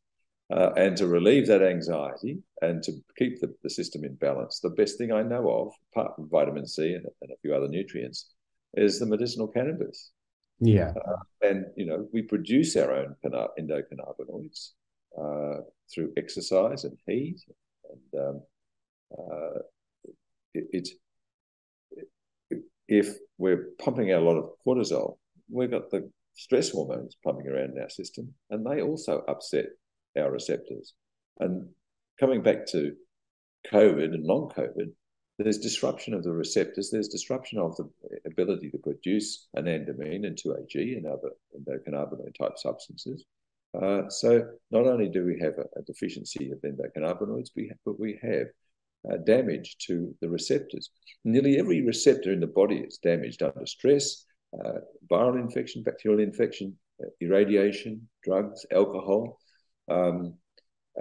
uh, 0.51 0.71
and 0.75 0.97
to 0.97 1.07
relieve 1.07 1.47
that 1.47 1.61
anxiety 1.61 2.39
and 2.61 2.81
to 2.83 2.93
keep 3.17 3.39
the, 3.39 3.53
the 3.63 3.69
system 3.69 4.03
in 4.03 4.15
balance, 4.15 4.59
the 4.59 4.69
best 4.69 4.97
thing 4.97 5.11
I 5.11 5.21
know 5.21 5.49
of, 5.49 5.73
apart 5.93 6.15
from 6.15 6.29
vitamin 6.29 6.65
C 6.65 6.93
and, 6.93 7.05
and 7.21 7.31
a 7.31 7.37
few 7.41 7.53
other 7.53 7.67
nutrients, 7.67 8.31
is 8.73 8.99
the 8.99 9.05
medicinal 9.05 9.47
cannabis. 9.47 10.11
Yeah. 10.59 10.93
Uh, 11.07 11.47
and, 11.47 11.65
you 11.77 11.85
know, 11.85 12.07
we 12.11 12.23
produce 12.23 12.75
our 12.75 12.91
own 12.91 13.15
endocannabinoids 13.23 14.71
uh, 15.19 15.61
through 15.93 16.13
exercise 16.17 16.83
and 16.83 16.97
heat. 17.07 17.41
And 17.91 18.21
um, 18.21 18.41
uh, 19.17 19.59
it, 20.53 20.67
it, 20.71 20.89
if 22.87 23.15
we're 23.37 23.69
pumping 23.79 24.11
out 24.11 24.21
a 24.21 24.25
lot 24.25 24.37
of 24.37 24.49
cortisol, 24.65 25.17
we've 25.49 25.71
got 25.71 25.89
the 25.89 26.09
stress 26.33 26.69
hormones 26.71 27.17
pumping 27.23 27.47
around 27.47 27.71
in 27.75 27.81
our 27.81 27.89
system, 27.89 28.33
and 28.49 28.65
they 28.65 28.81
also 28.81 29.23
upset 29.27 29.65
our 30.17 30.31
receptors. 30.31 30.93
And 31.39 31.69
coming 32.19 32.41
back 32.41 32.65
to 32.67 32.93
COVID 33.71 34.13
and 34.13 34.25
long 34.25 34.49
COVID, 34.55 34.91
there's 35.37 35.57
disruption 35.57 36.13
of 36.13 36.23
the 36.23 36.31
receptors, 36.31 36.89
there's 36.91 37.07
disruption 37.07 37.59
of 37.59 37.75
the 37.77 37.89
ability 38.25 38.69
to 38.71 38.77
produce 38.77 39.47
anandamide 39.55 40.25
and 40.25 40.37
2-AG 40.37 40.95
and 40.95 41.05
other 41.05 41.31
endocannabinoid 41.57 42.35
type 42.37 42.57
substances. 42.57 43.23
Uh, 43.79 44.09
so 44.09 44.47
not 44.71 44.87
only 44.87 45.09
do 45.09 45.25
we 45.25 45.39
have 45.39 45.53
a, 45.57 45.79
a 45.79 45.83
deficiency 45.83 46.51
of 46.51 46.59
endocannabinoids, 46.61 47.49
we 47.55 47.67
have, 47.67 47.77
but 47.85 47.99
we 47.99 48.19
have 48.21 48.47
uh, 49.11 49.17
damage 49.25 49.77
to 49.77 50.13
the 50.21 50.29
receptors. 50.29 50.89
Nearly 51.23 51.57
every 51.59 51.81
receptor 51.85 52.33
in 52.33 52.39
the 52.39 52.47
body 52.47 52.77
is 52.77 52.97
damaged 52.97 53.43
under 53.43 53.65
stress, 53.65 54.25
uh, 54.53 54.79
viral 55.09 55.39
infection, 55.39 55.83
bacterial 55.83 56.19
infection, 56.19 56.75
uh, 57.01 57.09
irradiation, 57.21 58.09
drugs, 58.23 58.65
alcohol. 58.71 59.37
Um, 59.89 60.35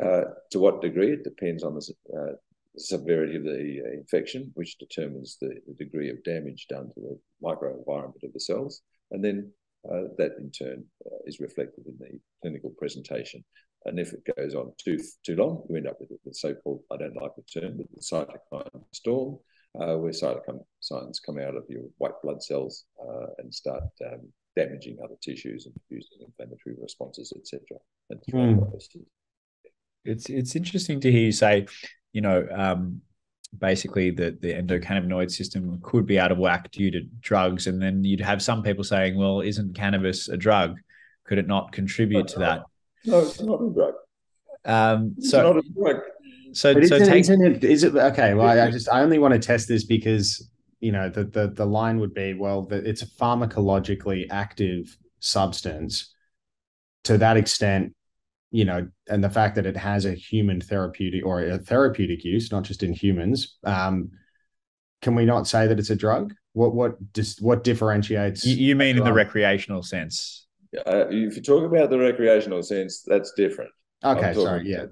uh, 0.01 0.25
to 0.53 0.61
what 0.61 0.81
degree? 0.81 1.13
It 1.13 1.25
depends 1.25 1.65
on 1.65 1.75
the 1.75 1.95
uh, 2.17 2.33
severity 2.77 3.37
of 3.37 3.45
the 3.45 3.83
infection, 3.95 4.53
which 4.55 4.79
determines 4.79 5.37
the, 5.41 5.55
the, 5.67 5.75
degree 5.75 6.11
of 6.11 6.23
damage 6.23 6.67
done 6.69 6.91
to 6.95 7.01
the 7.01 7.19
microenvironment 7.43 8.23
of 8.23 8.33
the 8.33 8.41
cells. 8.41 8.83
And 9.11 9.25
then 9.25 9.51
uh, 9.91 10.09
that 10.17 10.33
in 10.39 10.51
turn 10.51 10.85
uh, 11.07 11.19
is 11.27 11.41
reflected 11.41 11.87
in 11.87 11.97
the 11.99 12.19
clinical 12.43 12.71
presentation. 12.79 13.45
And 13.85 13.99
if 13.99 14.13
it 14.13 14.29
goes 14.37 14.55
on 14.55 14.73
too 14.83 14.99
too 15.25 15.37
long, 15.37 15.65
you 15.69 15.77
end 15.77 15.87
up 15.87 15.99
with 16.01 16.11
the 16.25 16.35
so-called, 16.35 16.83
I 16.91 16.97
don't 16.97 17.21
like 17.21 17.33
the 17.37 17.61
term, 17.61 17.77
but 17.77 17.87
the 17.95 18.01
cytokine 18.01 18.85
storm, 18.93 19.39
uh, 19.81 19.97
where 19.97 20.11
cytokines 20.11 21.23
come 21.25 21.39
out 21.39 21.57
of 21.57 21.65
your 21.69 21.85
white 21.99 22.21
blood 22.23 22.43
cells 22.43 22.85
uh, 23.01 23.27
and 23.39 23.55
start 23.55 23.85
um, 24.05 24.29
damaging 24.57 24.99
other 25.03 25.15
tissues 25.23 25.67
and 25.67 25.75
producing 25.87 26.19
inflammatory 26.27 26.75
responses, 26.81 27.33
etc. 27.37 27.61
Mm. 28.33 28.73
It's 30.05 30.29
it's 30.29 30.57
interesting 30.57 31.01
to 31.01 31.13
hear 31.13 31.27
you 31.27 31.33
say, 31.33 31.67
you 32.13 32.21
know, 32.21 32.47
um, 32.55 33.01
basically 33.57 34.11
the 34.11 34.37
the 34.41 34.53
endocannabinoid 34.53 35.31
system 35.31 35.79
could 35.83 36.07
be 36.07 36.19
out 36.19 36.33
of 36.33 36.39
whack 36.39 36.71
due 36.71 36.91
to 36.91 37.01
drugs, 37.21 37.67
and 37.67 37.81
then 37.81 38.05
you'd 38.05 38.21
have 38.21 38.43
some 38.43 38.63
people 38.63 38.85
saying, 38.85 39.17
well, 39.17 39.41
isn't 39.41 39.75
cannabis 39.75 40.29
a 40.29 40.37
drug? 40.37 40.79
Could 41.25 41.39
it 41.39 41.47
not 41.47 41.73
contribute 41.73 42.29
to 42.29 42.39
that? 42.41 42.63
No, 43.05 43.21
it's 43.21 43.41
not 43.41 43.61
a 43.61 43.71
drug. 43.71 43.95
Um, 44.65 45.15
it's 45.19 45.31
so, 45.31 45.43
not 45.43 45.65
a 45.65 45.69
drug. 45.71 46.03
So, 46.53 46.75
but 46.75 46.87
so 46.87 46.97
isn't, 46.97 47.09
take, 47.09 47.21
isn't 47.21 47.45
it, 47.45 47.65
is 47.65 47.85
it 47.85 47.95
okay? 47.95 48.35
Well, 48.35 48.47
I 48.47 48.71
just 48.71 48.89
I 48.89 49.03
only 49.03 49.19
want 49.19 49.35
to 49.35 49.41
test 49.41 49.69
this 49.69 49.85
because 49.85 50.49
you 50.81 50.93
know 50.93 51.09
the 51.09 51.25
the 51.25 51.49
the 51.49 51.67
line 51.67 52.01
would 52.01 52.15
be 52.15 52.35
well, 52.35 52.63
the, 52.63 52.77
it's 52.77 53.03
a 53.03 53.07
pharmacologically 53.07 54.27
active 54.31 54.97
substance. 55.21 56.15
To 57.05 57.17
that 57.19 57.37
extent, 57.37 57.95
you 58.51 58.65
know, 58.65 58.89
and 59.09 59.23
the 59.23 59.31
fact 59.31 59.55
that 59.57 59.67
it 59.67 59.77
has 59.77 60.05
a 60.05 60.13
human 60.15 60.61
therapeutic 60.61 61.25
or 61.25 61.43
a 61.43 61.59
therapeutic 61.59 62.25
use, 62.25 62.51
not 62.51 62.63
just 62.63 62.83
in 62.83 62.93
humans, 62.93 63.59
um, 63.65 64.11
can 65.03 65.15
we 65.15 65.25
not 65.25 65.47
say 65.47 65.67
that 65.67 65.79
it's 65.79 65.91
a 65.91 65.97
drug? 65.97 66.35
What 66.55 66.75
what 66.75 67.13
just 67.13 67.43
what 67.43 67.63
differentiates? 67.63 68.45
You, 68.45 68.57
you 68.57 68.77
mean 68.77 68.97
in 68.97 69.05
the 69.05 69.13
recreational 69.13 69.83
sense? 69.83 70.47
Uh, 70.87 71.07
if 71.09 71.37
you 71.37 71.43
talk 71.43 71.65
about 71.65 71.91
the 71.91 71.99
recreational 71.99 72.63
sense, 72.63 73.03
that's 73.07 73.33
different. 73.37 73.71
Okay, 74.05 74.35
sorry, 74.35 74.69
yeah. 74.69 74.87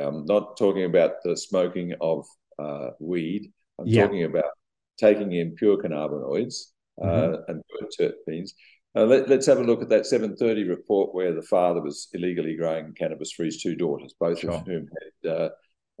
I'm 0.00 0.24
not 0.24 0.56
talking 0.56 0.84
about 0.84 1.22
the 1.24 1.36
smoking 1.36 1.94
of 2.00 2.26
uh, 2.58 2.90
weed. 3.00 3.52
I'm 3.78 3.86
yeah. 3.86 4.02
talking 4.02 4.24
about 4.24 4.50
taking 4.98 5.32
in 5.32 5.54
pure 5.54 5.76
cannabinoids 5.76 6.70
uh, 7.02 7.06
mm-hmm. 7.06 7.50
and 7.50 7.62
pure 7.68 8.12
terpenes 8.28 8.50
uh, 8.96 9.04
let, 9.04 9.30
us 9.30 9.46
have 9.46 9.58
a 9.58 9.64
look 9.64 9.82
at 9.82 9.88
that 9.88 10.06
730 10.06 10.68
report 10.68 11.14
where 11.14 11.34
the 11.34 11.42
father 11.42 11.80
was 11.80 12.08
illegally 12.12 12.54
growing 12.54 12.94
cannabis 12.94 13.32
for 13.32 13.44
his 13.44 13.60
two 13.60 13.74
daughters, 13.74 14.14
both 14.18 14.38
sure. 14.38 14.52
of 14.52 14.66
whom 14.66 14.86
had 15.22 15.30
uh, 15.30 15.48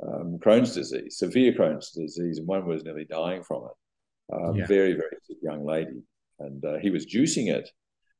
um, 0.02 0.38
Crohn's 0.38 0.74
disease, 0.74 1.18
severe 1.18 1.52
Crohn's 1.52 1.90
disease, 1.90 2.38
and 2.38 2.46
one 2.46 2.66
was 2.66 2.84
nearly 2.84 3.04
dying 3.04 3.42
from 3.42 3.64
it. 3.64 4.34
Um, 4.34 4.56
yeah. 4.56 4.66
Very, 4.66 4.92
very 4.92 5.16
sick 5.24 5.38
young 5.42 5.66
lady. 5.66 6.02
And 6.38 6.64
uh, 6.64 6.78
he 6.78 6.90
was 6.90 7.06
juicing 7.06 7.52
it. 7.52 7.68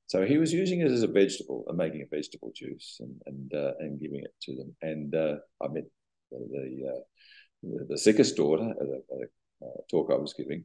So 0.06 0.24
he 0.26 0.38
was 0.38 0.52
using 0.52 0.80
it 0.80 0.90
as 0.90 1.02
a 1.02 1.08
vegetable 1.08 1.64
and 1.68 1.78
making 1.78 2.02
a 2.02 2.14
vegetable 2.14 2.52
juice 2.54 2.98
and 3.00 3.20
and, 3.26 3.54
uh, 3.54 3.72
and 3.78 4.00
giving 4.00 4.20
it 4.20 4.34
to 4.42 4.56
them. 4.56 4.76
And 4.82 5.14
uh, 5.14 5.36
I 5.62 5.68
met 5.68 5.84
the, 6.30 6.38
the, 6.50 6.90
uh, 6.90 7.84
the, 7.88 7.98
sickest 7.98 8.36
daughter 8.36 8.70
at 8.70 8.86
a, 8.86 9.22
at 9.22 9.28
a 9.62 9.66
talk 9.90 10.10
I 10.10 10.16
was 10.16 10.34
giving. 10.34 10.64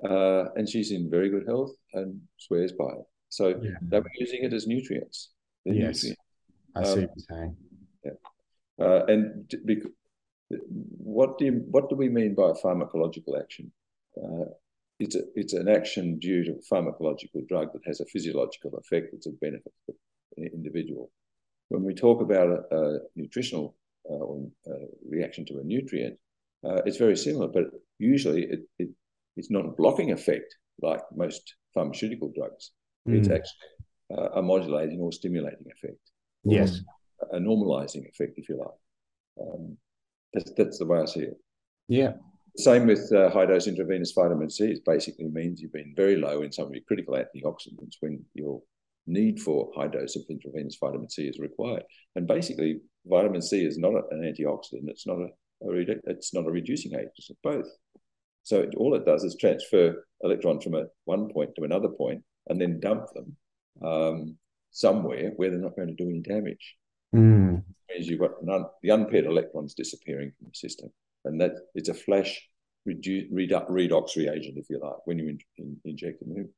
and 0.00 0.68
she's 0.68 0.92
in 0.92 1.10
very 1.10 1.28
good 1.28 1.46
health 1.46 1.72
and 1.92 2.20
swears 2.38 2.72
by 2.72 2.86
it. 2.86 3.09
So 3.30 3.48
yeah. 3.48 3.78
they 3.80 4.00
were 4.00 4.10
using 4.18 4.44
it 4.44 4.52
as 4.52 4.66
nutrients. 4.66 5.30
Yes, 5.64 6.04
nutrients. 6.04 6.22
I 6.76 6.82
see 6.84 6.90
um, 6.90 7.00
what 7.00 7.10
you're 7.16 7.38
saying. 7.38 7.56
Yeah. 8.04 8.86
Uh, 8.86 9.04
and 9.06 9.54
because, 9.64 9.92
what 10.98 11.38
do 11.38 11.44
you, 11.46 11.64
what 11.70 11.88
do 11.88 11.96
we 11.96 12.08
mean 12.08 12.34
by 12.34 12.52
pharmacological 12.52 13.40
action? 13.40 13.72
Uh, 14.16 14.46
it's 14.98 15.14
a, 15.14 15.22
it's 15.34 15.54
an 15.54 15.68
action 15.68 16.18
due 16.18 16.44
to 16.44 16.52
a 16.52 16.74
pharmacological 16.74 17.46
drug 17.48 17.72
that 17.72 17.82
has 17.86 18.00
a 18.00 18.06
physiological 18.06 18.76
effect 18.76 19.08
that's 19.12 19.26
of 19.26 19.40
benefit 19.40 19.72
to 19.86 19.94
the 20.36 20.46
individual. 20.52 21.10
When 21.68 21.84
we 21.84 21.94
talk 21.94 22.20
about 22.20 22.48
a, 22.48 22.76
a 22.76 22.98
nutritional 23.16 23.76
uh, 24.10 24.72
reaction 25.08 25.46
to 25.46 25.60
a 25.60 25.64
nutrient, 25.64 26.18
uh, 26.64 26.82
it's 26.84 26.98
very 26.98 27.16
similar, 27.16 27.48
but 27.48 27.64
usually 27.98 28.42
it, 28.42 28.60
it, 28.78 28.88
it's 29.36 29.50
not 29.50 29.64
a 29.64 29.70
blocking 29.70 30.10
effect 30.10 30.56
like 30.82 31.00
most 31.14 31.54
pharmaceutical 31.72 32.32
drugs. 32.34 32.72
Mm. 33.08 33.18
It's 33.18 33.28
actually 33.28 34.16
uh, 34.16 34.30
a 34.38 34.42
modulating 34.42 35.00
or 35.00 35.12
stimulating 35.12 35.66
effect. 35.70 36.00
Or 36.44 36.54
yes. 36.54 36.80
A 37.32 37.38
normalizing 37.38 38.08
effect, 38.08 38.34
if 38.36 38.48
you 38.48 38.58
like. 38.58 39.46
Um, 39.46 39.76
that's, 40.32 40.52
that's 40.56 40.78
the 40.78 40.86
way 40.86 41.00
I 41.00 41.04
see 41.04 41.20
it. 41.20 41.36
Yeah. 41.88 42.12
Same 42.56 42.86
with 42.86 43.10
uh, 43.12 43.30
high 43.30 43.46
dose 43.46 43.66
intravenous 43.66 44.12
vitamin 44.12 44.50
C. 44.50 44.64
It 44.64 44.84
basically 44.84 45.28
means 45.28 45.60
you've 45.60 45.72
been 45.72 45.94
very 45.96 46.16
low 46.16 46.42
in 46.42 46.52
some 46.52 46.66
of 46.66 46.72
your 46.72 46.82
critical 46.86 47.14
antioxidants 47.14 47.96
when 48.00 48.24
your 48.34 48.60
need 49.06 49.40
for 49.40 49.70
high 49.76 49.88
dose 49.88 50.16
of 50.16 50.22
intravenous 50.28 50.76
vitamin 50.80 51.08
C 51.08 51.24
is 51.24 51.38
required. 51.38 51.84
And 52.16 52.26
basically, 52.26 52.80
vitamin 53.06 53.42
C 53.42 53.64
is 53.64 53.78
not 53.78 53.94
an 54.10 54.22
antioxidant. 54.22 54.88
It's 54.88 55.06
not 55.06 55.18
a, 55.18 55.28
a 55.64 55.96
it's 56.04 56.34
not 56.34 56.46
a 56.46 56.50
reducing 56.50 56.94
agent. 56.94 57.12
It's 57.16 57.30
both. 57.42 57.68
So 58.42 58.60
it, 58.60 58.74
all 58.76 58.94
it 58.94 59.06
does 59.06 59.22
is 59.24 59.36
transfer 59.38 60.06
electrons 60.22 60.64
from 60.64 60.74
a, 60.74 60.84
one 61.04 61.28
point 61.32 61.50
to 61.56 61.64
another 61.64 61.88
point 61.88 62.22
and 62.48 62.60
then 62.60 62.80
dump 62.80 63.06
them 63.14 63.36
um, 63.82 64.36
somewhere 64.70 65.32
where 65.36 65.50
they're 65.50 65.58
not 65.58 65.76
going 65.76 65.88
to 65.88 65.94
do 65.94 66.08
any 66.08 66.20
damage. 66.20 66.76
Mm. 67.14 67.62
Means 67.88 68.08
you've 68.08 68.20
got 68.20 68.32
un- 68.48 68.66
the 68.82 68.90
unpaired 68.90 69.26
electrons 69.26 69.74
disappearing 69.74 70.32
from 70.36 70.48
the 70.48 70.54
system, 70.54 70.90
and 71.24 71.40
that 71.40 71.52
it's 71.74 71.88
a 71.88 71.94
flash 71.94 72.48
redu- 72.88 73.30
redox 73.32 74.16
reagent, 74.16 74.58
if 74.58 74.70
you 74.70 74.78
like, 74.80 75.06
when 75.06 75.18
you 75.18 75.28
in- 75.28 75.38
in- 75.58 75.80
inject 75.84 76.20
them. 76.20 76.36
You've 76.36 76.48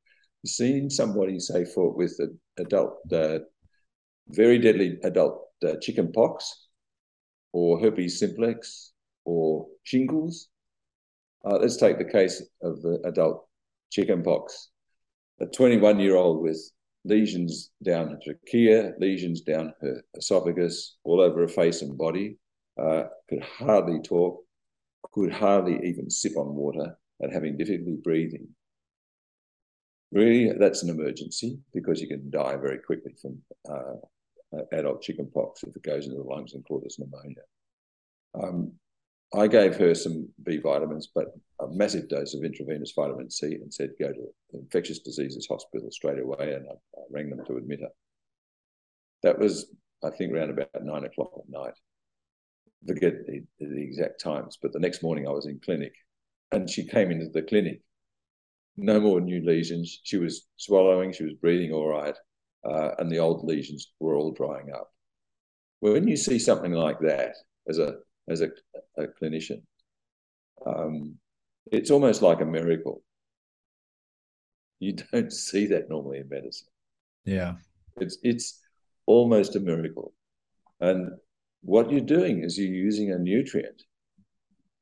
seen 0.45 0.89
somebody 0.89 1.39
say 1.39 1.65
for 1.65 1.91
with 1.91 2.15
an 2.19 2.39
adult, 2.57 2.99
uh, 3.11 3.39
very 4.27 4.59
deadly 4.59 4.99
adult 5.03 5.47
uh, 5.67 5.75
chicken 5.81 6.11
pox, 6.11 6.67
or 7.51 7.79
herpes 7.79 8.19
simplex, 8.19 8.93
or 9.25 9.67
shingles. 9.83 10.49
Uh, 11.45 11.57
let's 11.57 11.77
take 11.77 11.97
the 11.97 12.05
case 12.05 12.41
of 12.61 12.81
the 12.81 13.01
adult 13.05 13.47
chicken 13.91 14.23
pox 14.23 14.69
a 15.39 15.45
21 15.45 15.99
year 15.99 16.15
old 16.15 16.41
with 16.41 16.59
lesions 17.05 17.71
down 17.83 18.09
her 18.09 18.19
trachea, 18.23 18.93
lesions 18.99 19.41
down 19.41 19.73
her 19.81 20.03
esophagus, 20.15 20.97
all 21.03 21.21
over 21.21 21.41
her 21.41 21.47
face 21.47 21.81
and 21.81 21.97
body, 21.97 22.37
uh, 22.81 23.03
could 23.29 23.43
hardly 23.43 23.99
talk, 24.01 24.43
could 25.11 25.31
hardly 25.31 25.79
even 25.83 26.09
sip 26.09 26.37
on 26.37 26.55
water, 26.55 26.97
and 27.19 27.33
having 27.33 27.57
difficulty 27.57 27.97
breathing. 28.03 28.47
Really, 30.11 30.53
that's 30.57 30.83
an 30.83 30.89
emergency 30.89 31.59
because 31.73 31.99
you 31.99 32.07
can 32.07 32.29
die 32.29 32.55
very 32.55 32.77
quickly 32.77 33.15
from 33.19 33.39
uh, 33.69 34.57
adult 34.71 35.01
chickenpox 35.01 35.63
if 35.63 35.75
it 35.75 35.83
goes 35.83 36.05
into 36.05 36.17
the 36.17 36.23
lungs 36.23 36.53
and 36.53 36.65
causes 36.65 36.99
pneumonia. 36.99 37.41
Um, 38.35 38.73
I 39.35 39.47
gave 39.47 39.75
her 39.77 39.95
some 39.95 40.29
B 40.43 40.57
vitamins, 40.57 41.07
but 41.13 41.27
a 41.59 41.67
massive 41.67 42.07
dose 42.07 42.35
of 42.35 42.43
intravenous 42.43 42.93
vitamin 42.95 43.31
C 43.31 43.55
and 43.55 43.73
said, 43.73 43.91
go 43.99 44.11
to 44.11 44.27
the 44.51 44.59
infectious 44.59 44.99
diseases 44.99 45.47
hospital 45.49 45.89
straight 45.91 46.19
away. 46.19 46.53
And 46.53 46.65
I, 46.67 46.73
I 46.73 47.03
rang 47.09 47.29
them 47.29 47.43
to 47.45 47.57
admit 47.57 47.81
her. 47.81 47.89
That 49.23 49.39
was 49.39 49.73
I 50.03 50.09
think 50.09 50.33
around 50.33 50.49
about 50.49 50.69
nine 50.83 51.05
o'clock 51.05 51.31
at 51.37 51.49
night. 51.49 51.73
Forget 52.85 53.25
the, 53.25 53.43
the 53.59 53.81
exact 53.81 54.21
times, 54.21 54.57
but 54.61 54.73
the 54.73 54.79
next 54.79 55.01
morning 55.01 55.27
I 55.27 55.31
was 55.31 55.45
in 55.45 55.61
clinic, 55.63 55.93
and 56.51 56.69
she 56.69 56.85
came 56.85 57.11
into 57.11 57.29
the 57.29 57.41
clinic. 57.41 57.81
No 58.75 58.99
more 58.99 59.21
new 59.21 59.45
lesions. 59.45 60.01
She 60.03 60.17
was 60.17 60.47
swallowing. 60.57 61.13
She 61.13 61.23
was 61.23 61.33
breathing 61.35 61.71
all 61.71 61.87
right, 61.87 62.15
uh, 62.67 62.91
and 62.99 63.09
the 63.09 63.19
old 63.19 63.45
lesions 63.45 63.93
were 63.99 64.15
all 64.15 64.33
drying 64.33 64.71
up. 64.75 64.91
When 65.79 66.07
you 66.07 66.17
see 66.17 66.39
something 66.39 66.73
like 66.73 66.99
that 66.99 67.35
as 67.69 67.77
a 67.77 67.95
as 68.29 68.41
a, 68.41 68.49
a 68.97 69.07
clinician, 69.07 69.61
um, 70.65 71.15
it's 71.71 71.91
almost 71.91 72.21
like 72.21 72.41
a 72.41 72.45
miracle. 72.45 73.03
You 74.79 74.93
don't 75.11 75.31
see 75.31 75.67
that 75.67 75.89
normally 75.89 76.19
in 76.19 76.29
medicine. 76.29 76.67
Yeah. 77.25 77.55
It's 77.97 78.17
it's 78.23 78.59
almost 79.05 79.55
a 79.55 79.59
miracle. 79.59 80.13
And 80.79 81.11
what 81.61 81.91
you're 81.91 82.01
doing 82.01 82.43
is 82.43 82.57
you're 82.57 82.67
using 82.67 83.11
a 83.11 83.17
nutrient. 83.17 83.83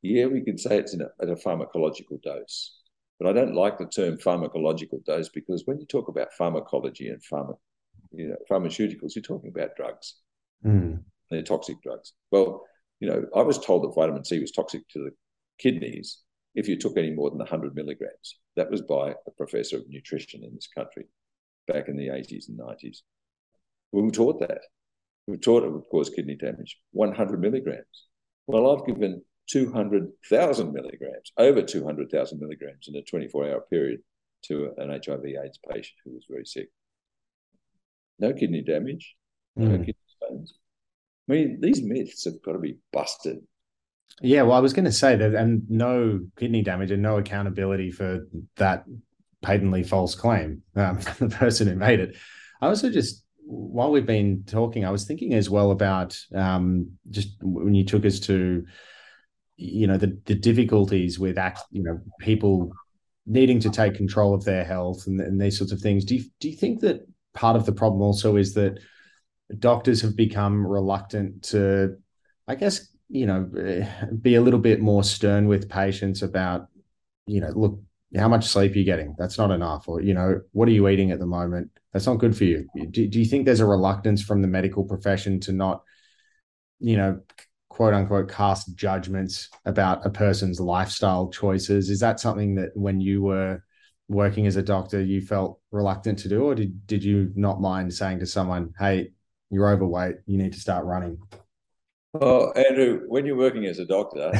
Yeah, 0.01 0.25
we 0.25 0.41
could 0.41 0.59
say 0.59 0.77
it's 0.79 0.95
a, 0.95 1.09
at 1.21 1.29
a 1.29 1.35
pharmacological 1.35 2.21
dose, 2.23 2.79
but 3.19 3.29
I 3.29 3.33
don't 3.33 3.53
like 3.53 3.77
the 3.77 3.85
term 3.85 4.17
pharmacological 4.17 5.03
dose 5.05 5.29
because 5.29 5.63
when 5.65 5.79
you 5.79 5.85
talk 5.85 6.07
about 6.07 6.33
pharmacology 6.33 7.09
and 7.09 7.21
pharma, 7.21 7.55
you 8.11 8.29
know, 8.29 8.35
pharmaceuticals, 8.49 9.15
you're 9.15 9.21
talking 9.21 9.51
about 9.55 9.75
drugs. 9.75 10.15
Mm. 10.65 11.03
They're 11.29 11.43
toxic 11.43 11.81
drugs. 11.83 12.13
Well, 12.31 12.63
you 13.01 13.09
know, 13.09 13.25
I 13.35 13.41
was 13.41 13.57
told 13.57 13.83
that 13.83 13.95
vitamin 13.95 14.23
C 14.23 14.39
was 14.39 14.51
toxic 14.51 14.87
to 14.89 14.99
the 14.99 15.11
kidneys 15.59 16.19
if 16.53 16.67
you 16.67 16.77
took 16.77 16.97
any 16.97 17.11
more 17.11 17.29
than 17.29 17.39
100 17.39 17.75
milligrams. 17.75 18.37
That 18.55 18.69
was 18.69 18.81
by 18.81 19.15
a 19.27 19.31
professor 19.35 19.77
of 19.77 19.89
nutrition 19.89 20.43
in 20.43 20.53
this 20.53 20.67
country 20.67 21.05
back 21.67 21.87
in 21.87 21.97
the 21.97 22.07
80s 22.07 22.47
and 22.47 22.59
90s. 22.59 22.99
We 23.91 24.03
were 24.03 24.11
taught 24.11 24.39
that. 24.41 24.61
We 25.27 25.33
were 25.33 25.41
taught 25.41 25.63
it 25.63 25.71
would 25.71 25.89
cause 25.89 26.09
kidney 26.09 26.35
damage. 26.35 26.77
100 26.91 27.41
milligrams. 27.41 28.07
Well, 28.45 28.71
I've 28.71 28.85
given 28.85 29.23
200,000 29.49 30.71
milligrams, 30.71 31.31
over 31.37 31.61
200,000 31.63 32.39
milligrams 32.39 32.87
in 32.87 32.95
a 32.95 33.01
24 33.01 33.49
hour 33.49 33.61
period 33.69 34.01
to 34.45 34.71
an 34.77 34.89
HIV 34.89 35.25
AIDS 35.25 35.59
patient 35.69 35.97
who 36.05 36.13
was 36.13 36.25
very 36.29 36.45
sick. 36.45 36.69
No 38.19 38.33
kidney 38.33 38.61
damage, 38.61 39.15
mm. 39.57 39.63
no 39.63 39.77
hmm. 39.77 39.83
kidney. 39.83 39.95
I 41.31 41.35
mean, 41.35 41.59
these 41.61 41.81
myths 41.81 42.25
have 42.25 42.41
got 42.43 42.53
to 42.53 42.59
be 42.59 42.77
busted. 42.91 43.37
Yeah, 44.21 44.41
well, 44.41 44.57
I 44.57 44.59
was 44.59 44.73
going 44.73 44.85
to 44.85 44.91
say 44.91 45.15
that, 45.15 45.33
and 45.33 45.63
no 45.69 46.19
kidney 46.35 46.61
damage 46.61 46.91
and 46.91 47.01
no 47.01 47.17
accountability 47.17 47.89
for 47.89 48.27
that 48.57 48.83
patently 49.41 49.83
false 49.83 50.13
claim 50.13 50.61
um, 50.75 50.97
the 51.19 51.29
person 51.29 51.67
who 51.67 51.75
made 51.75 52.01
it. 52.01 52.17
I 52.61 52.67
also 52.67 52.91
just, 52.91 53.23
while 53.45 53.91
we've 53.91 54.05
been 54.05 54.43
talking, 54.45 54.85
I 54.85 54.91
was 54.91 55.05
thinking 55.05 55.33
as 55.33 55.49
well 55.49 55.71
about 55.71 56.19
um, 56.35 56.91
just 57.09 57.29
when 57.41 57.75
you 57.75 57.85
took 57.85 58.05
us 58.05 58.19
to, 58.21 58.65
you 59.55 59.87
know, 59.87 59.97
the 59.97 60.19
the 60.25 60.35
difficulties 60.35 61.17
with 61.17 61.37
act, 61.37 61.61
you 61.71 61.81
know, 61.81 62.01
people 62.19 62.73
needing 63.25 63.59
to 63.61 63.69
take 63.69 63.95
control 63.95 64.33
of 64.33 64.43
their 64.43 64.65
health 64.65 65.07
and, 65.07 65.21
and 65.21 65.39
these 65.39 65.57
sorts 65.57 65.71
of 65.71 65.79
things. 65.79 66.03
Do 66.03 66.15
you 66.15 66.25
do 66.41 66.49
you 66.49 66.57
think 66.57 66.81
that 66.81 67.07
part 67.33 67.55
of 67.55 67.65
the 67.65 67.71
problem 67.71 68.01
also 68.01 68.35
is 68.35 68.53
that 68.55 68.79
doctors 69.59 70.01
have 70.01 70.15
become 70.15 70.65
reluctant 70.65 71.43
to, 71.43 71.97
I 72.47 72.55
guess, 72.55 72.87
you 73.09 73.25
know, 73.25 73.49
be 74.21 74.35
a 74.35 74.41
little 74.41 74.59
bit 74.59 74.79
more 74.79 75.03
stern 75.03 75.47
with 75.47 75.69
patients 75.69 76.21
about, 76.21 76.67
you 77.27 77.41
know, 77.41 77.51
look, 77.53 77.79
how 78.17 78.27
much 78.27 78.47
sleep 78.47 78.71
you're 78.71 78.79
you 78.79 78.85
getting? 78.85 79.15
That's 79.17 79.37
not 79.37 79.51
enough. 79.51 79.87
Or, 79.87 80.01
you 80.01 80.13
know, 80.13 80.41
what 80.51 80.67
are 80.67 80.71
you 80.71 80.87
eating 80.87 81.11
at 81.11 81.19
the 81.19 81.25
moment? 81.25 81.71
That's 81.93 82.07
not 82.07 82.19
good 82.19 82.35
for 82.35 82.43
you. 82.45 82.67
Do, 82.89 83.07
do 83.07 83.19
you 83.19 83.25
think 83.25 83.45
there's 83.45 83.59
a 83.59 83.65
reluctance 83.65 84.21
from 84.21 84.41
the 84.41 84.47
medical 84.47 84.83
profession 84.83 85.39
to 85.41 85.51
not, 85.51 85.83
you 86.79 86.97
know, 86.97 87.21
quote 87.69 87.93
unquote, 87.93 88.29
cast 88.29 88.75
judgments 88.75 89.49
about 89.65 90.05
a 90.05 90.09
person's 90.09 90.59
lifestyle 90.59 91.29
choices? 91.29 91.89
Is 91.89 91.99
that 92.01 92.19
something 92.19 92.55
that 92.55 92.71
when 92.75 92.99
you 92.99 93.21
were 93.21 93.63
working 94.09 94.45
as 94.45 94.57
a 94.57 94.63
doctor, 94.63 95.01
you 95.01 95.21
felt 95.21 95.59
reluctant 95.71 96.19
to 96.19 96.29
do? 96.29 96.43
Or 96.43 96.55
did, 96.55 96.85
did 96.85 97.03
you 97.03 97.31
not 97.35 97.61
mind 97.61 97.93
saying 97.93 98.19
to 98.19 98.25
someone, 98.25 98.73
hey, 98.77 99.11
you're 99.51 99.69
overweight, 99.69 100.15
you 100.25 100.37
need 100.37 100.53
to 100.53 100.59
start 100.59 100.85
running? 100.85 101.19
Well, 102.13 102.53
Andrew, 102.55 103.03
when 103.07 103.25
you're 103.25 103.37
working 103.37 103.65
as 103.65 103.79
a 103.79 103.85
doctor, 103.85 104.31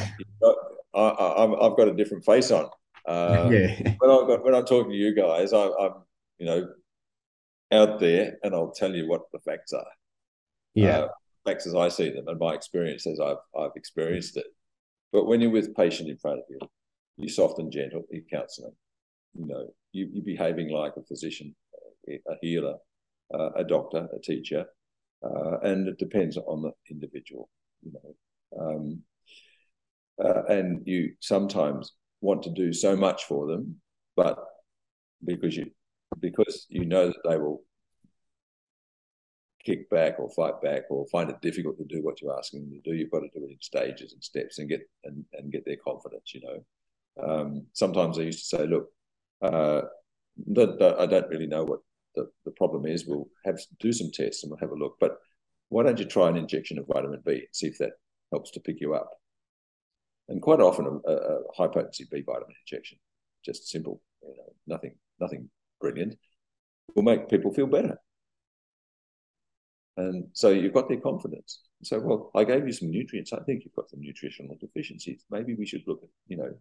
got, 0.41 0.55
I, 0.95 1.41
have 1.41 1.77
got 1.77 1.87
a 1.87 1.93
different 1.93 2.25
face 2.25 2.49
on. 2.49 2.69
Uh, 3.05 3.49
yeah. 3.51 3.93
When, 3.99 4.09
I 4.09 4.37
when 4.41 4.55
I'm 4.55 4.65
talking 4.65 4.91
to 4.91 4.97
you 4.97 5.13
guys, 5.13 5.53
I, 5.53 5.67
I'm, 5.67 5.93
you 6.39 6.45
know, 6.45 6.69
out 7.71 7.99
there, 7.99 8.37
and 8.43 8.53
I'll 8.53 8.71
tell 8.71 8.93
you 8.93 9.07
what 9.07 9.21
the 9.31 9.39
facts 9.39 9.73
are. 9.73 9.85
Yeah, 10.73 10.99
uh, 10.99 11.07
facts 11.45 11.67
as 11.67 11.75
I 11.75 11.89
see 11.89 12.09
them, 12.09 12.27
and 12.27 12.39
my 12.39 12.53
experience 12.53 13.05
as 13.07 13.19
I've 13.19 13.37
I've 13.57 13.71
experienced 13.75 14.37
it. 14.37 14.45
But 15.11 15.25
when 15.25 15.41
you're 15.41 15.51
with 15.51 15.75
patient 15.75 16.09
in 16.09 16.17
front 16.17 16.39
of 16.39 16.45
you, 16.49 16.59
you're 17.17 17.29
soft 17.29 17.59
and 17.59 17.71
gentle. 17.71 18.03
You're 18.09 18.23
counselling. 18.31 18.75
You 19.37 19.47
know, 19.47 19.67
you, 19.91 20.09
you're 20.11 20.25
behaving 20.25 20.69
like 20.69 20.93
a 20.97 21.03
physician, 21.03 21.55
a 22.09 22.35
healer, 22.41 22.75
uh, 23.33 23.51
a 23.55 23.63
doctor, 23.63 24.07
a 24.13 24.19
teacher, 24.19 24.65
uh, 25.23 25.59
and 25.63 25.87
it 25.87 25.97
depends 25.97 26.37
on 26.37 26.61
the 26.61 26.71
individual. 26.89 27.49
You 27.81 27.93
know, 27.93 28.65
um, 28.65 29.01
uh, 30.23 30.43
and 30.45 30.81
you 30.85 31.13
sometimes 31.19 31.93
want 32.21 32.43
to 32.43 32.51
do 32.51 32.73
so 32.73 32.95
much 32.95 33.25
for 33.25 33.47
them, 33.47 33.81
but 34.15 34.37
because 35.25 35.55
you 35.55 35.71
because 36.19 36.65
you 36.69 36.85
know 36.85 37.07
that 37.07 37.29
they 37.29 37.37
will 37.37 37.63
kick 39.63 39.89
back 39.89 40.19
or 40.19 40.29
fight 40.31 40.59
back 40.61 40.83
or 40.89 41.05
find 41.11 41.29
it 41.29 41.41
difficult 41.41 41.77
to 41.77 41.85
do 41.85 42.03
what 42.03 42.21
you're 42.21 42.37
asking 42.37 42.61
them 42.61 42.81
to 42.81 42.89
do, 42.89 42.95
you've 42.95 43.11
got 43.11 43.19
to 43.19 43.29
do 43.33 43.45
it 43.45 43.51
in 43.51 43.57
stages 43.61 44.13
and 44.13 44.23
steps 44.23 44.59
and 44.59 44.69
get 44.69 44.81
and, 45.03 45.23
and 45.33 45.51
get 45.51 45.65
their 45.65 45.77
confidence. 45.77 46.33
You 46.33 46.41
know, 46.41 47.23
um, 47.23 47.65
sometimes 47.73 48.17
I 48.17 48.23
used 48.23 48.49
to 48.49 48.57
say, 48.57 48.67
look, 48.67 48.89
uh, 49.41 49.81
I 50.57 51.05
don't 51.05 51.29
really 51.29 51.47
know 51.47 51.63
what 51.63 51.79
the, 52.15 52.29
the 52.45 52.51
problem 52.51 52.85
is. 52.85 53.05
We'll 53.05 53.27
have 53.45 53.59
do 53.79 53.93
some 53.93 54.11
tests 54.11 54.43
and 54.43 54.51
we'll 54.51 54.59
have 54.59 54.71
a 54.71 54.75
look, 54.75 54.97
but 54.99 55.17
why 55.69 55.83
don't 55.83 55.99
you 55.99 56.05
try 56.05 56.29
an 56.29 56.37
injection 56.37 56.77
of 56.77 56.87
vitamin 56.87 57.21
B 57.25 57.31
and 57.31 57.41
see 57.51 57.67
if 57.67 57.77
that 57.77 57.93
helps 58.31 58.51
to 58.51 58.59
pick 58.59 58.81
you 58.81 58.93
up? 58.93 59.09
and 60.31 60.41
quite 60.41 60.61
often 60.61 61.01
a, 61.05 61.11
a 61.11 61.39
high 61.55 61.67
potency 61.67 62.07
B 62.09 62.23
vitamin 62.25 62.55
injection, 62.65 62.97
just 63.45 63.67
simple, 63.67 64.01
you 64.23 64.29
know, 64.29 64.53
nothing, 64.65 64.95
nothing 65.19 65.49
brilliant, 65.79 66.17
will 66.95 67.03
make 67.03 67.29
people 67.29 67.53
feel 67.53 67.67
better. 67.67 67.97
And 69.97 70.29
so 70.33 70.49
you've 70.49 70.73
got 70.73 70.87
their 70.87 71.01
confidence. 71.01 71.61
So, 71.83 71.99
well, 71.99 72.31
I 72.33 72.45
gave 72.45 72.65
you 72.65 72.71
some 72.71 72.89
nutrients. 72.89 73.33
I 73.33 73.41
think 73.41 73.63
you've 73.63 73.75
got 73.75 73.89
some 73.89 73.99
nutritional 73.99 74.55
deficiencies. 74.59 75.25
Maybe 75.29 75.53
we 75.53 75.65
should 75.65 75.83
look 75.85 75.99
at, 76.01 76.09
you 76.27 76.37
know, 76.37 76.53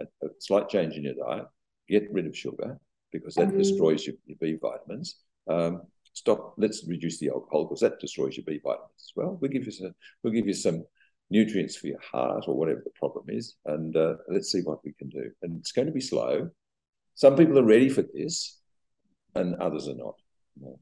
a, 0.00 0.04
a 0.24 0.28
slight 0.38 0.68
change 0.68 0.94
in 0.94 1.02
your 1.02 1.14
diet, 1.14 1.46
get 1.88 2.10
rid 2.12 2.26
of 2.26 2.36
sugar 2.36 2.78
because 3.12 3.34
that 3.34 3.48
mm-hmm. 3.48 3.58
destroys 3.58 4.06
your, 4.06 4.16
your, 4.26 4.36
B 4.40 4.58
vitamins. 4.60 5.16
Um, 5.48 5.82
stop. 6.12 6.54
Let's 6.58 6.84
reduce 6.86 7.18
the 7.18 7.28
alcohol 7.28 7.64
because 7.64 7.80
that 7.80 8.00
destroys 8.00 8.36
your 8.36 8.44
B 8.44 8.60
vitamins 8.62 8.90
as 8.98 9.12
well. 9.14 9.38
We'll 9.40 9.50
give 9.50 9.64
you 9.64 9.72
some. 9.72 9.94
We'll 10.22 10.32
give 10.32 10.46
you 10.46 10.54
some 10.54 10.84
nutrients 11.30 11.76
for 11.76 11.88
your 11.88 12.00
heart 12.00 12.44
or 12.46 12.54
whatever 12.54 12.82
the 12.84 12.90
problem 12.98 13.26
is, 13.28 13.56
and 13.66 13.96
uh, 13.96 14.14
let's 14.28 14.50
see 14.52 14.60
what 14.62 14.84
we 14.84 14.92
can 14.92 15.08
do. 15.08 15.30
And 15.42 15.58
it's 15.60 15.72
going 15.72 15.86
to 15.86 15.92
be 15.92 16.00
slow. 16.00 16.50
Some 17.14 17.36
people 17.36 17.58
are 17.58 17.64
ready 17.64 17.88
for 17.88 18.02
this, 18.02 18.60
and 19.34 19.54
others 19.56 19.88
are 19.88 19.94
not. 19.94 20.14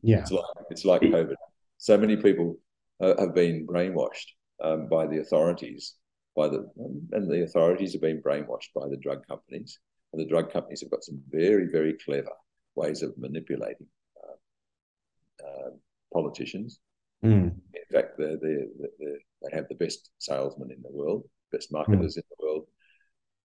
Yeah, 0.03 0.21
it's 0.21 0.31
like 0.31 0.45
it's 0.71 0.85
like 0.85 1.03
COVID. 1.03 1.35
So 1.79 1.99
many 1.99 2.17
people 2.17 2.59
uh, 3.01 3.15
have 3.19 3.35
been 3.35 3.67
brainwashed 3.67 4.27
um, 4.63 4.89
by 4.89 5.07
the 5.07 5.19
authorities, 5.19 5.95
by 6.37 6.49
the 6.49 6.69
and 7.13 7.31
the 7.31 7.43
authorities 7.43 7.93
have 7.93 8.03
been 8.03 8.23
brainwashed 8.23 8.73
by 8.75 8.89
the 8.89 8.97
drug 8.97 9.27
companies, 9.27 9.79
and 10.15 10.25
the 10.25 10.29
drug 10.29 10.53
companies 10.53 10.81
have 10.81 10.91
got 10.91 11.03
some 11.03 11.21
very 11.29 11.67
very 11.67 11.95
clever 12.05 12.31
ways 12.77 13.03
of 13.03 13.13
manipulating 13.19 13.87
uh, 14.23 15.47
uh 15.47 15.71
politicians. 16.13 16.79
Mm. 17.25 17.55
In 17.73 17.83
fact, 17.91 18.19
they're, 18.19 18.37
they're, 18.41 18.67
they're 18.99 19.19
they 19.43 19.57
have 19.57 19.69
the 19.69 19.75
best 19.75 20.11
salesmen 20.19 20.71
in 20.71 20.83
the 20.83 20.91
world, 20.91 21.25
best 21.53 21.69
hmm. 21.71 21.77
marketers 21.77 22.15
mm. 22.15 22.19
in 22.19 22.23
the 22.31 22.47
world, 22.47 22.67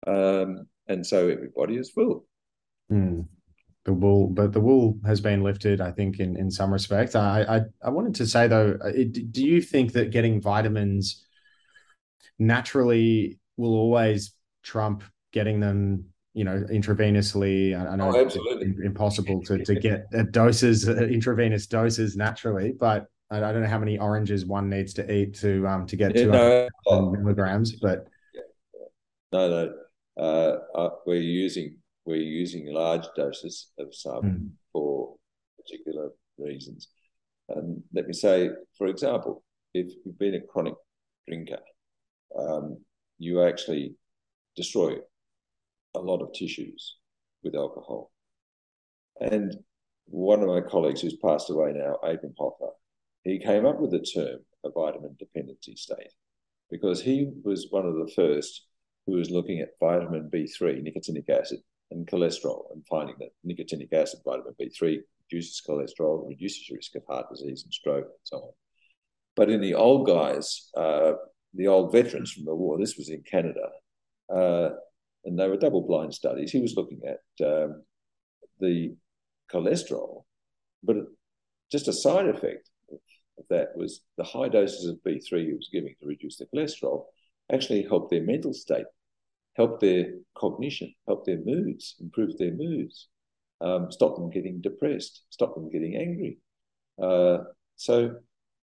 um, 0.08 0.68
and 0.88 1.06
so 1.06 1.28
everybody 1.28 1.76
is 1.76 1.90
full. 1.90 2.26
Mm. 2.92 3.26
The 3.86 3.94
wool, 3.94 4.28
but 4.28 4.54
the 4.54 4.60
wool 4.60 5.00
has 5.06 5.22
been 5.22 5.42
lifted. 5.44 5.82
I 5.82 5.92
think 5.92 6.20
in 6.20 6.38
in 6.38 6.52
some 6.52 6.72
respects. 6.72 7.16
I 7.16 7.42
I, 7.42 7.62
I 7.82 7.90
wanted 7.90 8.16
to 8.16 8.28
say 8.28 8.48
though, 8.48 8.78
it, 8.84 9.32
do 9.32 9.44
you 9.44 9.62
think 9.62 9.94
that 9.94 10.12
getting 10.12 10.42
vitamins 10.42 11.26
naturally 12.38 13.40
will 13.58 13.74
always 13.74 14.34
trump 14.64 15.04
getting 15.32 15.60
them 15.60 16.06
you 16.34 16.44
know 16.44 16.64
intravenously 16.72 17.76
i 17.76 17.96
know 17.96 18.16
oh, 18.16 18.22
absolutely. 18.22 18.68
it's 18.68 18.80
impossible 18.84 19.42
to, 19.44 19.64
to 19.64 19.76
get 19.80 20.06
doses 20.32 20.88
intravenous 20.88 21.68
doses 21.68 22.16
naturally 22.16 22.74
but 22.80 23.08
I, 23.32 23.38
I 23.38 23.52
don't 23.52 23.62
know 23.62 23.68
how 23.68 23.80
many 23.80 23.98
oranges 23.98 24.46
one 24.46 24.70
needs 24.70 24.94
to 24.96 25.12
eat 25.12 25.36
to 25.36 25.68
um 25.68 25.86
to 25.88 25.96
get 25.96 26.16
yeah, 26.16 26.26
to 26.26 26.70
no, 26.88 27.12
milligrams, 27.12 27.74
but 27.74 28.08
no, 29.32 29.50
no, 29.50 29.74
uh, 30.24 30.78
uh, 30.78 30.90
we're 31.06 31.22
using 31.22 31.78
we're 32.06 32.16
using 32.16 32.74
large 32.74 33.06
doses 33.16 33.72
of 33.78 33.94
some 33.94 34.24
mm. 34.24 34.50
for 34.74 35.16
particular 35.58 36.10
reasons. 36.38 36.88
And 37.50 37.84
let 37.94 38.08
me 38.08 38.14
say, 38.14 38.50
for 38.78 38.88
example, 38.88 39.44
if 39.74 39.92
you've 40.04 40.18
been 40.18 40.36
a 40.36 40.42
chronic 40.42 40.76
drinker, 41.28 41.60
um, 42.38 42.78
you 43.18 43.44
actually 43.44 43.96
destroy 44.56 44.96
a 45.96 46.00
lot 46.00 46.22
of 46.22 46.34
tissues 46.34 46.98
with 47.44 47.56
alcohol. 47.56 48.12
And 49.20 49.56
one 50.06 50.42
of 50.42 50.48
my 50.48 50.62
colleagues 50.62 51.02
who's 51.02 51.18
passed 51.18 51.50
away 51.50 51.74
now, 51.74 51.96
Abram 51.96 52.34
Hoffer, 52.38 52.72
he 53.24 53.40
came 53.40 53.66
up 53.66 53.80
with 53.80 53.92
the 53.92 54.00
term 54.00 54.40
a 54.66 54.70
vitamin 54.72 55.16
dependency 55.18 55.76
state 55.76 56.12
because 56.70 57.02
he 57.02 57.32
was 57.44 57.68
one 57.70 57.86
of 57.86 57.96
the 57.96 58.12
first 58.14 58.66
who 59.06 59.14
was 59.14 59.32
looking 59.32 59.60
at 59.60 59.80
vitamin 59.80 60.30
B3, 60.32 60.84
nicotinic 60.84 61.30
acid, 61.30 61.60
and 61.92 62.06
cholesterol, 62.08 62.72
and 62.72 62.86
finding 62.88 63.16
that 63.20 63.32
nicotinic 63.46 63.92
acid, 63.94 64.20
vitamin 64.24 64.54
B3, 64.62 65.00
reduces 65.32 65.62
cholesterol, 65.68 66.28
reduces 66.28 66.70
your 66.70 66.78
risk 66.78 66.96
of 66.96 67.04
heart 67.08 67.26
disease 67.32 67.64
and 67.64 67.74
stroke, 67.74 68.06
and 68.06 68.20
so 68.24 68.38
on. 68.38 68.52
But 69.36 69.50
in 69.50 69.62
the 69.62 69.74
old 69.74 70.06
guys, 70.06 70.70
uh, 70.76 71.14
the 71.54 71.68
old 71.68 71.92
veterans 71.92 72.32
from 72.32 72.46
the 72.46 72.54
war, 72.54 72.78
this 72.78 72.98
was 72.98 73.10
in 73.10 73.24
Canada, 73.24 73.70
uh, 74.34 74.70
and 75.26 75.38
they 75.38 75.48
were 75.48 75.58
double 75.58 75.86
blind 75.86 76.14
studies. 76.14 76.52
He 76.52 76.62
was 76.62 76.76
looking 76.76 77.02
at 77.06 77.46
um, 77.46 77.84
the 78.60 78.96
cholesterol, 79.52 80.24
but 80.84 80.98
just 81.72 81.88
a 81.88 81.94
side 81.94 82.28
effect 82.28 82.70
of 82.92 83.46
that 83.50 83.70
was 83.76 84.02
the 84.18 84.24
high 84.24 84.50
doses 84.50 84.86
of 84.86 84.98
B3 85.06 85.46
he 85.46 85.54
was 85.54 85.70
giving 85.72 85.94
to 86.00 86.08
reduce 86.08 86.38
the 86.38 86.48
cholesterol 86.54 87.06
actually 87.52 87.84
helped 87.84 88.12
their 88.12 88.24
mental 88.24 88.54
state, 88.54 88.86
helped 89.56 89.82
their 89.82 90.12
cognition, 90.38 90.94
helped 91.08 91.26
their 91.26 91.40
moods, 91.44 91.96
improved 92.00 92.38
their 92.38 92.54
moods, 92.54 93.08
um, 93.62 93.92
stop 93.92 94.16
them 94.16 94.30
getting 94.30 94.62
depressed, 94.62 95.24
stopped 95.30 95.56
them 95.56 95.70
getting 95.70 95.96
angry. 95.96 96.38
Uh, 97.02 97.40
so 97.76 98.16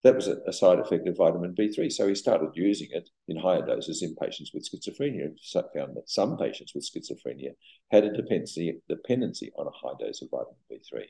that 0.04 0.16
was 0.16 0.28
a, 0.28 0.54
side 0.54 0.80
effect 0.80 1.08
of 1.08 1.18
vitamin 1.18 1.54
B3. 1.54 1.92
So 1.92 2.08
he 2.08 2.16
started 2.16 2.52
using 2.54 2.88
it 2.92 3.10
in 3.28 3.36
higher 3.38 3.66
doses 3.66 4.02
in 4.02 4.16
patients 4.16 4.52
with 4.54 4.68
schizophrenia 4.70 5.26
and 5.26 5.38
found 5.74 5.98
that 5.98 6.08
some 6.10 6.38
patients 6.38 6.74
with 6.74 6.90
schizophrenia 6.90 7.52
had 7.92 8.06
a 8.06 8.14
dependency, 8.14 8.80
dependency 8.88 9.52
on 9.58 9.68
a 9.68 9.72
high 9.72 9.96
dose 10.00 10.22
of 10.22 10.30
vitamin 10.30 10.56
B3. 10.72 11.04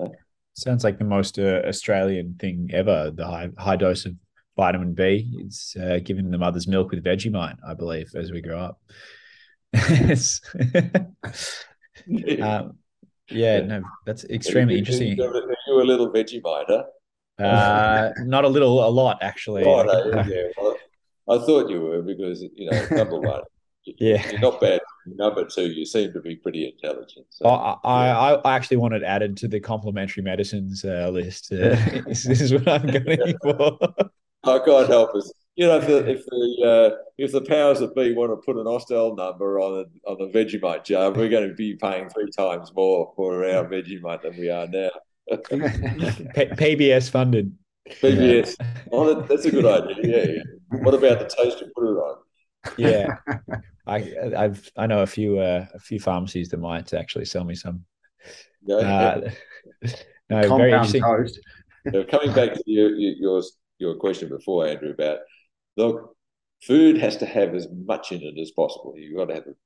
Uh, 0.00 0.10
Sounds 0.54 0.84
like 0.84 0.98
the 0.98 1.04
most 1.04 1.38
uh, 1.38 1.62
Australian 1.66 2.36
thing 2.38 2.70
ever, 2.72 3.10
the 3.12 3.26
high, 3.26 3.48
high 3.58 3.76
dose 3.76 4.06
of 4.06 4.14
vitamin 4.56 4.94
B. 4.94 5.28
It's 5.38 5.74
uh, 5.76 5.98
giving 6.04 6.30
the 6.30 6.38
mother's 6.38 6.68
milk 6.68 6.92
with 6.92 7.02
Vegemite, 7.02 7.56
I 7.66 7.74
believe, 7.74 8.10
as 8.14 8.30
we 8.30 8.42
grow 8.42 8.58
up. 8.58 8.80
um, 12.42 12.78
yeah, 13.28 13.60
no, 13.60 13.82
that's 14.06 14.24
extremely 14.24 14.78
interesting. 14.78 15.16
You 15.16 15.82
a 15.82 15.82
little 15.82 16.12
Vegemiter? 16.12 16.84
Uh, 17.38 18.10
not 18.24 18.44
a 18.44 18.48
little, 18.48 18.86
a 18.86 18.90
lot 18.90 19.18
actually. 19.22 19.64
Oh, 19.64 19.82
no, 19.82 20.22
yeah. 20.28 20.48
Well, 20.56 20.76
I 21.28 21.38
thought 21.44 21.70
you 21.70 21.80
were 21.80 22.02
because 22.02 22.42
you 22.42 22.70
know 22.70 22.86
number 22.90 23.20
one, 23.20 23.42
yeah, 23.84 24.30
you're 24.30 24.40
not 24.40 24.60
bad. 24.60 24.80
Number 25.06 25.44
two, 25.44 25.70
you 25.70 25.84
seem 25.84 26.12
to 26.12 26.20
be 26.20 26.36
pretty 26.36 26.66
intelligent. 26.66 27.26
So, 27.30 27.46
I, 27.46 27.76
I, 27.84 28.34
I 28.34 28.56
actually 28.56 28.76
wanted 28.76 29.02
added 29.02 29.36
to 29.38 29.48
the 29.48 29.60
complementary 29.60 30.22
medicines 30.22 30.84
uh, 30.84 31.10
list. 31.12 31.52
Uh, 31.52 31.76
this 32.06 32.26
is 32.26 32.52
what 32.52 32.68
I'm 32.68 32.86
going 32.86 33.34
for. 33.42 33.78
I 34.44 34.58
can't 34.58 34.88
help 34.88 35.14
us. 35.14 35.32
You 35.54 35.66
know, 35.66 35.78
if 35.78 35.86
the 35.86 36.10
if 36.10 36.24
the 36.26 36.92
uh, 36.94 36.96
if 37.18 37.32
the 37.32 37.42
powers 37.42 37.80
that 37.80 37.94
be 37.94 38.14
want 38.14 38.32
to 38.32 38.36
put 38.36 38.56
an 38.56 38.66
AUST 38.66 38.90
L 38.90 39.14
number 39.14 39.60
on 39.60 39.84
a, 39.84 40.10
on 40.10 40.20
a 40.20 40.32
Vegemite 40.32 40.84
jar, 40.84 41.12
we're 41.12 41.28
going 41.28 41.48
to 41.48 41.54
be 41.54 41.74
paying 41.74 42.08
three 42.08 42.30
times 42.36 42.72
more 42.74 43.12
for 43.16 43.44
our 43.44 43.64
Vegemite 43.64 44.22
than 44.22 44.36
we 44.36 44.48
are 44.48 44.66
now. 44.66 44.90
PBS 45.30 47.10
funded. 47.10 47.56
PBS. 47.88 48.56
Yeah. 48.60 48.66
Oh, 48.90 49.14
that, 49.14 49.28
that's 49.28 49.44
a 49.44 49.50
good 49.50 49.66
idea. 49.66 49.96
Yeah, 50.02 50.32
yeah. 50.32 50.78
What 50.82 50.94
about 50.94 51.18
the 51.18 51.24
toast 51.24 51.60
you 51.60 51.70
put 51.74 51.84
it 51.84 51.96
on? 51.96 52.18
Yeah, 52.78 53.16
I 53.86 54.14
I've 54.36 54.70
I 54.76 54.86
know 54.86 55.02
a 55.02 55.06
few 55.06 55.38
uh, 55.38 55.66
a 55.74 55.78
few 55.78 55.98
pharmacies 55.98 56.48
that 56.50 56.58
might 56.58 56.92
actually 56.94 57.24
sell 57.24 57.44
me 57.44 57.54
some. 57.54 57.84
Yeah. 58.64 58.76
Uh, 58.76 59.30
no, 60.30 60.40
Compound 60.42 60.60
very 60.60 60.72
interesting. 60.72 61.02
Toast. 61.02 61.40
coming 62.10 62.32
back 62.32 62.54
to 62.54 62.62
your, 62.66 62.94
your 62.94 63.42
your 63.78 63.96
question 63.96 64.28
before, 64.28 64.66
Andrew, 64.66 64.90
about 64.90 65.18
look, 65.76 66.16
food 66.62 66.96
has 66.98 67.16
to 67.18 67.26
have 67.26 67.54
as 67.54 67.68
much 67.70 68.12
in 68.12 68.22
it 68.22 68.38
as 68.40 68.52
possible. 68.52 68.94
You've 68.96 69.16
got 69.16 69.26
to 69.26 69.34
have 69.34 69.44
the 69.44 69.56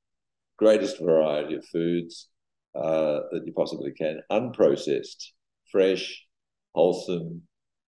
greatest 0.57 0.99
variety 1.01 1.55
of 1.55 1.65
foods 1.67 2.29
uh, 2.75 3.21
that 3.33 3.43
you 3.45 3.53
possibly 3.53 3.93
can, 3.93 4.23
unprocessed, 4.31 5.33
fresh, 5.77 6.25
wholesome, 6.75 7.43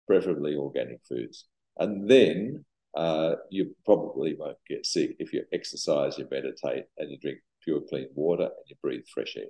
preferably 0.08 0.56
organic 0.56 1.00
foods. 1.08 1.46
And 1.78 2.10
then 2.10 2.66
uh, 2.98 3.36
you 3.50 3.74
probably 3.86 4.36
won't 4.38 4.58
get 4.68 4.86
sick 4.86 5.16
if 5.20 5.32
you 5.32 5.44
exercise, 5.54 6.18
you 6.18 6.28
meditate, 6.30 6.84
and 6.98 7.10
you 7.10 7.18
drink 7.18 7.38
pure, 7.64 7.80
clean 7.88 8.10
water, 8.14 8.44
and 8.44 8.66
you 8.68 8.76
breathe 8.84 9.06
fresh 9.14 9.38
air, 9.38 9.46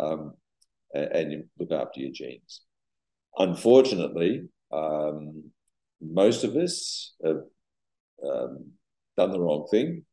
um, 0.00 0.34
and, 0.92 1.12
and, 1.12 1.32
you 1.32 1.44
look 1.58 1.72
after 1.72 2.00
your 2.00 2.12
genes. 2.12 2.60
Unfortunately, 3.38 4.42
um, 4.70 5.44
most 6.02 6.44
of 6.44 6.56
us 6.56 7.14
have 7.24 7.40
um, 8.22 8.66
done 9.16 9.30
the 9.30 9.40
wrong 9.40 9.66
thing 9.70 10.04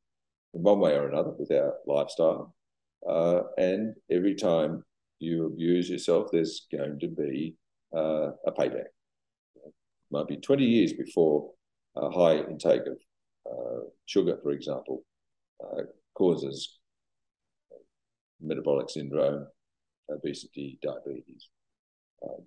in 0.53 0.63
one 0.63 0.79
way 0.79 0.93
or 0.93 1.09
another 1.09 1.31
with 1.37 1.51
our 1.51 1.73
lifestyle. 1.85 2.55
Uh, 3.05 3.41
and 3.57 3.95
every 4.09 4.35
time 4.35 4.81
you 5.19 5.45
abuse 5.47 5.89
yourself, 5.89 6.29
there's 6.31 6.67
going 6.71 6.99
to 6.99 7.07
be 7.07 7.55
uh, 7.95 8.31
a 8.45 8.51
payback. 8.51 8.89
It 9.55 9.73
might 10.11 10.27
be 10.27 10.37
20 10.37 10.63
years 10.63 10.93
before 10.93 11.51
a 11.95 12.09
high 12.09 12.37
intake 12.37 12.81
of 12.87 12.97
uh, 13.49 13.81
sugar, 14.05 14.37
for 14.41 14.51
example, 14.51 15.03
uh, 15.63 15.83
causes 16.13 16.79
metabolic 18.41 18.89
syndrome, 18.89 19.47
obesity, 20.09 20.77
diabetes. 20.81 21.49
Um, 22.23 22.45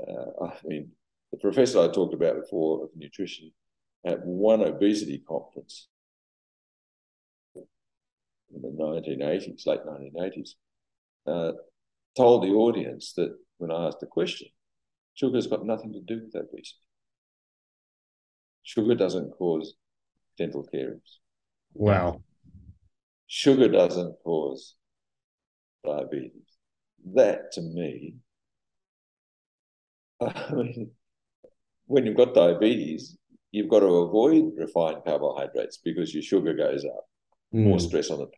uh, 0.00 0.44
I 0.46 0.54
mean, 0.64 0.90
the 1.32 1.38
professor 1.38 1.80
I 1.80 1.88
talked 1.88 2.14
about 2.14 2.40
before 2.40 2.84
of 2.84 2.90
nutrition 2.94 3.50
at 4.06 4.24
one 4.24 4.62
obesity 4.62 5.22
conference 5.26 5.88
in 7.54 8.62
the 8.62 8.68
1980s, 8.68 9.66
late 9.66 9.80
1980s, 9.86 10.50
uh, 11.26 11.52
told 12.16 12.42
the 12.42 12.48
audience 12.48 13.12
that 13.14 13.36
when 13.58 13.70
I 13.70 13.86
asked 13.86 14.00
the 14.00 14.06
question, 14.06 14.48
sugar's 15.14 15.46
got 15.46 15.66
nothing 15.66 15.92
to 15.92 16.00
do 16.00 16.22
with 16.24 16.34
obesity. 16.34 16.78
Sugar 18.62 18.94
doesn't 18.94 19.30
cause 19.32 19.74
dental 20.36 20.64
caries. 20.64 21.20
Wow. 21.74 22.22
Sugar 23.26 23.68
doesn't 23.68 24.16
cause 24.24 24.74
diabetes. 25.84 26.32
That 27.14 27.52
to 27.52 27.62
me, 27.62 28.16
I 30.20 30.52
mean, 30.52 30.90
when 31.86 32.06
you've 32.06 32.16
got 32.16 32.34
diabetes, 32.34 33.16
you've 33.50 33.70
got 33.70 33.80
to 33.80 33.86
avoid 33.86 34.52
refined 34.56 35.02
carbohydrates 35.06 35.78
because 35.84 36.12
your 36.12 36.22
sugar 36.22 36.54
goes 36.54 36.84
up, 36.84 37.04
mm. 37.54 37.64
more 37.64 37.80
stress 37.80 38.10
on 38.10 38.18
the 38.18 38.28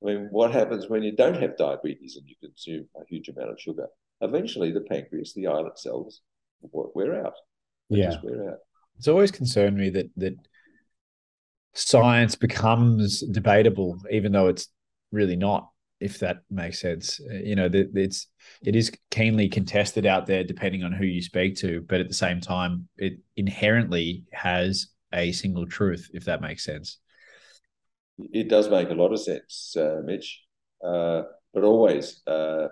I 0.00 0.06
mean, 0.06 0.28
what 0.30 0.52
happens 0.52 0.88
when 0.88 1.02
you 1.02 1.16
don't 1.16 1.40
have 1.40 1.56
diabetes 1.56 2.16
and 2.16 2.28
you 2.28 2.36
consume 2.40 2.86
a 2.96 3.04
huge 3.08 3.28
amount 3.28 3.50
of 3.50 3.60
sugar? 3.60 3.88
Eventually, 4.20 4.72
the 4.72 4.80
pancreas, 4.80 5.34
the 5.34 5.46
islet 5.46 5.78
cells, 5.78 6.22
wear 6.60 7.24
out. 7.24 7.34
They 7.90 7.98
yeah, 7.98 8.16
wear 8.22 8.50
out. 8.50 8.58
It's 8.96 9.08
always 9.08 9.30
concerned 9.30 9.76
me 9.76 9.90
that 9.90 10.10
that 10.16 10.34
science 11.74 12.34
becomes 12.34 13.20
debatable, 13.20 14.00
even 14.10 14.32
though 14.32 14.48
it's 14.48 14.68
really 15.12 15.36
not 15.36 15.68
if 16.00 16.20
that 16.20 16.38
makes 16.50 16.80
sense. 16.80 17.20
Uh, 17.30 17.34
you 17.34 17.56
know, 17.56 17.68
it's 17.72 18.26
it 18.64 18.76
is 18.76 18.92
keenly 19.10 19.48
contested 19.48 20.06
out 20.06 20.26
there, 20.26 20.44
depending 20.44 20.84
on 20.84 20.92
who 20.92 21.04
you 21.04 21.22
speak 21.22 21.56
to. 21.56 21.84
But 21.88 22.00
at 22.00 22.08
the 22.08 22.14
same 22.14 22.40
time, 22.40 22.88
it 22.96 23.14
inherently 23.36 24.24
has 24.32 24.88
a 25.12 25.32
single 25.32 25.66
truth, 25.66 26.08
if 26.12 26.24
that 26.24 26.40
makes 26.40 26.64
sense. 26.64 26.98
It 28.32 28.48
does 28.48 28.68
make 28.68 28.90
a 28.90 28.94
lot 28.94 29.12
of 29.12 29.20
sense, 29.20 29.76
uh, 29.76 30.00
Mitch. 30.04 30.42
Uh, 30.84 31.22
but 31.54 31.64
always, 31.64 32.22
uh, 32.26 32.68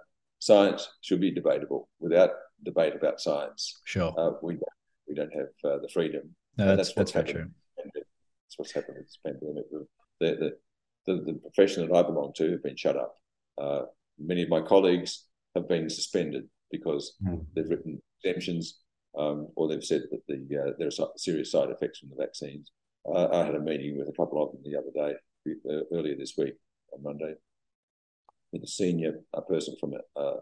science 0.47 0.89
should 1.01 1.21
be 1.21 1.31
debatable. 1.31 1.89
Without 2.01 2.31
debate 2.65 2.95
about 2.95 3.21
science, 3.21 3.81
sure, 3.85 4.15
uh, 4.17 4.33
we 4.43 4.55
don't, 4.55 4.79
we 5.09 5.15
don't 5.15 5.35
have 5.35 5.53
uh, 5.65 5.79
the 5.83 5.89
freedom. 5.93 6.35
No, 6.57 6.77
that's, 6.77 6.93
that's, 6.95 7.13
that's 7.13 7.31
true. 7.31 7.51
That's 7.77 8.57
what's 8.57 8.73
happened 8.73 8.99
with 8.99 9.07
this 9.07 9.19
pandemic. 9.25 9.65
The, 9.71 9.87
the, 10.41 10.53
the, 11.07 11.33
the 11.33 11.39
profession 11.41 11.87
that 11.87 11.95
I 11.95 12.03
belong 12.03 12.33
to 12.37 12.51
have 12.53 12.63
been 12.63 12.77
shut 12.77 12.97
up. 12.97 13.15
Uh, 13.61 13.83
many 14.19 14.43
of 14.43 14.49
my 14.49 14.63
colleagues 14.63 15.25
have 15.55 15.69
been 15.69 15.91
suspended 15.91 16.45
because 16.71 17.15
mm. 17.25 17.45
they've 17.55 17.69
written 17.69 18.01
exemptions 18.23 18.81
um, 19.19 19.49
or 19.57 19.69
they've 19.69 19.85
said 19.85 20.03
that 20.11 20.21
the 20.29 20.59
uh, 20.59 20.73
there 20.79 20.89
are 20.89 21.09
serious 21.17 21.53
side 21.53 21.71
effects 21.71 21.99
from 22.01 22.11
the 22.11 22.23
vaccines. 22.25 22.71
Uh, 23.09 23.29
I 23.33 23.45
had 23.45 23.55
a 23.55 23.61
meeting 23.61 23.99
with 23.99 24.09
a 24.09 24.13
couple 24.13 24.43
of 24.43 24.53
them 24.53 24.63
the 24.65 24.79
other 24.79 24.93
day, 24.95 25.15
uh, 25.71 25.97
earlier 25.97 26.17
this 26.17 26.35
week 26.37 26.55
on 26.93 27.03
Monday, 27.03 27.35
with 28.57 28.69
a 28.69 28.73
senior 28.73 29.21
a 29.35 29.43
person 29.43 29.77
from 29.79 29.93
a, 30.17 30.35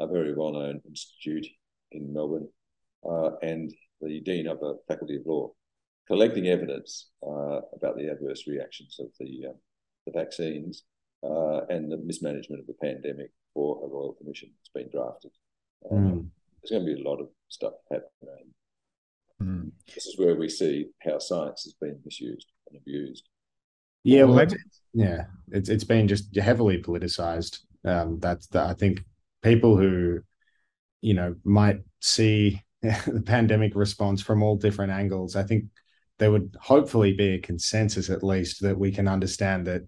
a 0.00 0.06
very 0.06 0.34
well-known 0.34 0.80
institute 0.88 1.46
in 1.92 2.12
Melbourne, 2.12 2.48
uh, 3.08 3.36
and 3.42 3.72
the 4.00 4.20
Dean 4.20 4.48
of 4.48 4.60
the 4.60 4.78
Faculty 4.88 5.16
of 5.16 5.22
Law, 5.26 5.52
collecting 6.08 6.48
evidence 6.48 7.10
uh, 7.26 7.60
about 7.76 7.96
the 7.96 8.08
adverse 8.10 8.46
reactions 8.46 8.98
of 8.98 9.06
the, 9.20 9.48
uh, 9.48 9.52
the 10.06 10.12
vaccines 10.12 10.82
uh, 11.24 11.60
and 11.68 11.90
the 11.90 11.98
mismanagement 11.98 12.60
of 12.60 12.66
the 12.66 12.74
pandemic 12.82 13.30
for 13.54 13.84
a 13.84 13.88
Royal 13.88 14.14
Commission 14.14 14.50
that's 14.50 14.72
been 14.74 14.90
drafted. 14.90 15.30
Mm. 15.90 16.28
There's 16.62 16.70
going 16.70 16.86
to 16.86 16.94
be 16.94 17.00
a 17.00 17.08
lot 17.08 17.20
of 17.20 17.28
stuff 17.48 17.74
happening. 17.90 18.52
Mm. 19.40 19.70
This 19.94 20.06
is 20.06 20.18
where 20.18 20.34
we 20.36 20.48
see 20.48 20.86
how 21.02 21.18
science 21.18 21.64
has 21.64 21.74
been 21.80 22.00
misused 22.04 22.48
and 22.68 22.80
abused. 22.80 23.28
Yeah, 24.04 24.24
well, 24.24 24.46
yeah, 24.94 25.24
it's 25.48 25.68
it's 25.68 25.84
been 25.84 26.08
just 26.08 26.34
heavily 26.36 26.82
politicized. 26.82 27.60
Um, 27.84 28.18
that's 28.20 28.46
the, 28.48 28.62
I 28.62 28.74
think 28.74 29.04
people 29.42 29.76
who, 29.76 30.20
you 31.02 31.14
know, 31.14 31.36
might 31.44 31.80
see 32.00 32.62
the 32.82 33.22
pandemic 33.26 33.74
response 33.76 34.22
from 34.22 34.42
all 34.42 34.56
different 34.56 34.92
angles. 34.92 35.36
I 35.36 35.44
think 35.44 35.66
there 36.18 36.30
would 36.32 36.56
hopefully 36.60 37.14
be 37.14 37.34
a 37.34 37.40
consensus 37.40 38.10
at 38.10 38.22
least 38.24 38.62
that 38.62 38.78
we 38.78 38.92
can 38.92 39.08
understand 39.08 39.66
that, 39.66 39.82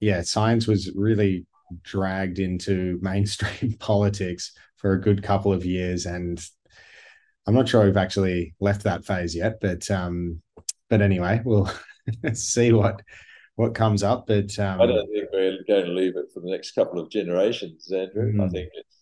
yeah, 0.00 0.22
science 0.22 0.66
was 0.66 0.90
really 0.94 1.46
dragged 1.82 2.38
into 2.38 2.98
mainstream 3.02 3.74
politics 3.78 4.52
for 4.76 4.92
a 4.92 5.00
good 5.00 5.22
couple 5.22 5.52
of 5.52 5.64
years, 5.64 6.06
and 6.06 6.42
I'm 7.46 7.54
not 7.54 7.68
sure 7.68 7.84
we've 7.84 7.96
actually 7.96 8.54
left 8.60 8.84
that 8.84 9.04
phase 9.04 9.34
yet. 9.34 9.60
But 9.60 9.90
um, 9.90 10.42
but 10.88 11.02
anyway, 11.02 11.40
we'll 11.44 11.70
see 12.34 12.72
what 12.72 13.02
what 13.56 13.74
comes 13.74 14.02
up. 14.02 14.26
But 14.26 14.58
um, 14.58 14.80
I 14.80 14.86
don't 14.86 15.06
think 15.12 15.28
we're 15.32 15.58
going 15.68 15.86
to 15.86 15.92
leave 15.92 16.16
it 16.16 16.26
for 16.32 16.40
the 16.40 16.50
next 16.50 16.72
couple 16.72 17.00
of 17.00 17.10
generations, 17.10 17.90
Andrew. 17.90 18.32
Mm. 18.32 18.46
I 18.46 18.48
think 18.48 18.70
it's 18.74 18.96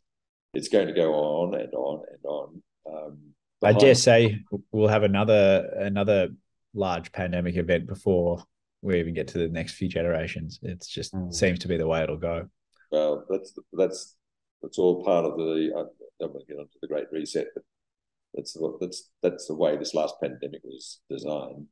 it's 0.54 0.68
going 0.68 0.88
to 0.88 0.94
go 0.94 1.14
on 1.14 1.54
and 1.54 1.72
on 1.74 2.02
and 2.10 2.24
on. 2.24 2.62
Um, 2.90 3.18
I 3.62 3.72
dare 3.72 3.94
say 3.94 4.40
we'll 4.70 4.88
have 4.88 5.02
another 5.02 5.70
another 5.78 6.28
large 6.74 7.12
pandemic 7.12 7.56
event 7.56 7.86
before 7.86 8.42
we 8.82 8.98
even 9.00 9.14
get 9.14 9.28
to 9.28 9.38
the 9.38 9.48
next 9.48 9.74
few 9.74 9.88
generations. 9.88 10.60
It 10.62 10.84
just 10.88 11.14
mm. 11.14 11.32
seems 11.34 11.58
to 11.60 11.68
be 11.68 11.76
the 11.76 11.86
way 11.86 12.02
it'll 12.02 12.16
go. 12.16 12.48
Well, 12.90 13.24
that's 13.28 13.56
that's 13.72 14.16
that's 14.62 14.78
all 14.78 15.04
part 15.04 15.24
of 15.24 15.36
the. 15.36 15.72
I 15.76 15.84
don't 16.20 16.34
want 16.34 16.46
to 16.46 16.52
get 16.52 16.60
onto 16.60 16.78
the 16.80 16.88
Great 16.88 17.06
Reset, 17.12 17.48
but 17.54 17.64
that's 18.34 18.56
that's 18.80 19.10
that's 19.22 19.46
the 19.46 19.54
way 19.54 19.76
this 19.76 19.94
last 19.94 20.14
pandemic 20.20 20.62
was 20.64 21.00
designed. 21.10 21.66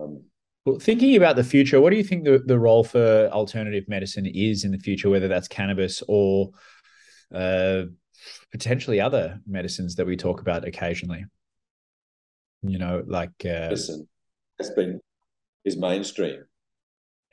Um, 0.00 0.22
well, 0.64 0.78
thinking 0.78 1.16
about 1.16 1.36
the 1.36 1.44
future, 1.44 1.80
what 1.80 1.90
do 1.90 1.96
you 1.96 2.04
think 2.04 2.24
the, 2.24 2.42
the 2.44 2.58
role 2.58 2.84
for 2.84 3.28
alternative 3.32 3.84
medicine 3.88 4.26
is 4.26 4.64
in 4.64 4.70
the 4.70 4.78
future, 4.78 5.10
whether 5.10 5.28
that's 5.28 5.48
cannabis 5.48 6.02
or 6.06 6.50
uh, 7.34 7.82
potentially 8.52 9.00
other 9.00 9.40
medicines 9.46 9.96
that 9.96 10.06
we 10.06 10.16
talk 10.16 10.40
about 10.40 10.66
occasionally? 10.66 11.24
You 12.62 12.78
know, 12.78 13.02
like 13.06 13.32
uh, 13.44 13.70
medicine 13.70 14.08
has 14.58 14.70
been 14.70 15.00
is 15.64 15.76
mainstream. 15.76 16.44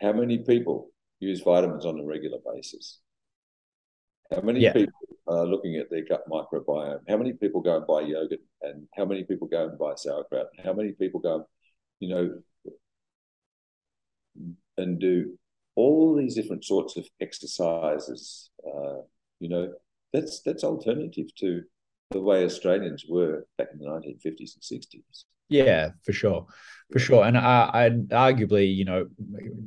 How 0.02 0.14
many 0.14 0.40
people 0.40 0.90
use 1.20 1.42
vitamins 1.42 1.86
on 1.86 2.00
a 2.00 2.04
regular 2.04 2.40
basis? 2.54 3.00
How 4.32 4.42
many 4.42 4.62
yeah. 4.62 4.74
people 4.74 4.94
are 5.28 5.46
looking 5.46 5.76
at 5.76 5.90
their 5.92 6.04
gut 6.04 6.24
microbiome? 6.30 7.02
How 7.08 7.18
many 7.18 7.34
people 7.34 7.62
go 7.62 7.78
and 7.78 7.86
buy 7.86 8.02
yogurt? 8.02 8.40
And 8.62 8.88
how 8.96 9.06
many 9.06 9.24
people 9.24 9.48
go 9.48 9.68
and 9.68 9.78
buy 9.78 9.94
sauerkraut? 9.96 10.48
How 10.64 10.74
many 10.74 10.94
people 10.94 11.20
go, 11.20 11.48
you 12.00 12.10
know, 12.10 12.40
and 14.78 15.00
do 15.00 15.38
all 15.76 16.16
these 16.16 16.36
different 16.36 16.66
sorts 16.66 16.98
of 16.98 17.06
exercises? 17.22 18.50
Uh, 18.66 19.02
you 19.40 19.50
know, 19.50 19.74
that's 20.14 20.42
that's 20.42 20.64
alternative 20.64 21.28
to 21.40 21.64
the 22.12 22.22
way 22.22 22.44
Australians 22.44 23.06
were 23.08 23.46
back 23.58 23.68
in 23.72 23.80
the 23.80 23.86
1950s 23.86 24.56
and 24.56 24.82
60s. 24.82 25.26
Yeah, 25.50 25.90
for 26.04 26.14
sure, 26.14 26.46
for 26.92 27.00
sure. 27.00 27.24
And 27.26 27.38
I, 27.38 27.70
I 27.74 27.90
arguably, 27.90 28.74
you 28.74 28.86
know, 28.86 29.08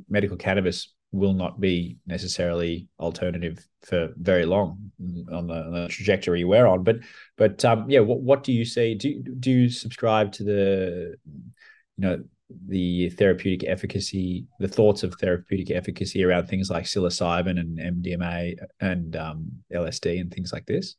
medical 0.09 0.37
cannabis 0.37 0.93
will 1.11 1.33
not 1.33 1.59
be 1.59 1.97
necessarily 2.07 2.87
alternative 2.99 3.65
for 3.83 4.09
very 4.17 4.45
long 4.45 4.91
on 5.31 5.47
the, 5.47 5.53
on 5.53 5.73
the 5.73 5.87
trajectory 5.87 6.43
we're 6.43 6.65
on. 6.65 6.83
But 6.83 6.97
but 7.37 7.63
um, 7.63 7.89
yeah, 7.89 7.99
what 7.99 8.21
what 8.21 8.43
do 8.43 8.51
you 8.51 8.65
say? 8.65 8.95
Do 8.95 9.21
do 9.39 9.51
you 9.51 9.69
subscribe 9.69 10.31
to 10.33 10.43
the 10.43 11.15
you 11.25 12.01
know 12.01 12.23
the 12.67 13.09
therapeutic 13.11 13.67
efficacy, 13.67 14.45
the 14.59 14.67
thoughts 14.67 15.03
of 15.03 15.13
therapeutic 15.15 15.71
efficacy 15.71 16.23
around 16.23 16.47
things 16.47 16.69
like 16.69 16.85
psilocybin 16.85 17.59
and 17.59 17.79
MDMA 17.79 18.55
and 18.79 19.15
um, 19.15 19.51
LSD 19.73 20.19
and 20.19 20.31
things 20.31 20.51
like 20.51 20.65
this? 20.65 20.95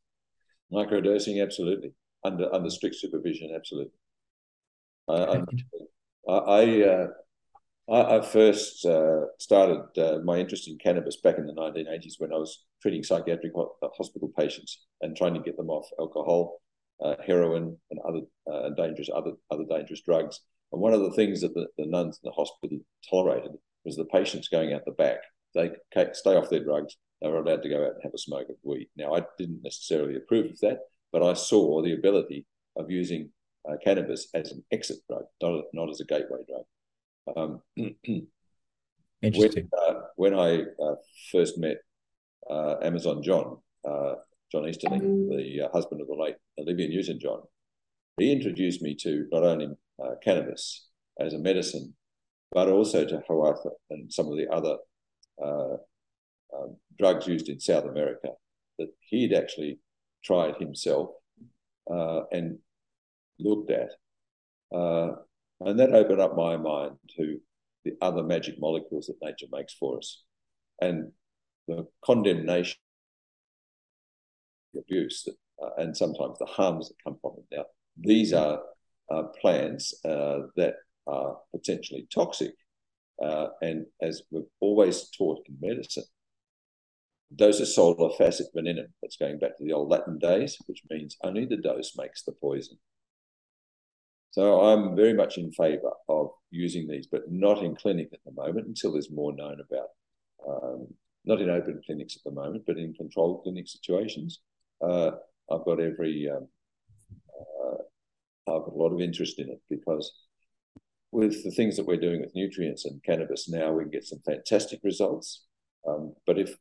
Microdosing, 0.72 1.42
absolutely. 1.42 1.92
Under 2.24 2.52
under 2.54 2.70
strict 2.70 2.96
supervision, 2.96 3.50
absolutely. 3.54 3.92
I 5.08 5.44
I, 6.26 6.82
uh, 6.82 7.06
I, 7.90 8.16
I 8.16 8.20
first 8.22 8.84
uh, 8.86 9.26
started 9.38 9.82
uh, 9.98 10.20
my 10.24 10.38
interest 10.38 10.68
in 10.68 10.78
cannabis 10.78 11.18
back 11.18 11.36
in 11.38 11.46
the 11.46 11.52
1980s 11.52 12.14
when 12.18 12.32
I 12.32 12.36
was 12.36 12.64
treating 12.80 13.02
psychiatric 13.02 13.52
hospital 13.96 14.30
patients 14.38 14.86
and 15.02 15.16
trying 15.16 15.34
to 15.34 15.40
get 15.40 15.56
them 15.56 15.68
off 15.68 15.86
alcohol, 15.98 16.62
uh, 17.02 17.16
heroin, 17.26 17.76
and 17.90 18.00
other 18.08 18.20
uh, 18.50 18.70
dangerous 18.70 19.10
other 19.14 19.32
other 19.50 19.64
dangerous 19.68 20.02
drugs. 20.02 20.40
And 20.74 20.82
one 20.82 20.92
of 20.92 21.02
the 21.02 21.12
things 21.12 21.40
that 21.42 21.54
the, 21.54 21.68
the 21.78 21.86
nuns 21.86 22.18
in 22.20 22.28
the 22.28 22.34
hospital 22.34 22.80
tolerated 23.08 23.52
was 23.84 23.96
the 23.96 24.06
patients 24.06 24.48
going 24.48 24.72
out 24.72 24.84
the 24.84 24.90
back. 24.90 25.18
They 25.54 25.70
stay 26.14 26.34
off 26.34 26.50
their 26.50 26.64
drugs. 26.64 26.96
They 27.22 27.28
were 27.28 27.38
allowed 27.38 27.62
to 27.62 27.68
go 27.68 27.84
out 27.84 27.92
and 27.94 28.02
have 28.02 28.12
a 28.12 28.18
smoke 28.18 28.48
of 28.48 28.56
weed. 28.64 28.88
Now, 28.96 29.14
I 29.14 29.22
didn't 29.38 29.62
necessarily 29.62 30.16
approve 30.16 30.46
of 30.50 30.60
that, 30.62 30.80
but 31.12 31.22
I 31.22 31.34
saw 31.34 31.80
the 31.80 31.92
ability 31.92 32.44
of 32.74 32.90
using 32.90 33.30
uh, 33.70 33.76
cannabis 33.84 34.26
as 34.34 34.50
an 34.50 34.64
exit 34.72 34.96
drug, 35.08 35.22
not, 35.40 35.62
not 35.72 35.90
as 35.90 36.00
a 36.00 36.06
gateway 36.06 36.40
drug. 36.48 37.36
Um, 37.36 37.62
Interesting. 39.22 39.68
When, 39.70 39.94
uh, 39.96 40.00
when 40.16 40.34
I 40.34 40.62
uh, 40.82 40.96
first 41.30 41.56
met 41.56 41.76
uh, 42.50 42.78
Amazon 42.82 43.22
John, 43.22 43.58
uh, 43.88 44.14
John 44.50 44.68
Easterling, 44.68 45.28
the 45.28 45.66
uh, 45.66 45.68
husband 45.72 46.00
of 46.00 46.08
the 46.08 46.14
late 46.14 46.34
Olivia 46.58 46.88
Newton 46.88 47.20
John, 47.20 47.42
he 48.18 48.32
introduced 48.32 48.82
me 48.82 48.94
to 48.94 49.26
not 49.32 49.42
only 49.42 49.68
uh, 50.02 50.14
cannabis 50.22 50.88
as 51.20 51.34
a 51.34 51.38
medicine, 51.38 51.94
but 52.52 52.68
also 52.68 53.04
to 53.04 53.22
Hawatha 53.28 53.70
and 53.90 54.12
some 54.12 54.28
of 54.28 54.36
the 54.36 54.48
other 54.48 54.76
uh, 55.42 55.76
um, 56.56 56.76
drugs 56.98 57.26
used 57.26 57.48
in 57.48 57.58
South 57.58 57.84
America 57.84 58.28
that 58.78 58.88
he'd 59.00 59.32
actually 59.32 59.78
tried 60.24 60.56
himself 60.56 61.10
uh, 61.90 62.22
and 62.32 62.58
looked 63.38 63.70
at. 63.70 63.90
Uh, 64.74 65.12
and 65.60 65.78
that 65.78 65.94
opened 65.94 66.20
up 66.20 66.36
my 66.36 66.56
mind 66.56 66.96
to 67.16 67.40
the 67.84 67.92
other 68.00 68.22
magic 68.22 68.58
molecules 68.58 69.06
that 69.06 69.16
nature 69.22 69.46
makes 69.52 69.74
for 69.74 69.98
us 69.98 70.22
and 70.80 71.12
the 71.68 71.86
condemnation, 72.04 72.76
the 74.72 74.80
abuse, 74.80 75.22
that, 75.24 75.34
uh, 75.62 75.70
and 75.78 75.96
sometimes 75.96 76.38
the 76.38 76.46
harms 76.46 76.88
that 76.88 76.96
come 77.04 77.16
from 77.20 77.32
it. 77.38 77.56
Now, 77.56 77.64
these 77.96 78.32
are 78.32 78.60
uh, 79.10 79.24
plants 79.40 79.94
uh, 80.04 80.40
that 80.56 80.74
are 81.06 81.36
potentially 81.54 82.06
toxic. 82.12 82.54
Uh, 83.22 83.48
and 83.62 83.86
as 84.02 84.22
we've 84.30 84.44
always 84.60 85.10
taught 85.16 85.38
in 85.48 85.56
medicine, 85.60 86.04
dosis 87.34 87.68
sola 87.68 88.10
facit 88.16 88.46
venenum. 88.56 88.86
That's 89.02 89.16
going 89.16 89.38
back 89.38 89.56
to 89.56 89.64
the 89.64 89.72
old 89.72 89.90
Latin 89.90 90.18
days, 90.18 90.56
which 90.66 90.82
means 90.90 91.16
only 91.22 91.46
the 91.46 91.56
dose 91.56 91.96
makes 91.96 92.22
the 92.22 92.32
poison. 92.32 92.78
So 94.30 94.62
I'm 94.62 94.96
very 94.96 95.14
much 95.14 95.38
in 95.38 95.52
favour 95.52 95.92
of 96.08 96.30
using 96.50 96.88
these, 96.88 97.06
but 97.06 97.30
not 97.30 97.62
in 97.62 97.76
clinic 97.76 98.08
at 98.12 98.18
the 98.24 98.32
moment 98.32 98.66
until 98.66 98.92
there's 98.92 99.10
more 99.10 99.32
known 99.32 99.58
about. 99.60 99.88
Um, 100.48 100.88
not 101.24 101.40
in 101.40 101.50
open 101.50 101.80
clinics 101.86 102.16
at 102.16 102.24
the 102.24 102.32
moment, 102.32 102.64
but 102.66 102.76
in 102.76 102.94
controlled 102.94 103.42
clinic 103.44 103.68
situations. 103.68 104.40
Uh, 104.82 105.12
I've 105.50 105.64
got 105.64 105.80
every 105.80 106.28
um, 106.28 106.48
I've 108.46 108.64
got 108.64 108.74
a 108.74 108.78
lot 108.78 108.92
of 108.92 109.00
interest 109.00 109.38
in 109.38 109.48
it 109.48 109.60
because 109.70 110.12
with 111.12 111.44
the 111.44 111.50
things 111.50 111.76
that 111.76 111.86
we're 111.86 111.96
doing 111.96 112.20
with 112.20 112.34
nutrients 112.34 112.84
and 112.84 113.02
cannabis 113.04 113.48
now, 113.48 113.72
we 113.72 113.84
can 113.84 113.90
get 113.90 114.04
some 114.04 114.20
fantastic 114.26 114.80
results. 114.82 115.44
Um, 115.86 116.14
but 116.26 116.38
if 116.38 116.56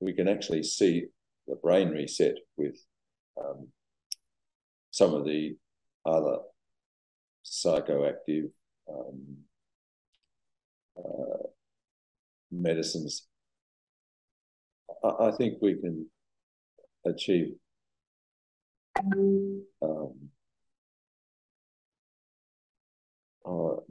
we 0.00 0.12
can 0.12 0.26
actually 0.26 0.62
see 0.62 1.06
the 1.46 1.56
brain 1.56 1.90
reset 1.90 2.36
with 2.56 2.76
um, 3.38 3.68
some 4.90 5.14
of 5.14 5.24
the 5.24 5.56
other 6.06 6.38
psychoactive 7.44 8.50
um, 8.88 9.36
uh, 10.98 11.46
medicines, 12.50 13.26
I, 15.04 15.28
I, 15.28 15.32
think 15.32 15.58
we 15.60 15.74
can 15.74 16.06
achieve 17.04 17.52
um, 19.82 20.19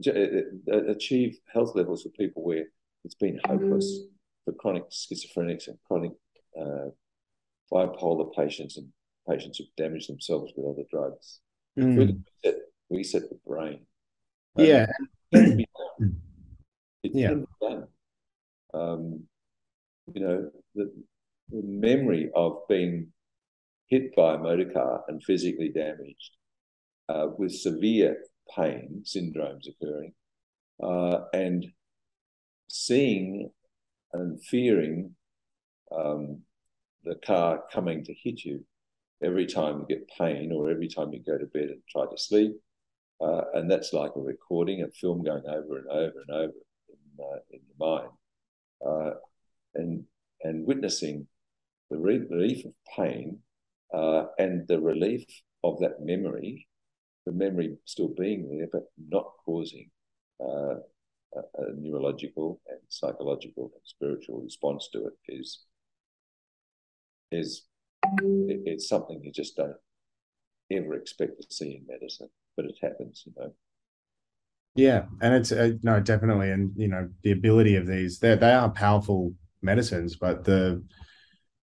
achieve 0.06 1.38
health 1.52 1.72
levels 1.74 2.02
for 2.02 2.10
people 2.10 2.42
where 2.42 2.64
it's 3.04 3.14
been 3.14 3.40
hopeless 3.46 3.86
mm. 3.86 4.06
for 4.44 4.52
chronic 4.54 4.84
schizophrenics 4.90 5.68
and 5.68 5.78
chronic 5.86 6.12
uh, 6.60 6.90
bipolar 7.72 8.34
patients 8.34 8.76
and 8.76 8.88
patients 9.28 9.58
who've 9.58 9.68
damaged 9.76 10.08
themselves 10.08 10.52
with 10.56 10.66
other 10.66 10.86
drugs. 10.90 11.40
Mm. 11.78 11.96
Really 11.96 12.18
reset, 12.44 12.60
reset 12.90 13.22
the 13.30 13.38
brain. 13.46 13.80
Yeah. 14.56 14.86
it 15.32 15.38
can 15.44 15.56
be 15.56 15.68
done. 15.98 16.16
Yeah. 17.02 17.28
can 17.28 17.40
be 17.40 17.68
done. 17.68 17.86
Um, 18.74 19.22
you 20.14 20.20
know, 20.20 20.50
the, 20.74 20.92
the 21.50 21.62
memory 21.62 22.30
of 22.34 22.58
being 22.68 23.08
hit 23.86 24.14
by 24.14 24.34
a 24.34 24.38
motor 24.38 24.70
car 24.70 25.02
and 25.08 25.22
physically 25.22 25.68
damaged 25.68 26.36
uh, 27.08 27.28
with 27.36 27.52
severe 27.52 28.16
pain 28.54 29.02
syndromes 29.04 29.68
occurring 29.68 30.12
uh, 30.82 31.24
and 31.32 31.66
seeing 32.68 33.50
and 34.12 34.42
fearing 34.44 35.14
um, 35.96 36.40
the 37.04 37.14
car 37.26 37.62
coming 37.72 38.04
to 38.04 38.14
hit 38.14 38.44
you 38.44 38.64
every 39.22 39.46
time 39.46 39.80
you 39.80 39.96
get 39.96 40.10
pain 40.18 40.52
or 40.52 40.70
every 40.70 40.88
time 40.88 41.12
you 41.12 41.20
go 41.20 41.38
to 41.38 41.46
bed 41.46 41.68
and 41.68 41.82
try 41.88 42.04
to 42.04 42.16
sleep. 42.16 42.52
Uh, 43.20 43.42
and 43.54 43.70
that's 43.70 43.92
like 43.92 44.12
a 44.16 44.20
recording, 44.20 44.82
a 44.82 44.88
film 44.88 45.22
going 45.22 45.42
over 45.46 45.78
and 45.78 45.88
over 45.90 46.20
and 46.26 46.30
over 46.30 46.52
in, 46.88 47.24
uh, 47.24 47.38
in 47.50 47.60
your 47.68 47.78
mind. 47.78 48.10
Uh, 48.84 49.10
and, 49.74 50.04
and 50.42 50.66
witnessing 50.66 51.26
the 51.90 51.98
relief 51.98 52.64
of 52.64 52.72
pain 52.96 53.38
uh, 53.92 54.24
and 54.38 54.66
the 54.68 54.80
relief 54.80 55.24
of 55.62 55.78
that 55.80 56.00
memory, 56.00 56.66
the 57.26 57.32
memory 57.32 57.76
still 57.84 58.08
being 58.08 58.48
there, 58.48 58.68
but 58.72 58.84
not 59.08 59.32
causing 59.44 59.90
uh, 60.40 60.76
a, 61.34 61.40
a 61.58 61.72
neurological 61.76 62.60
and 62.68 62.80
psychological 62.88 63.70
and 63.74 63.82
spiritual 63.84 64.40
response 64.40 64.88
to 64.92 65.06
it 65.06 65.14
is 65.28 65.64
is 67.32 67.66
it, 68.22 68.62
it's 68.64 68.88
something 68.88 69.20
you 69.22 69.30
just 69.30 69.56
don't 69.56 69.76
ever 70.72 70.94
expect 70.94 71.40
to 71.40 71.54
see 71.54 71.76
in 71.76 71.86
medicine, 71.86 72.28
but 72.56 72.66
it 72.66 72.76
happens, 72.82 73.22
you 73.26 73.32
know. 73.36 73.52
Yeah, 74.76 75.06
and 75.20 75.34
it's 75.34 75.52
uh, 75.52 75.72
no, 75.82 76.00
definitely, 76.00 76.50
and 76.50 76.72
you 76.76 76.88
know 76.88 77.08
the 77.22 77.32
ability 77.32 77.76
of 77.76 77.86
these 77.86 78.18
they 78.18 78.36
they 78.36 78.52
are 78.52 78.70
powerful 78.70 79.34
medicines, 79.62 80.16
but 80.16 80.44
the 80.44 80.82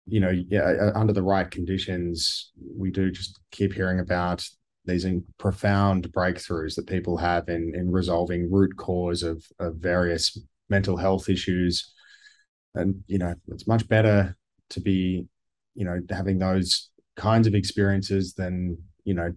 you 0.07 0.21
know 0.21 0.31
yeah 0.31 0.63
uh, 0.63 0.93
under 0.95 1.13
the 1.13 1.23
right 1.23 1.51
conditions, 1.51 2.53
we 2.77 2.91
do 2.91 3.11
just 3.11 3.41
keep 3.51 3.73
hearing 3.73 4.01
about 4.01 4.45
these 4.85 5.07
profound 5.39 6.13
breakthroughs 6.13 6.75
that 6.77 6.87
people 6.87 7.17
have 7.17 7.49
in 7.49 7.73
in 7.75 7.91
resolving 7.91 8.51
root 8.51 8.77
cause 8.77 9.23
of 9.23 9.45
of 9.59 9.77
various 9.77 10.39
mental 10.69 10.97
health 10.97 11.29
issues, 11.29 11.93
and 12.75 13.03
you 13.07 13.19
know 13.19 13.35
it's 13.49 13.67
much 13.67 13.89
better 13.89 14.37
to 14.71 14.81
be 14.81 15.27
you 15.75 15.85
know 15.85 16.01
having 16.11 16.39
those 16.39 16.91
kinds 17.17 17.47
of 17.47 17.55
experiences 17.55 18.35
than 18.35 18.77
you 19.05 19.15
know 19.15 19.33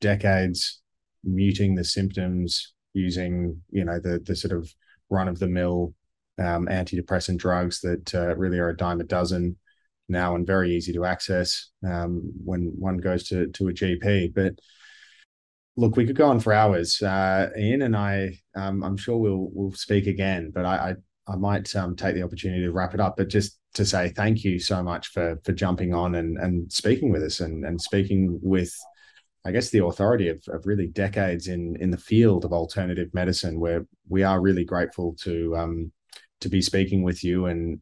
decades 0.00 0.80
muting 1.24 1.74
the 1.74 1.84
symptoms 1.84 2.74
using 2.94 3.60
you 3.70 3.84
know 3.84 3.98
the 3.98 4.18
the 4.20 4.34
sort 4.34 4.52
of 4.52 4.72
run 5.10 5.28
of 5.28 5.38
the 5.38 5.48
mill 5.48 5.94
um, 6.38 6.66
antidepressant 6.66 7.38
drugs 7.38 7.80
that 7.80 8.14
uh, 8.14 8.34
really 8.36 8.58
are 8.58 8.70
a 8.70 8.76
dime 8.76 9.00
a 9.00 9.04
dozen 9.04 9.56
now 10.08 10.34
and 10.34 10.46
very 10.46 10.74
easy 10.74 10.92
to 10.92 11.04
access 11.04 11.70
um, 11.86 12.32
when 12.44 12.72
one 12.78 12.96
goes 12.96 13.28
to 13.28 13.48
to 13.48 13.68
a 13.68 13.72
GP. 13.72 14.34
But 14.34 14.54
look, 15.78 15.96
we 15.96 16.04
could 16.04 16.16
go 16.16 16.28
on 16.28 16.40
for 16.40 16.52
hours. 16.52 17.00
Uh, 17.00 17.50
Ian 17.56 17.82
and 17.82 17.96
I, 17.96 18.36
um, 18.56 18.82
I'm 18.82 18.96
sure 18.96 19.16
we'll 19.16 19.48
we'll 19.52 19.72
speak 19.72 20.06
again, 20.06 20.50
but 20.52 20.66
I 20.66 20.90
I, 21.28 21.32
I 21.32 21.36
might 21.36 21.74
um, 21.76 21.94
take 21.94 22.14
the 22.14 22.24
opportunity 22.24 22.62
to 22.62 22.72
wrap 22.72 22.94
it 22.94 23.00
up. 23.00 23.16
But 23.16 23.28
just 23.28 23.58
to 23.74 23.86
say 23.86 24.08
thank 24.10 24.42
you 24.44 24.58
so 24.58 24.82
much 24.82 25.08
for 25.08 25.38
for 25.44 25.52
jumping 25.52 25.94
on 25.94 26.16
and 26.16 26.36
and 26.38 26.70
speaking 26.72 27.12
with 27.12 27.22
us 27.22 27.40
and 27.40 27.64
and 27.64 27.80
speaking 27.80 28.40
with 28.42 28.74
I 29.44 29.52
guess 29.52 29.70
the 29.70 29.84
authority 29.84 30.28
of, 30.28 30.42
of 30.48 30.66
really 30.66 30.88
decades 30.88 31.46
in 31.46 31.76
in 31.80 31.90
the 31.90 31.96
field 31.96 32.44
of 32.44 32.52
alternative 32.52 33.08
medicine, 33.14 33.60
where 33.60 33.86
we 34.08 34.24
are 34.24 34.40
really 34.40 34.64
grateful 34.64 35.14
to 35.22 35.56
um, 35.56 35.92
to 36.40 36.48
be 36.48 36.60
speaking 36.60 37.02
with 37.02 37.22
you. 37.22 37.46
And 37.46 37.80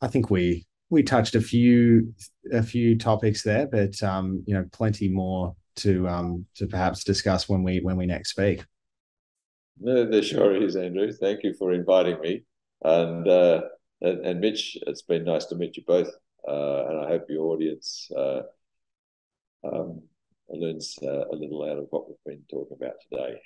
I 0.00 0.08
think 0.08 0.30
we 0.30 0.66
we 0.88 1.02
touched 1.02 1.34
a 1.34 1.42
few 1.42 2.14
a 2.52 2.62
few 2.62 2.96
topics 2.96 3.42
there, 3.42 3.66
but 3.66 4.02
um, 4.02 4.42
you 4.46 4.54
know, 4.54 4.64
plenty 4.72 5.08
more 5.08 5.54
to 5.76 6.08
um, 6.08 6.46
to 6.56 6.66
perhaps 6.66 7.04
discuss 7.04 7.48
when 7.48 7.62
we 7.62 7.80
when 7.80 7.96
we 7.96 8.06
next 8.06 8.30
speak. 8.30 8.64
No, 9.80 10.08
there 10.08 10.22
sure 10.22 10.54
is, 10.54 10.76
Andrew. 10.76 11.12
Thank 11.12 11.42
you 11.44 11.54
for 11.54 11.72
inviting 11.72 12.20
me, 12.20 12.42
and 12.82 13.26
uh, 13.26 13.62
and, 14.00 14.26
and 14.26 14.40
Mitch. 14.40 14.76
It's 14.86 15.02
been 15.02 15.24
nice 15.24 15.46
to 15.46 15.54
meet 15.54 15.76
you 15.76 15.82
both, 15.86 16.10
uh, 16.46 16.86
and 16.86 17.04
I 17.04 17.08
hope 17.08 17.26
your 17.28 17.46
audience. 17.52 18.08
Uh, 18.16 18.42
um, 19.64 20.02
learns 20.48 20.98
uh, 21.02 21.28
a 21.28 21.34
little 21.34 21.64
out 21.64 21.78
of 21.78 21.86
what 21.90 22.08
we've 22.08 22.16
been 22.26 22.42
talking 22.50 22.76
about 22.80 22.94
today. 23.10 23.40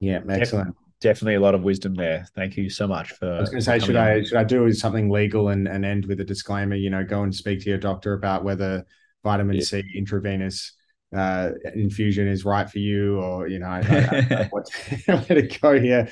Yeah, 0.00 0.20
excellent. 0.28 0.74
Definitely 1.00 1.36
a 1.36 1.40
lot 1.40 1.54
of 1.54 1.62
wisdom 1.62 1.94
there. 1.94 2.26
Thank 2.34 2.56
you 2.56 2.68
so 2.68 2.86
much 2.86 3.12
for. 3.12 3.32
I 3.32 3.40
was 3.40 3.50
going 3.50 3.60
to 3.60 3.64
say, 3.64 3.78
should 3.78 3.96
on. 3.96 4.06
I 4.06 4.22
should 4.22 4.36
I 4.36 4.44
do 4.44 4.70
something 4.72 5.10
legal 5.10 5.48
and, 5.48 5.66
and 5.66 5.84
end 5.84 6.06
with 6.06 6.20
a 6.20 6.24
disclaimer? 6.24 6.74
You 6.74 6.90
know, 6.90 7.04
go 7.04 7.22
and 7.22 7.34
speak 7.34 7.60
to 7.60 7.70
your 7.70 7.78
doctor 7.78 8.14
about 8.14 8.44
whether 8.44 8.84
vitamin 9.22 9.56
Yeah. 9.56 9.62
C 9.62 9.82
intravenous 9.96 10.72
uh, 11.16 11.50
infusion 11.74 12.28
is 12.28 12.44
right 12.44 12.68
for 12.70 12.78
you, 12.78 13.18
or 13.18 13.48
you 13.48 13.58
know, 13.58 13.66
I, 13.66 13.80
I, 13.80 14.26
I 14.30 14.44
what 14.50 14.68
where 15.06 15.42
to 15.42 15.58
go 15.60 15.80
here. 15.80 16.08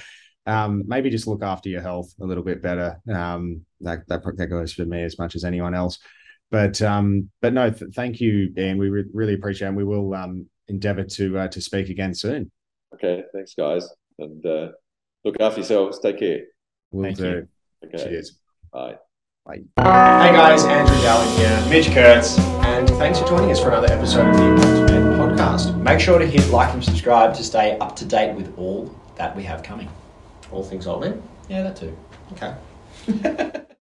Um, 0.46 0.84
maybe 0.86 1.10
just 1.10 1.26
look 1.26 1.42
after 1.42 1.68
your 1.68 1.82
health 1.82 2.12
a 2.20 2.24
little 2.24 2.42
bit 2.42 2.62
better. 2.62 3.00
Um, 3.12 3.64
that 3.80 4.06
that 4.08 4.22
that 4.36 4.46
goes 4.46 4.72
for 4.72 4.84
me 4.84 5.02
as 5.02 5.18
much 5.18 5.34
as 5.34 5.44
anyone 5.44 5.74
else. 5.74 5.98
But 6.50 6.80
um, 6.80 7.30
but 7.42 7.52
no, 7.52 7.70
th- 7.70 7.92
thank 7.94 8.20
you, 8.20 8.52
Ian. 8.56 8.78
We 8.78 8.88
re- 8.88 9.10
really 9.12 9.34
appreciate, 9.34 9.66
it. 9.66 9.68
and 9.70 9.76
we 9.76 9.84
will 9.84 10.14
um, 10.14 10.46
endeavour 10.68 11.04
to 11.04 11.38
uh, 11.38 11.48
to 11.48 11.60
speak 11.60 11.90
again 11.90 12.14
soon. 12.14 12.50
Okay, 12.94 13.22
thanks, 13.34 13.54
guys, 13.54 13.86
and 14.18 14.44
uh, 14.46 14.68
look 15.24 15.36
after 15.40 15.60
yourselves. 15.60 15.98
Take 16.00 16.18
care. 16.18 16.40
We'll 16.90 17.04
Thank 17.04 17.18
do. 17.18 17.24
you. 17.24 17.48
Okay, 17.84 18.04
Cheers. 18.04 18.38
bye. 18.72 18.96
Bye. 19.48 19.62
Hey 19.78 20.32
guys, 20.32 20.62
Andrew 20.66 20.94
Dowling 21.00 21.38
here, 21.38 21.70
Mitch 21.70 21.90
Kurtz, 21.90 22.38
and 22.38 22.86
thanks 22.86 23.18
for 23.18 23.26
joining 23.26 23.50
us 23.50 23.58
for 23.58 23.68
another 23.68 23.90
episode 23.90 24.28
of 24.28 24.36
the 24.36 24.42
Ultimate 24.42 25.16
Podcast. 25.16 25.74
Make 25.80 26.00
sure 26.00 26.18
to 26.18 26.26
hit 26.26 26.50
like 26.50 26.74
and 26.74 26.84
subscribe 26.84 27.34
to 27.34 27.42
stay 27.42 27.78
up 27.78 27.96
to 27.96 28.04
date 28.04 28.34
with 28.34 28.52
all 28.58 28.94
that 29.16 29.34
we 29.34 29.42
have 29.44 29.62
coming. 29.62 29.88
All 30.52 30.62
things 30.62 30.86
old, 30.86 31.00
man. 31.00 31.22
Yeah, 31.48 31.62
that 31.62 31.76
too. 31.76 31.96
Okay. 32.32 33.62